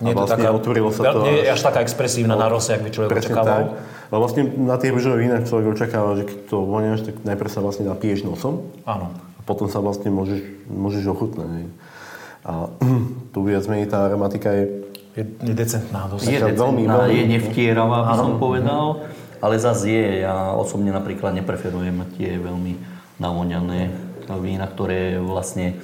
Nie 0.00 0.16
a 0.16 0.24
vlastne 0.24 0.40
taká, 0.40 0.56
otvorilo 0.56 0.88
sa 0.88 1.12
to... 1.12 1.20
Nie 1.28 1.44
je 1.44 1.52
až 1.52 1.60
taká 1.60 1.84
expresívna 1.84 2.32
na 2.32 2.48
rose, 2.48 2.72
ak 2.72 2.80
by 2.80 2.88
človek 2.88 3.20
očakával. 3.20 3.76
Tak. 3.76 4.08
A 4.08 4.14
vlastne 4.16 4.48
na 4.48 4.80
tých 4.80 4.96
rúžových 4.96 5.20
vínach 5.28 5.44
človek 5.44 5.76
očakáva, 5.76 6.16
že 6.16 6.24
keď 6.24 6.38
to 6.48 6.64
voňaš, 6.64 7.04
tak 7.04 7.20
najprv 7.20 7.50
sa 7.52 7.60
vlastne 7.60 7.84
napiješ 7.92 8.24
nosom. 8.24 8.72
Áno. 8.88 9.12
A 9.12 9.40
potom 9.44 9.68
sa 9.68 9.84
vlastne 9.84 10.08
môžeš, 10.08 10.64
môžeš 10.64 11.04
ochutnať. 11.12 11.68
A 12.40 12.72
tu 13.36 13.38
viac 13.44 13.68
menej 13.68 13.92
tá 13.92 14.08
aromatika 14.08 14.48
je 14.56 14.88
je, 15.14 15.24
je 15.24 15.54
decentná 15.54 16.10
dosť. 16.10 16.26
Je 16.26 16.38
decentná, 16.42 16.58
veľmi, 16.58 16.82
veľmi, 16.86 17.14
je 17.14 17.24
nevtieravá, 17.38 17.98
by 18.10 18.14
som 18.18 18.32
povedal. 18.36 19.06
Ale 19.38 19.60
zase 19.60 19.92
je, 19.92 20.06
ja 20.24 20.56
osobne 20.56 20.90
napríklad 20.90 21.36
nepreferujem 21.36 22.02
tie 22.16 22.40
veľmi 22.40 22.80
navoňané 23.20 23.92
vína, 24.40 24.66
ktoré 24.66 25.20
vlastne 25.20 25.78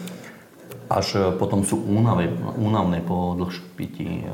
až 0.90 1.38
potom 1.38 1.62
sú 1.62 1.78
únavé, 1.78 2.34
únavné 2.58 2.98
po 2.98 3.38
dlhšom 3.38 3.78
pití. 3.78 4.26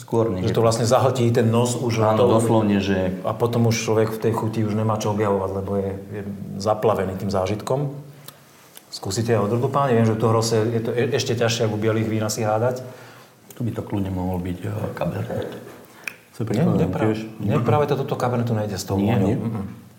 Skôr 0.00 0.32
než... 0.32 0.48
Že 0.48 0.56
to 0.56 0.64
vlastne 0.64 0.86
zahltí 0.88 1.28
ten 1.28 1.52
nos 1.52 1.76
už. 1.76 2.00
Áno, 2.00 2.24
to, 2.24 2.40
doslovne, 2.40 2.80
že... 2.80 3.20
A 3.20 3.36
potom 3.36 3.68
už 3.68 3.76
človek 3.76 4.08
v 4.08 4.18
tej 4.24 4.32
chuti 4.32 4.64
už 4.64 4.72
nemá 4.72 4.96
čo 4.96 5.12
objavovať, 5.12 5.50
lebo 5.60 5.76
je, 5.76 5.92
je 6.08 6.22
zaplavený 6.56 7.20
tým 7.20 7.28
zážitkom. 7.28 7.92
Skúsite 8.88 9.36
aj 9.36 9.52
odrodu 9.52 9.68
páni, 9.68 10.00
viem, 10.00 10.08
že 10.08 10.16
to 10.16 10.32
hrose 10.32 10.56
je 10.56 10.80
to 10.80 10.90
e- 10.96 11.12
ešte 11.14 11.36
ťažšie 11.36 11.68
ako 11.68 11.76
bielých 11.76 12.08
vín 12.08 12.24
asi 12.24 12.48
hádať. 12.48 12.80
Tu 13.60 13.68
by 13.68 13.76
to 13.76 13.84
kľudne 13.84 14.08
mohol 14.08 14.40
byť 14.40 14.58
kabernet. 14.96 15.52
Nie, 16.40 16.64
nie, 16.64 16.88
práve, 16.88 17.12
nie, 17.36 17.60
práve 17.60 17.84
toto 17.84 18.16
kabernetu 18.16 18.56
nejde 18.56 18.80
z 18.80 18.88
toho. 18.88 18.96
Nie, 18.96 19.20
nie. 19.20 19.36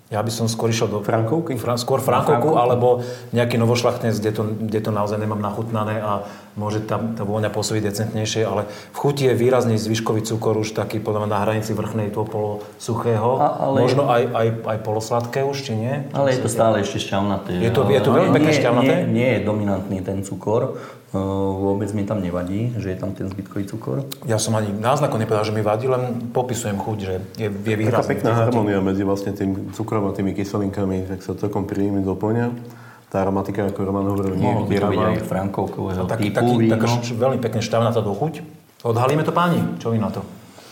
Ja 0.09 0.19
by 0.25 0.33
som 0.33 0.49
skôr 0.49 0.73
išiel 0.73 0.89
do... 0.89 0.99
Frankovky? 1.05 1.55
Fra, 1.61 1.77
skôr 1.77 2.01
Frankovku, 2.01 2.57
alebo 2.57 3.05
nejaký 3.31 3.61
novošlachtnec, 3.61 4.17
kde 4.17 4.31
to, 4.33 4.43
kde 4.43 4.79
to 4.81 4.91
naozaj 4.91 5.21
nemám 5.21 5.37
nachutnané 5.37 6.01
a 6.01 6.25
môže 6.57 6.81
tam 6.83 7.13
tá 7.13 7.21
vôňa 7.23 7.53
pôsobiť 7.53 7.93
decentnejšie, 7.93 8.43
ale 8.43 8.65
v 8.67 8.97
chuti 8.97 9.29
je 9.29 9.37
výrazný 9.37 9.77
zvyškový 9.77 10.25
cukor 10.25 10.57
už 10.57 10.73
taký 10.73 10.97
podľa 10.97 11.23
mňa 11.23 11.31
na 11.31 11.39
hranici 11.45 11.71
vrchnej 11.77 12.09
toho 12.09 12.25
polosuchého. 12.25 13.37
A, 13.37 13.69
ale... 13.69 13.77
Možno 13.85 14.09
aj, 14.09 14.23
aj, 14.33 14.47
aj 14.65 14.77
polosladké 14.81 15.45
už, 15.45 15.61
či 15.61 15.77
nie? 15.77 15.95
Ale 16.11 16.33
je 16.33 16.41
to 16.41 16.49
stále 16.49 16.81
ešte 16.81 16.97
šťavnaté. 17.07 17.61
Je 17.61 17.69
to, 17.69 17.85
je 17.85 18.01
to 18.01 18.09
veľmi 18.11 18.33
pekne 18.33 18.51
šťavnaté? 18.51 18.93
Nie, 19.05 19.13
nie 19.13 19.29
je 19.37 19.39
dominantný 19.45 20.01
ten 20.01 20.25
cukor. 20.25 20.75
Vôbec 21.11 21.91
mi 21.91 22.07
tam 22.07 22.23
nevadí, 22.23 22.71
že 22.79 22.95
je 22.95 22.97
tam 22.97 23.11
ten 23.11 23.27
zbytkový 23.27 23.67
cukor. 23.67 24.07
Ja 24.23 24.39
som 24.39 24.55
ani 24.55 24.71
náznaku 24.71 25.19
nepovedal, 25.19 25.43
že 25.43 25.51
mi 25.51 25.59
vadí, 25.59 25.91
len 25.91 26.31
popisujem 26.31 26.79
chuť, 26.79 26.97
že 27.03 27.13
je, 27.35 27.51
je 27.51 27.75
výrazný. 27.75 27.99
Taká 27.99 28.11
pekná 28.15 28.31
harmonia 28.31 28.79
medzi 28.79 29.03
vlastne 29.03 29.35
tým 29.35 29.75
cukrom 29.75 30.07
a 30.07 30.15
tými 30.15 30.31
kyselinkami, 30.31 31.11
tak 31.11 31.19
sa 31.19 31.35
celkom 31.35 31.67
príjemne 31.67 31.99
doplňa. 32.07 32.79
Tá 33.11 33.27
aromatika, 33.27 33.67
ako 33.67 33.79
Roman 33.83 34.07
hovoril, 34.07 34.39
nie 34.39 34.55
je 34.71 34.79
aj 34.79 35.27
frankovkového 35.27 36.07
taký, 36.07 36.31
typu 36.31 36.47
taký, 36.47 36.63
víno. 36.63 36.79
Taká 36.79 36.87
veľmi 37.03 37.39
pekne 37.43 37.59
štávnatá 37.59 37.99
do 37.99 38.15
chuť. 38.15 38.39
Odhalíme 38.87 39.27
to 39.27 39.35
páni, 39.35 39.59
čo 39.83 39.91
vy 39.91 39.99
na 39.99 40.07
to? 40.15 40.23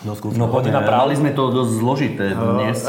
No, 0.07 0.15
no 0.15 0.47
hodina 0.47 0.79
práv... 0.79 1.11
Mali 1.11 1.19
sme 1.19 1.35
to 1.35 1.51
dosť 1.51 1.71
zložité 1.75 2.25
dnes. 2.31 2.87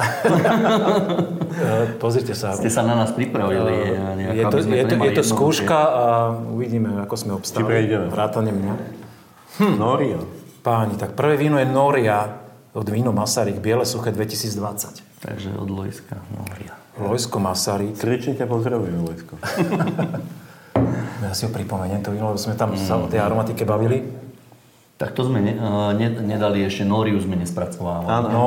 Pozrite 2.03 2.39
sa. 2.39 2.55
Ste 2.55 2.71
sa 2.71 2.87
na 2.87 2.95
nás 2.95 3.11
pripravili. 3.11 3.99
Uh, 3.99 4.31
je 4.31 4.45
to, 4.47 4.57
je 4.63 4.85
to, 4.87 4.95
je 4.95 5.13
to 5.19 5.25
skúška 5.27 5.75
a 5.75 6.05
uvidíme, 6.55 7.03
ako 7.03 7.15
sme 7.19 7.33
obstáli. 7.35 7.67
Či 7.67 7.71
prejdeme. 7.71 8.07
Vrátane 8.15 8.55
mňa. 8.55 8.75
Hm. 9.59 9.75
Noria. 9.75 10.23
Páni, 10.63 10.95
tak 10.95 11.19
prvé 11.19 11.35
víno 11.35 11.59
je 11.59 11.67
Noria 11.67 12.31
od 12.71 12.87
víno 12.87 13.11
Masaryk, 13.11 13.59
Biele 13.59 13.83
suché 13.83 14.15
2020. 14.15 15.03
Takže 15.27 15.51
od 15.59 15.67
Lojska 15.67 16.15
Noria. 16.31 16.79
Lojsko 16.95 17.43
Masaryk. 17.43 17.99
Srdečne 17.99 18.39
ťa 18.39 18.47
pozdravujem, 18.47 19.03
Lojsko. 19.03 19.35
ja 21.27 21.33
si 21.35 21.43
ho 21.43 21.51
pripomeniem, 21.51 22.07
to 22.07 22.15
víno, 22.15 22.39
sme 22.39 22.55
tam 22.55 22.79
mm. 22.79 22.87
sa 22.87 23.03
o 23.03 23.11
tej 23.11 23.19
aromatike 23.19 23.67
bavili. 23.67 24.20
Tak 25.01 25.17
to 25.17 25.25
sme 25.25 25.41
ne, 25.41 25.57
ne, 25.97 26.09
nedali 26.13 26.61
ešte, 26.61 26.85
Noriu 26.85 27.17
sme 27.25 27.41
nespracovávali. 27.41 28.05
Áno, 28.05 28.29
no, 28.29 28.47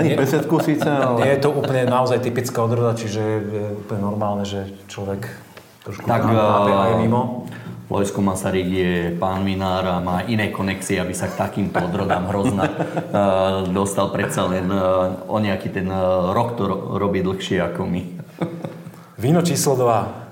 ani 0.00 0.16
pesetku 0.16 0.56
síce, 0.64 0.88
ale... 0.88 1.20
Nie 1.20 1.36
je 1.36 1.44
to 1.44 1.52
úplne 1.52 1.84
naozaj 1.84 2.24
typická 2.24 2.64
odroda, 2.64 2.96
čiže 2.96 3.20
je 3.44 3.64
úplne 3.76 4.00
normálne, 4.08 4.48
že 4.48 4.72
človek 4.88 5.28
trošku 5.84 6.08
tak, 6.08 6.24
uh, 6.32 6.96
je 6.96 7.04
mimo. 7.04 7.44
Lojsko 7.92 8.24
Masaryk 8.24 8.68
je 8.72 8.94
pán 9.20 9.44
vinár 9.44 9.84
a 9.84 10.00
má 10.00 10.24
iné 10.24 10.48
konexie, 10.48 10.96
aby 10.96 11.12
sa 11.12 11.28
k 11.28 11.36
takýmto 11.36 11.76
odrodám 11.76 12.24
hrozná 12.32 12.64
uh, 12.64 13.68
dostal 13.68 14.08
predsa 14.16 14.48
len 14.48 14.72
o 15.28 15.36
nejaký 15.36 15.68
ten 15.68 15.92
rok 16.32 16.56
to 16.56 16.64
robí 16.96 17.20
dlhšie 17.20 17.60
ako 17.60 17.84
my. 17.84 18.02
Víno 19.20 19.44
číslo 19.44 19.76
2. 19.76 20.23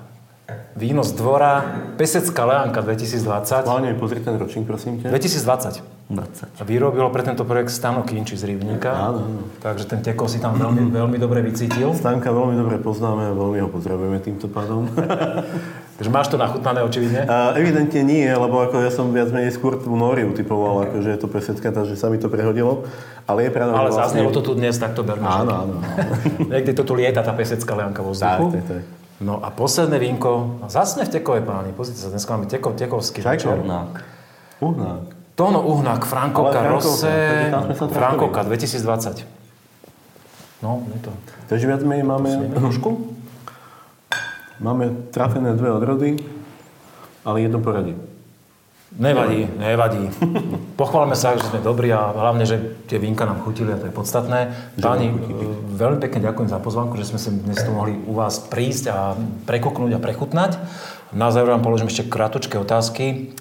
Víno 0.75 1.07
z 1.07 1.15
dvora, 1.15 1.63
Pesecká 1.95 2.43
Leánka 2.43 2.83
2020. 2.83 3.63
Hlavne 3.63 3.95
pozri 3.95 4.19
ten 4.19 4.35
ročník, 4.35 4.67
prosím 4.67 4.99
ťa. 4.99 5.07
2020. 5.15 5.79
20. 6.11 6.59
A 6.59 6.63
vyrobilo 6.67 7.07
pre 7.15 7.23
tento 7.23 7.47
projekt 7.47 7.71
Stano 7.71 8.03
Kinči 8.03 8.35
z 8.35 8.51
Rybníka. 8.51 8.91
Áno, 8.91 9.23
áno. 9.23 9.47
Takže 9.63 9.87
ten 9.87 10.03
tekol 10.03 10.27
si 10.27 10.43
tam 10.43 10.59
veľmi, 10.59 10.91
veľmi 10.91 11.15
dobre 11.15 11.39
vycítil. 11.39 11.95
Stanka 11.95 12.35
veľmi 12.35 12.59
dobre 12.59 12.75
poznáme 12.75 13.31
a 13.31 13.33
veľmi 13.33 13.63
ho 13.63 13.71
pozdravujeme 13.71 14.19
týmto 14.19 14.51
pádom. 14.51 14.91
Takže 15.97 16.09
máš 16.11 16.27
to 16.27 16.35
nachutnané 16.35 16.83
očividne? 16.83 17.23
A, 17.23 17.55
evidentne 17.55 18.03
nie, 18.03 18.27
lebo 18.27 18.67
ako 18.67 18.83
ja 18.83 18.91
som 18.91 19.15
viac 19.15 19.31
menej 19.31 19.55
skôr 19.55 19.79
tú 19.79 19.95
Noriu 19.95 20.35
typoval, 20.35 20.91
akože 20.91 21.07
je 21.07 21.19
to 21.23 21.27
pesecka, 21.31 21.71
takže 21.71 21.95
sa 21.95 22.11
mi 22.11 22.19
to 22.19 22.27
prehodilo. 22.27 22.83
Ale 23.29 23.47
je 23.47 23.51
pravda, 23.53 23.77
Ale 23.79 23.93
vlastne... 23.93 24.19
zaznelo 24.19 24.35
to 24.35 24.43
tu 24.43 24.51
dnes, 24.59 24.75
tak 24.75 24.91
to 24.91 25.07
berme. 25.07 25.23
Áno, 25.23 25.53
áno. 25.53 25.75
Niekde 26.51 26.75
to 26.81 26.83
tu 26.83 26.99
lieta, 26.99 27.23
tá 27.23 27.31
pesecká 27.31 27.77
leanka 27.77 28.03
vo 28.03 28.11
vzduchu. 28.11 28.59
Tak, 28.59 28.59
tak, 28.59 28.83
tak. 28.83 29.02
No 29.21 29.45
a 29.45 29.49
posledné 29.53 29.99
vínko, 29.99 30.59
zase 30.67 31.05
v 31.05 31.09
tekové 31.09 31.41
páni, 31.41 31.69
pozrite 31.73 32.01
sa, 32.01 32.09
dneska 32.09 32.33
máme 32.33 32.49
teko, 32.49 32.73
tekovský 32.73 33.21
večer. 33.21 33.59
Uhnák. 33.59 33.93
Uhnák. 34.59 35.03
Tóno 35.35 35.61
Uhnák, 35.61 36.05
Frankovka, 36.05 36.61
Rose, 36.69 37.13
Frankovka 37.89 38.43
2020. 38.43 39.25
No, 40.61 40.85
je 40.93 40.99
to. 41.01 41.11
Takže 41.49 41.65
viac 41.67 41.81
menej 41.83 42.05
máme... 42.05 42.29
Trošku? 42.53 42.89
Máme 44.61 45.09
trafené 45.11 45.57
dve 45.57 45.73
odrody, 45.73 46.15
ale 47.25 47.41
jedno 47.41 47.59
poradie. 47.59 47.97
Nevadí, 48.93 49.49
nevadí. 49.57 50.05
Pochválme 50.77 51.17
sa, 51.17 51.33
že 51.33 51.49
sme 51.49 51.65
dobrí 51.65 51.89
a 51.89 52.13
hlavne, 52.13 52.45
že 52.45 52.77
tie 52.85 53.01
vínka 53.01 53.25
nám 53.25 53.41
chutili 53.41 53.73
a 53.73 53.81
to 53.81 53.89
je 53.89 53.93
podstatné. 53.93 54.53
Páni, 54.77 55.09
veľmi 55.73 55.97
pekne 55.97 56.29
ďakujem 56.29 56.53
za 56.53 56.61
pozvánku, 56.61 56.93
že 57.01 57.09
sme 57.09 57.17
sa 57.17 57.33
dnes 57.33 57.57
tu 57.57 57.73
mohli 57.73 57.97
u 58.05 58.13
vás 58.13 58.37
prísť 58.37 58.93
a 58.93 59.17
prekoknúť 59.49 59.97
a 59.97 60.03
prechutnať. 60.03 60.61
Na 61.09 61.33
záver 61.33 61.57
vám 61.57 61.65
položím 61.65 61.89
ešte 61.89 62.05
krátke 62.05 62.53
otázky. 62.53 63.33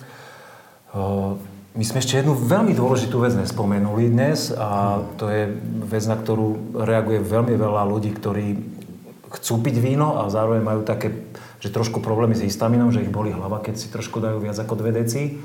My 1.76 1.84
sme 1.84 2.00
ešte 2.00 2.16
jednu 2.16 2.32
veľmi 2.32 2.72
dôležitú 2.72 3.20
vec 3.20 3.36
nespomenuli 3.36 4.08
dnes 4.08 4.56
a 4.56 5.04
to 5.20 5.28
je 5.28 5.52
vec, 5.84 6.04
na 6.08 6.16
ktorú 6.16 6.80
reaguje 6.80 7.20
veľmi 7.20 7.60
veľa 7.60 7.84
ľudí, 7.92 8.08
ktorí 8.16 8.56
chcú 9.36 9.60
piť 9.60 9.76
víno 9.84 10.16
a 10.16 10.32
zároveň 10.32 10.64
majú 10.64 10.80
také 10.80 11.12
že 11.62 11.70
trošku 11.70 12.02
problémy 12.02 12.34
s 12.34 12.42
histaminom, 12.42 12.90
že 12.90 13.06
ich 13.06 13.14
boli 13.14 13.30
hlava, 13.30 13.62
keď 13.62 13.78
si 13.78 13.86
trošku 13.86 14.18
dajú 14.18 14.42
viac 14.42 14.58
ako 14.58 14.74
dve 14.82 14.90
deci. 14.98 15.38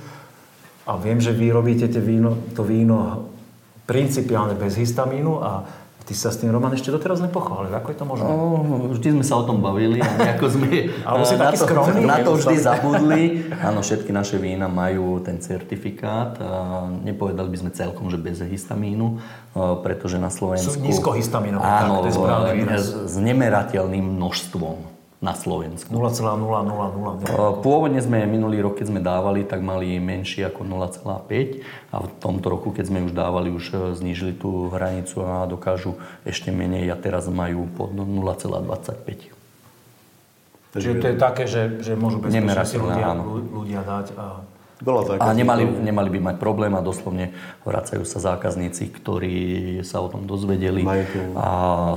A 0.89 0.97
viem, 0.97 1.21
že 1.21 1.29
vy 1.29 1.53
robíte 1.53 1.85
víno, 2.01 2.41
to 2.57 2.65
víno 2.65 3.29
principiálne 3.85 4.57
bez 4.57 4.73
histamínu 4.73 5.33
a 5.37 5.51
Ty 6.07 6.15
sa 6.15 6.31
s 6.31 6.39
tým, 6.39 6.55
Roman, 6.55 6.71
ešte 6.71 6.87
doteraz 6.87 7.19
nepochválil. 7.19 7.67
Ako 7.67 7.91
je 7.91 7.97
to 7.99 8.05
možné? 8.07 8.31
No, 8.31 8.95
vždy 8.95 9.19
sme 9.19 9.25
sa 9.27 9.35
o 9.35 9.43
tom 9.43 9.59
bavili 9.59 9.99
a 9.99 10.07
nejako 10.07 10.55
sme 10.55 10.87
Alebo 11.03 11.27
si 11.27 11.35
na, 11.35 11.51
to, 11.51 11.59
skromný? 11.59 11.99
na 12.07 12.17
to 12.23 12.31
vždy 12.39 12.55
zabudli. 12.55 13.23
Áno, 13.59 13.83
všetky 13.83 14.15
naše 14.15 14.39
vína 14.39 14.71
majú 14.71 15.19
ten 15.19 15.43
certifikát. 15.43 16.39
A 16.39 16.87
nepovedali 16.87 17.51
by 17.51 17.57
sme 17.59 17.71
celkom, 17.75 18.07
že 18.07 18.15
bez 18.15 18.39
histamínu, 18.39 19.19
a 19.51 19.83
pretože 19.83 20.15
na 20.15 20.31
Slovensku... 20.31 20.79
Sú 20.79 20.87
nízkohistaminové, 20.87 21.59
Áno, 21.59 21.99
tak, 21.99 22.15
to 22.15 22.71
je 22.71 22.79
s 22.79 22.89
s 23.11 23.15
nemerateľným 23.19 24.07
množstvom 24.07 24.96
na 25.17 25.33
Slovensku. 25.33 25.89
0,0000. 25.89 27.65
Pôvodne 27.65 27.97
sme 28.05 28.29
minulý 28.29 28.61
rok, 28.61 28.77
keď 28.77 28.85
sme 28.93 29.01
dávali, 29.01 29.41
tak 29.49 29.65
mali 29.65 29.97
menšie 29.97 30.45
ako 30.45 30.61
0,5 30.61 31.65
a 31.89 32.05
v 32.05 32.09
tomto 32.21 32.47
roku, 32.53 32.69
keď 32.69 32.85
sme 32.85 33.01
už 33.01 33.17
dávali, 33.17 33.49
už 33.49 33.65
e, 33.73 33.97
znížili 33.97 34.37
tú 34.37 34.69
hranicu 34.69 35.25
a 35.25 35.49
dokážu 35.49 35.97
ešte 36.21 36.53
menej 36.53 36.93
a 36.93 36.95
teraz 37.01 37.25
majú 37.33 37.65
pod 37.65 37.97
0,25. 37.97 39.33
Čiže 40.77 41.01
to 41.01 41.07
je 41.09 41.17
také, 41.17 41.49
že, 41.49 41.81
že 41.81 41.97
môžu 41.97 42.21
bezpečne 42.21 42.53
si 42.61 42.77
ľudia, 42.77 43.17
ľudia 43.49 43.81
dať. 43.81 44.13
A... 44.13 44.45
A 45.17 45.33
nemali, 45.33 45.65
nemali 45.65 46.13
by 46.13 46.19
mať 46.21 46.35
problém 46.37 46.69
a 46.77 46.85
doslovne 46.85 47.33
vracajú 47.65 48.05
sa 48.05 48.21
zákazníci, 48.21 48.93
ktorí 48.93 49.37
sa 49.81 50.05
o 50.05 50.07
tom 50.13 50.29
dozvedeli 50.29 50.85
Majú 50.85 51.03
tu. 51.09 51.21
a 51.33 51.47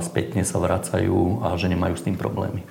spätne 0.01 0.41
sa 0.41 0.57
vracajú 0.57 1.45
a 1.45 1.53
že 1.61 1.69
nemajú 1.69 1.93
s 1.93 2.01
tým 2.01 2.17
problémy. 2.17 2.65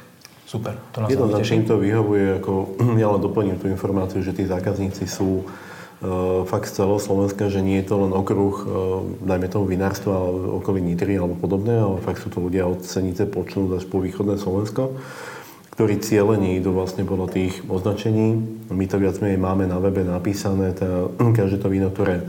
Super, 0.50 0.74
to 0.90 1.06
nás 1.06 1.14
Jedno 1.14 1.30
veľmi 1.30 1.34
za 1.38 1.40
teší. 1.46 1.52
tým 1.54 1.64
to 1.70 1.76
vyhovuje, 1.78 2.26
ako 2.42 2.52
ja 3.02 3.06
len 3.06 3.22
doplním 3.22 3.62
tú 3.62 3.70
informáciu, 3.70 4.18
že 4.18 4.34
tí 4.34 4.50
zákazníci 4.50 5.06
sú 5.06 5.46
uh, 5.46 6.42
fakt 6.42 6.66
z 6.66 6.82
celého 6.82 6.98
Slovenska, 6.98 7.46
že 7.46 7.62
nie 7.62 7.78
je 7.78 7.86
to 7.86 8.02
len 8.02 8.10
okruh, 8.10 8.56
uh, 8.66 8.66
dajme 9.22 9.46
tomu 9.46 9.70
vinárstva 9.70 10.10
ale 10.10 10.58
okolí 10.58 10.82
Nitry 10.82 11.22
alebo 11.22 11.38
podobné, 11.38 11.78
ale 11.78 12.02
fakt 12.02 12.26
sú 12.26 12.34
to 12.34 12.42
ľudia 12.42 12.66
od 12.66 12.82
Senice 12.82 13.30
počnúť 13.30 13.78
až 13.78 13.84
po 13.86 14.02
východné 14.02 14.42
Slovensko, 14.42 14.98
ktorí 15.70 16.02
cieľene 16.02 16.58
idú 16.58 16.74
vlastne 16.74 17.06
podľa 17.06 17.30
tých 17.30 17.62
označení. 17.70 18.34
My 18.74 18.90
to 18.90 18.98
viac 18.98 19.22
menej 19.22 19.38
máme 19.38 19.70
na 19.70 19.78
webe 19.78 20.02
napísané, 20.02 20.74
teda 20.74 21.14
každé 21.38 21.62
to 21.62 21.70
víno, 21.70 21.94
ktoré 21.94 22.26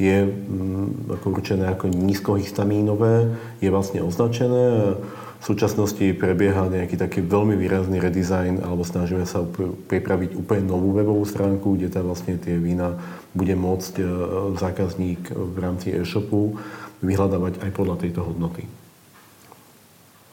je 0.00 0.24
mm, 0.24 1.20
ako 1.20 1.36
určené 1.36 1.68
ako 1.68 1.92
nízkohistamínové, 1.92 3.36
je 3.60 3.68
vlastne 3.68 4.00
označené. 4.00 4.96
V 5.38 5.44
súčasnosti 5.54 6.02
prebieha 6.18 6.66
nejaký 6.66 6.98
taký 6.98 7.22
veľmi 7.22 7.54
výrazný 7.54 8.02
redesign, 8.02 8.58
alebo 8.58 8.82
snažíme 8.82 9.22
sa 9.22 9.46
pripraviť 9.86 10.34
úplne 10.34 10.66
novú 10.66 10.90
webovú 10.90 11.22
stránku, 11.22 11.78
kde 11.78 11.94
tam 11.94 12.10
vlastne 12.10 12.34
tie 12.36 12.58
vína 12.58 12.98
bude 13.38 13.54
môcť 13.54 13.94
e, 13.98 14.04
zákazník 14.58 15.30
v 15.30 15.56
rámci 15.62 15.94
e-shopu 15.94 16.58
vyhľadávať 17.06 17.62
aj 17.62 17.70
podľa 17.70 17.96
tejto 18.02 18.26
hodnoty. 18.26 18.66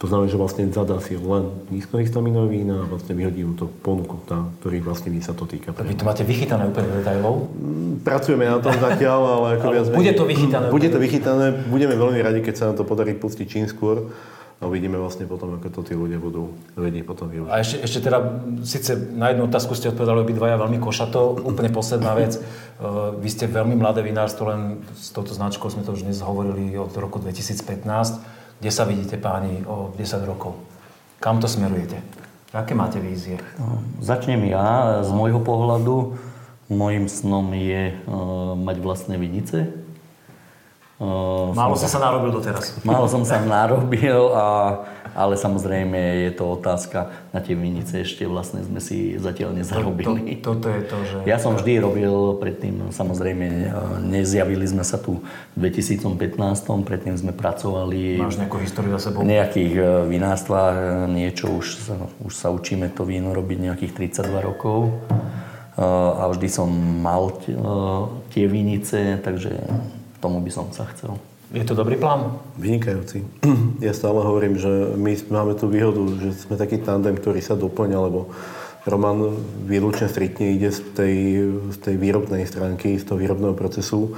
To 0.03 0.11
znamená, 0.11 0.27
že 0.27 0.35
vlastne 0.35 0.67
zadá 0.75 0.99
si 0.99 1.15
len 1.15 1.55
nízkohistaminové 1.71 2.51
vína 2.51 2.83
a 2.83 2.89
vlastne 2.89 3.15
vyhodí 3.15 3.47
mu 3.47 3.55
to 3.55 3.71
ponuku, 3.71 4.19
tá, 4.27 4.43
ktorých 4.59 4.83
vlastne 4.83 5.07
vín 5.07 5.23
sa 5.23 5.31
to 5.31 5.47
týka. 5.47 5.71
Vy 5.71 5.95
to 5.95 6.03
máte 6.03 6.27
vychytané 6.27 6.67
úplne 6.67 6.91
do 6.91 6.95
detailov. 6.99 7.47
Pracujeme 8.03 8.43
na 8.43 8.59
tom 8.59 8.75
zatiaľ, 8.75 9.19
ale 9.23 9.47
ako 9.55 9.67
viac 9.71 9.87
bude 9.95 10.11
to 10.11 10.25
vychytané. 10.27 10.65
Bude 10.67 10.89
to 10.91 10.99
vychytané. 10.99 11.45
Budeme 11.71 11.95
veľmi 11.95 12.19
radi, 12.19 12.43
keď 12.43 12.53
sa 12.53 12.63
nám 12.69 12.75
to 12.75 12.83
podarí 12.83 13.15
pustiť 13.15 13.45
čím 13.47 13.65
skôr. 13.71 14.11
A 14.63 14.71
uvidíme 14.71 14.95
vlastne 14.95 15.27
potom, 15.27 15.59
ako 15.59 15.67
to 15.67 15.81
tí 15.91 15.93
ľudia 15.99 16.15
budú 16.15 16.55
vedieť 16.79 17.03
potom 17.03 17.27
využiť. 17.27 17.51
A 17.51 17.59
ešte, 17.59 17.75
ešte 17.83 17.99
teda, 18.07 18.19
síce 18.63 18.95
na 18.95 19.35
jednu 19.35 19.51
otázku 19.51 19.75
ste 19.75 19.91
odpovedali 19.91 20.23
obidvaja 20.23 20.55
veľmi 20.55 20.79
košato. 20.79 21.43
Úplne 21.43 21.75
posledná 21.75 22.15
vec. 22.15 22.39
Uh, 22.79 23.11
vy 23.23 23.27
ste 23.27 23.51
veľmi 23.51 23.75
mladé 23.75 23.99
vinárstvo, 23.99 24.47
len 24.47 24.79
s 24.95 25.11
touto 25.11 25.35
značkou 25.35 25.67
sme 25.67 25.83
to 25.83 25.91
už 25.91 26.07
dnes 26.07 26.23
hovorili 26.23 26.71
od 26.79 26.95
roku 26.95 27.19
2015. 27.19 28.63
Kde 28.63 28.71
sa 28.71 28.87
vidíte 28.87 29.19
páni 29.19 29.67
o 29.67 29.91
10 29.99 30.23
rokov? 30.23 30.55
Kam 31.19 31.43
to 31.43 31.51
smerujete? 31.51 31.99
Aké 32.55 32.71
máte 32.71 33.03
vízie? 33.03 33.35
Začnem 33.99 34.47
ja. 34.47 35.03
Z 35.03 35.11
môjho 35.11 35.43
pohľadu, 35.43 36.15
môjim 36.71 37.11
snom 37.11 37.51
je 37.51 37.91
e, 37.91 37.95
mať 38.55 38.77
vlastné 38.79 39.19
vinice. 39.19 39.84
Málo 41.51 41.75
si 41.75 41.91
sa 41.91 41.99
narobil 41.99 42.31
doteraz. 42.31 42.79
Málo 42.87 43.11
som 43.11 43.27
sa 43.27 43.43
narobil, 43.43 44.31
a, 44.31 44.79
ale 45.11 45.35
samozrejme 45.35 46.23
je 46.23 46.31
to 46.31 46.55
otázka. 46.55 47.11
Na 47.35 47.43
tie 47.43 47.51
vinice 47.51 48.07
ešte 48.07 48.23
vlastne 48.23 48.63
sme 48.63 48.79
si 48.79 49.19
zatiaľ 49.19 49.59
nezarobili. 49.59 50.39
To, 50.39 50.55
toto 50.55 50.71
je 50.71 50.81
to, 50.87 50.97
že... 51.03 51.17
Ja 51.27 51.35
som 51.35 51.59
vždy 51.59 51.83
robil 51.83 52.39
predtým, 52.39 52.95
samozrejme, 52.95 53.43
e, 53.43 53.67
nezjavili 54.07 54.63
sme 54.63 54.87
sa 54.87 54.95
tu 54.95 55.19
v 55.59 55.67
2015, 55.67 56.07
predtým 56.87 57.19
sme 57.19 57.35
pracovali 57.35 58.15
Máš 58.15 58.39
nejakú 58.39 58.63
históriu 58.63 58.95
za 58.95 59.11
sebou? 59.11 59.27
v 59.27 59.35
nejakých 59.35 59.73
e, 59.75 59.83
vinárstvách, 60.07 60.75
e, 60.79 60.87
niečo 61.11 61.51
už 61.59 61.65
sa, 61.75 61.95
už 62.23 62.31
sa 62.31 62.47
učíme 62.55 62.87
to 62.95 63.03
víno 63.03 63.35
robiť 63.35 63.57
nejakých 63.67 64.15
32 64.15 64.31
rokov. 64.39 64.95
A 65.75 66.31
vždy 66.31 66.47
som 66.47 66.71
mal 67.03 67.35
tie 68.31 68.47
vinice, 68.47 69.19
takže 69.19 69.59
tomu 70.21 70.41
by 70.41 70.51
som 70.51 70.69
sa 70.71 70.87
chcel. 70.95 71.17
Je 71.53 71.61
to 71.61 71.77
dobrý 71.77 71.95
plán? 71.95 72.41
Vynikajúci. 72.57 73.21
Ja 73.79 73.93
stále 73.93 74.23
hovorím, 74.23 74.57
že 74.57 74.97
my 74.97 75.13
máme 75.29 75.53
tú 75.53 75.69
výhodu, 75.69 76.01
že 76.17 76.33
sme 76.35 76.57
taký 76.57 76.81
tandem, 76.81 77.13
ktorý 77.13 77.43
sa 77.43 77.53
doplňa, 77.53 77.97
lebo 78.01 78.33
Roman 78.85 79.33
výlučne 79.65 80.09
striktne 80.09 80.57
ide 80.57 80.69
z 80.69 80.79
tej, 80.93 81.15
z 81.73 81.77
tej 81.81 81.95
výrobnej 81.97 82.45
stránky, 82.45 82.97
z 82.97 83.05
toho 83.05 83.17
výrobného 83.17 83.57
procesu. 83.57 84.13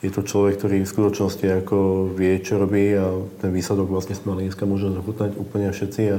Je 0.00 0.08
to 0.08 0.24
človek, 0.24 0.56
ktorý 0.56 0.76
v 0.82 0.92
skutočnosti 0.92 1.46
ako 1.64 2.08
vie, 2.16 2.40
čo 2.40 2.56
robí 2.56 2.96
a 2.96 3.20
ten 3.38 3.52
výsledok 3.52 3.92
vlastne 3.92 4.16
sme 4.16 4.34
mali 4.34 4.48
dneska 4.48 4.64
môžeme 4.64 4.96
zachutnať 4.96 5.30
úplne 5.36 5.68
všetci. 5.70 6.02
A 6.10 6.18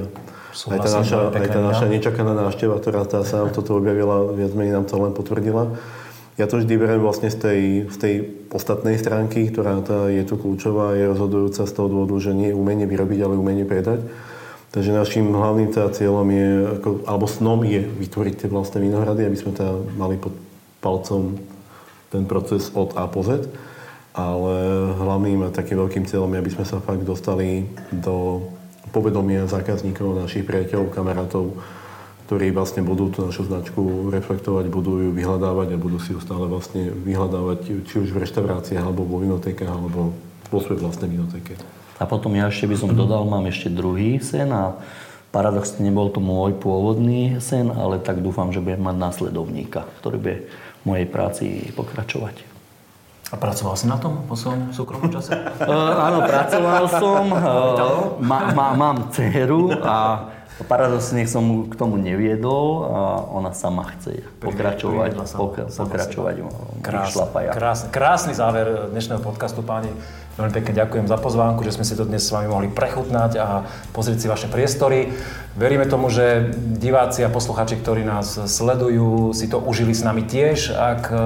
aj 0.51 0.79
tá 0.83 0.91
naša, 1.01 1.19
aj 1.33 1.47
tá 1.49 1.61
naša 1.63 1.85
nečakaná 1.89 2.31
návšteva, 2.37 2.77
ktorá 2.77 3.07
tá 3.09 3.25
sa 3.25 3.43
nám 3.43 3.55
toto 3.55 3.75
objavila, 3.75 4.29
viac 4.35 4.53
menej 4.53 4.77
nám 4.77 4.85
to 4.85 4.95
len 5.01 5.11
potvrdila. 5.17 5.73
Ja 6.39 6.47
to 6.47 6.63
vždy 6.63 6.73
beriem 6.79 7.03
vlastne 7.03 7.27
z 7.27 7.37
tej, 7.37 7.61
z 7.91 7.97
tej 7.99 8.13
ostatnej 8.55 8.95
stránky, 8.95 9.51
ktorá 9.51 9.83
tá 9.83 10.07
je 10.07 10.23
tu 10.23 10.39
kľúčová, 10.39 10.95
je 10.95 11.11
rozhodujúca 11.11 11.67
z 11.67 11.73
toho 11.75 11.87
dôvodu, 11.91 12.15
že 12.23 12.31
nie 12.31 12.55
je 12.55 12.57
umenie 12.57 12.87
vyrobiť, 12.87 13.19
ale 13.23 13.35
umenie 13.35 13.67
predať. 13.67 14.07
Takže 14.71 14.95
našim 14.95 15.27
hlavným 15.35 15.75
teda 15.75 15.91
cieľom 15.91 16.27
je, 16.31 16.49
ako, 16.79 16.89
alebo 17.03 17.27
snom 17.27 17.59
je 17.67 17.83
vytvoriť 17.83 18.33
tie 18.39 18.47
vlastné 18.47 18.79
vinohrady, 18.79 19.27
aby 19.27 19.35
sme 19.35 19.51
teda 19.51 19.75
mali 19.99 20.15
pod 20.15 20.31
palcom 20.79 21.35
ten 22.07 22.23
proces 22.23 22.71
od 22.71 22.95
A 22.95 23.03
po 23.11 23.19
Z. 23.27 23.51
Ale 24.15 24.55
hlavným 24.95 25.51
takým 25.51 25.75
veľkým 25.75 26.07
cieľom 26.07 26.31
je, 26.31 26.41
aby 26.43 26.51
sme 26.51 26.63
sa 26.63 26.79
fakt 26.79 27.03
dostali 27.03 27.67
do 27.91 28.47
povedomia 28.91 29.47
zákazníkov, 29.47 30.23
našich 30.23 30.43
priateľov, 30.43 30.91
kamarátov, 30.91 31.59
ktorí 32.31 32.55
vlastne 32.55 32.79
budú 32.79 33.11
tú 33.11 33.27
našu 33.27 33.43
značku 33.43 34.07
reflektovať, 34.07 34.71
budú 34.71 35.03
ju 35.03 35.09
vyhľadávať 35.11 35.75
a 35.75 35.81
budú 35.83 35.99
si 35.99 36.15
ju 36.15 36.23
stále 36.23 36.47
vlastne 36.47 36.87
vyhľadávať 36.87 37.83
či 37.83 37.99
už 37.99 38.15
v 38.15 38.23
reštauráciách, 38.23 38.87
alebo 38.87 39.03
vo 39.03 39.19
vinotékach, 39.19 39.67
alebo 39.67 40.15
vo 40.47 40.59
svojej 40.63 40.79
vlastnej 40.79 41.11
vinotéke. 41.11 41.59
A 41.99 42.07
potom 42.07 42.31
ja 42.31 42.47
ešte 42.47 42.71
by 42.71 42.75
som 42.79 42.95
dodal, 42.95 43.27
mám 43.27 43.51
ešte 43.51 43.67
druhý 43.67 44.23
sen 44.23 44.47
a 44.47 44.79
paradoxne 45.35 45.83
nebol 45.83 46.07
to 46.07 46.23
môj 46.23 46.55
pôvodný 46.55 47.43
sen, 47.43 47.67
ale 47.67 47.99
tak 47.99 48.23
dúfam, 48.23 48.47
že 48.55 48.63
budem 48.63 48.79
mať 48.79 48.95
následovníka, 48.95 49.83
ktorý 49.99 50.15
bude 50.15 50.37
v 50.47 50.83
mojej 50.87 51.07
práci 51.11 51.45
pokračovať. 51.75 52.47
A 53.31 53.35
pracoval 53.35 53.75
si 53.75 53.91
na 53.91 53.99
tom 53.99 54.23
po 54.23 54.39
svojom 54.39 54.71
súkromnom 54.71 55.11
čase? 55.11 55.35
Uh, 55.35 55.67
áno, 56.07 56.23
pracoval 56.23 56.83
som, 56.95 57.23
uh, 57.27 58.23
má, 58.23 58.55
má, 58.55 58.67
mám 58.71 59.11
dceru 59.11 59.75
a 59.83 59.95
paradoxne 60.65 61.23
som 61.29 61.43
mu 61.45 61.55
k 61.67 61.73
tomu 61.77 61.97
neviedol 61.97 62.87
a 62.89 63.01
ona 63.33 63.51
sama 63.51 63.87
chce 63.95 64.25
pokračovať, 64.41 65.15
priviedla 65.15 65.25
sa 65.27 65.37
pokra, 65.37 65.65
sama 65.69 65.89
pokračovať 65.89 66.35
šlapaja. 67.09 67.51
krásny, 67.89 68.33
záver 68.33 68.89
dnešného 68.93 69.21
podcastu, 69.21 69.61
páni. 69.61 69.91
Veľmi 70.39 70.53
pekne 70.55 70.73
ďakujem 70.73 71.05
za 71.11 71.19
pozvánku, 71.19 71.61
že 71.67 71.75
sme 71.75 71.83
si 71.83 71.91
to 71.91 72.07
dnes 72.07 72.23
s 72.23 72.31
vami 72.31 72.47
mohli 72.47 72.71
prechutnať 72.71 73.31
a 73.35 73.67
pozrieť 73.91 74.17
si 74.23 74.27
vaše 74.31 74.47
priestory. 74.47 75.11
Veríme 75.59 75.83
tomu, 75.83 76.07
že 76.07 76.55
diváci 76.79 77.21
a 77.27 77.29
posluchači, 77.29 77.75
ktorí 77.75 78.07
nás 78.07 78.39
sledujú, 78.39 79.35
si 79.35 79.51
to 79.51 79.59
užili 79.59 79.91
s 79.91 80.07
nami 80.07 80.23
tiež. 80.23 80.71
Ak 80.71 81.11
e, 81.11 81.19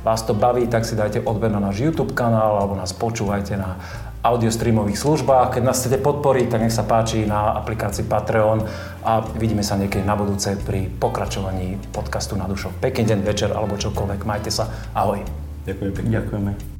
vás 0.00 0.24
to 0.24 0.32
baví, 0.32 0.64
tak 0.64 0.88
si 0.88 0.96
dajte 0.96 1.20
odber 1.20 1.52
na 1.52 1.60
náš 1.60 1.84
YouTube 1.84 2.16
kanál 2.16 2.56
alebo 2.56 2.72
nás 2.80 2.96
počúvajte 2.96 3.60
na 3.60 3.76
audiostreamových 4.20 5.00
službách. 5.00 5.56
Keď 5.56 5.62
nás 5.64 5.80
chcete 5.80 6.00
podporiť, 6.00 6.46
tak 6.52 6.60
nech 6.64 6.74
sa 6.74 6.84
páči 6.84 7.24
na 7.24 7.56
aplikácii 7.56 8.04
Patreon 8.04 8.64
a 9.04 9.24
vidíme 9.36 9.64
sa 9.64 9.80
niekedy 9.80 10.04
na 10.04 10.16
budúce 10.16 10.56
pri 10.60 10.88
pokračovaní 10.88 11.80
podcastu 11.92 12.36
na 12.36 12.44
dušo. 12.44 12.72
Pekný 12.84 13.08
deň, 13.08 13.20
večer 13.24 13.50
alebo 13.52 13.80
čokoľvek. 13.80 14.20
Majte 14.28 14.52
sa. 14.52 14.68
Ahoj. 14.92 15.24
Ďakujem 15.64 15.92
pekne. 15.96 16.10
Ďakujeme. 16.20 16.79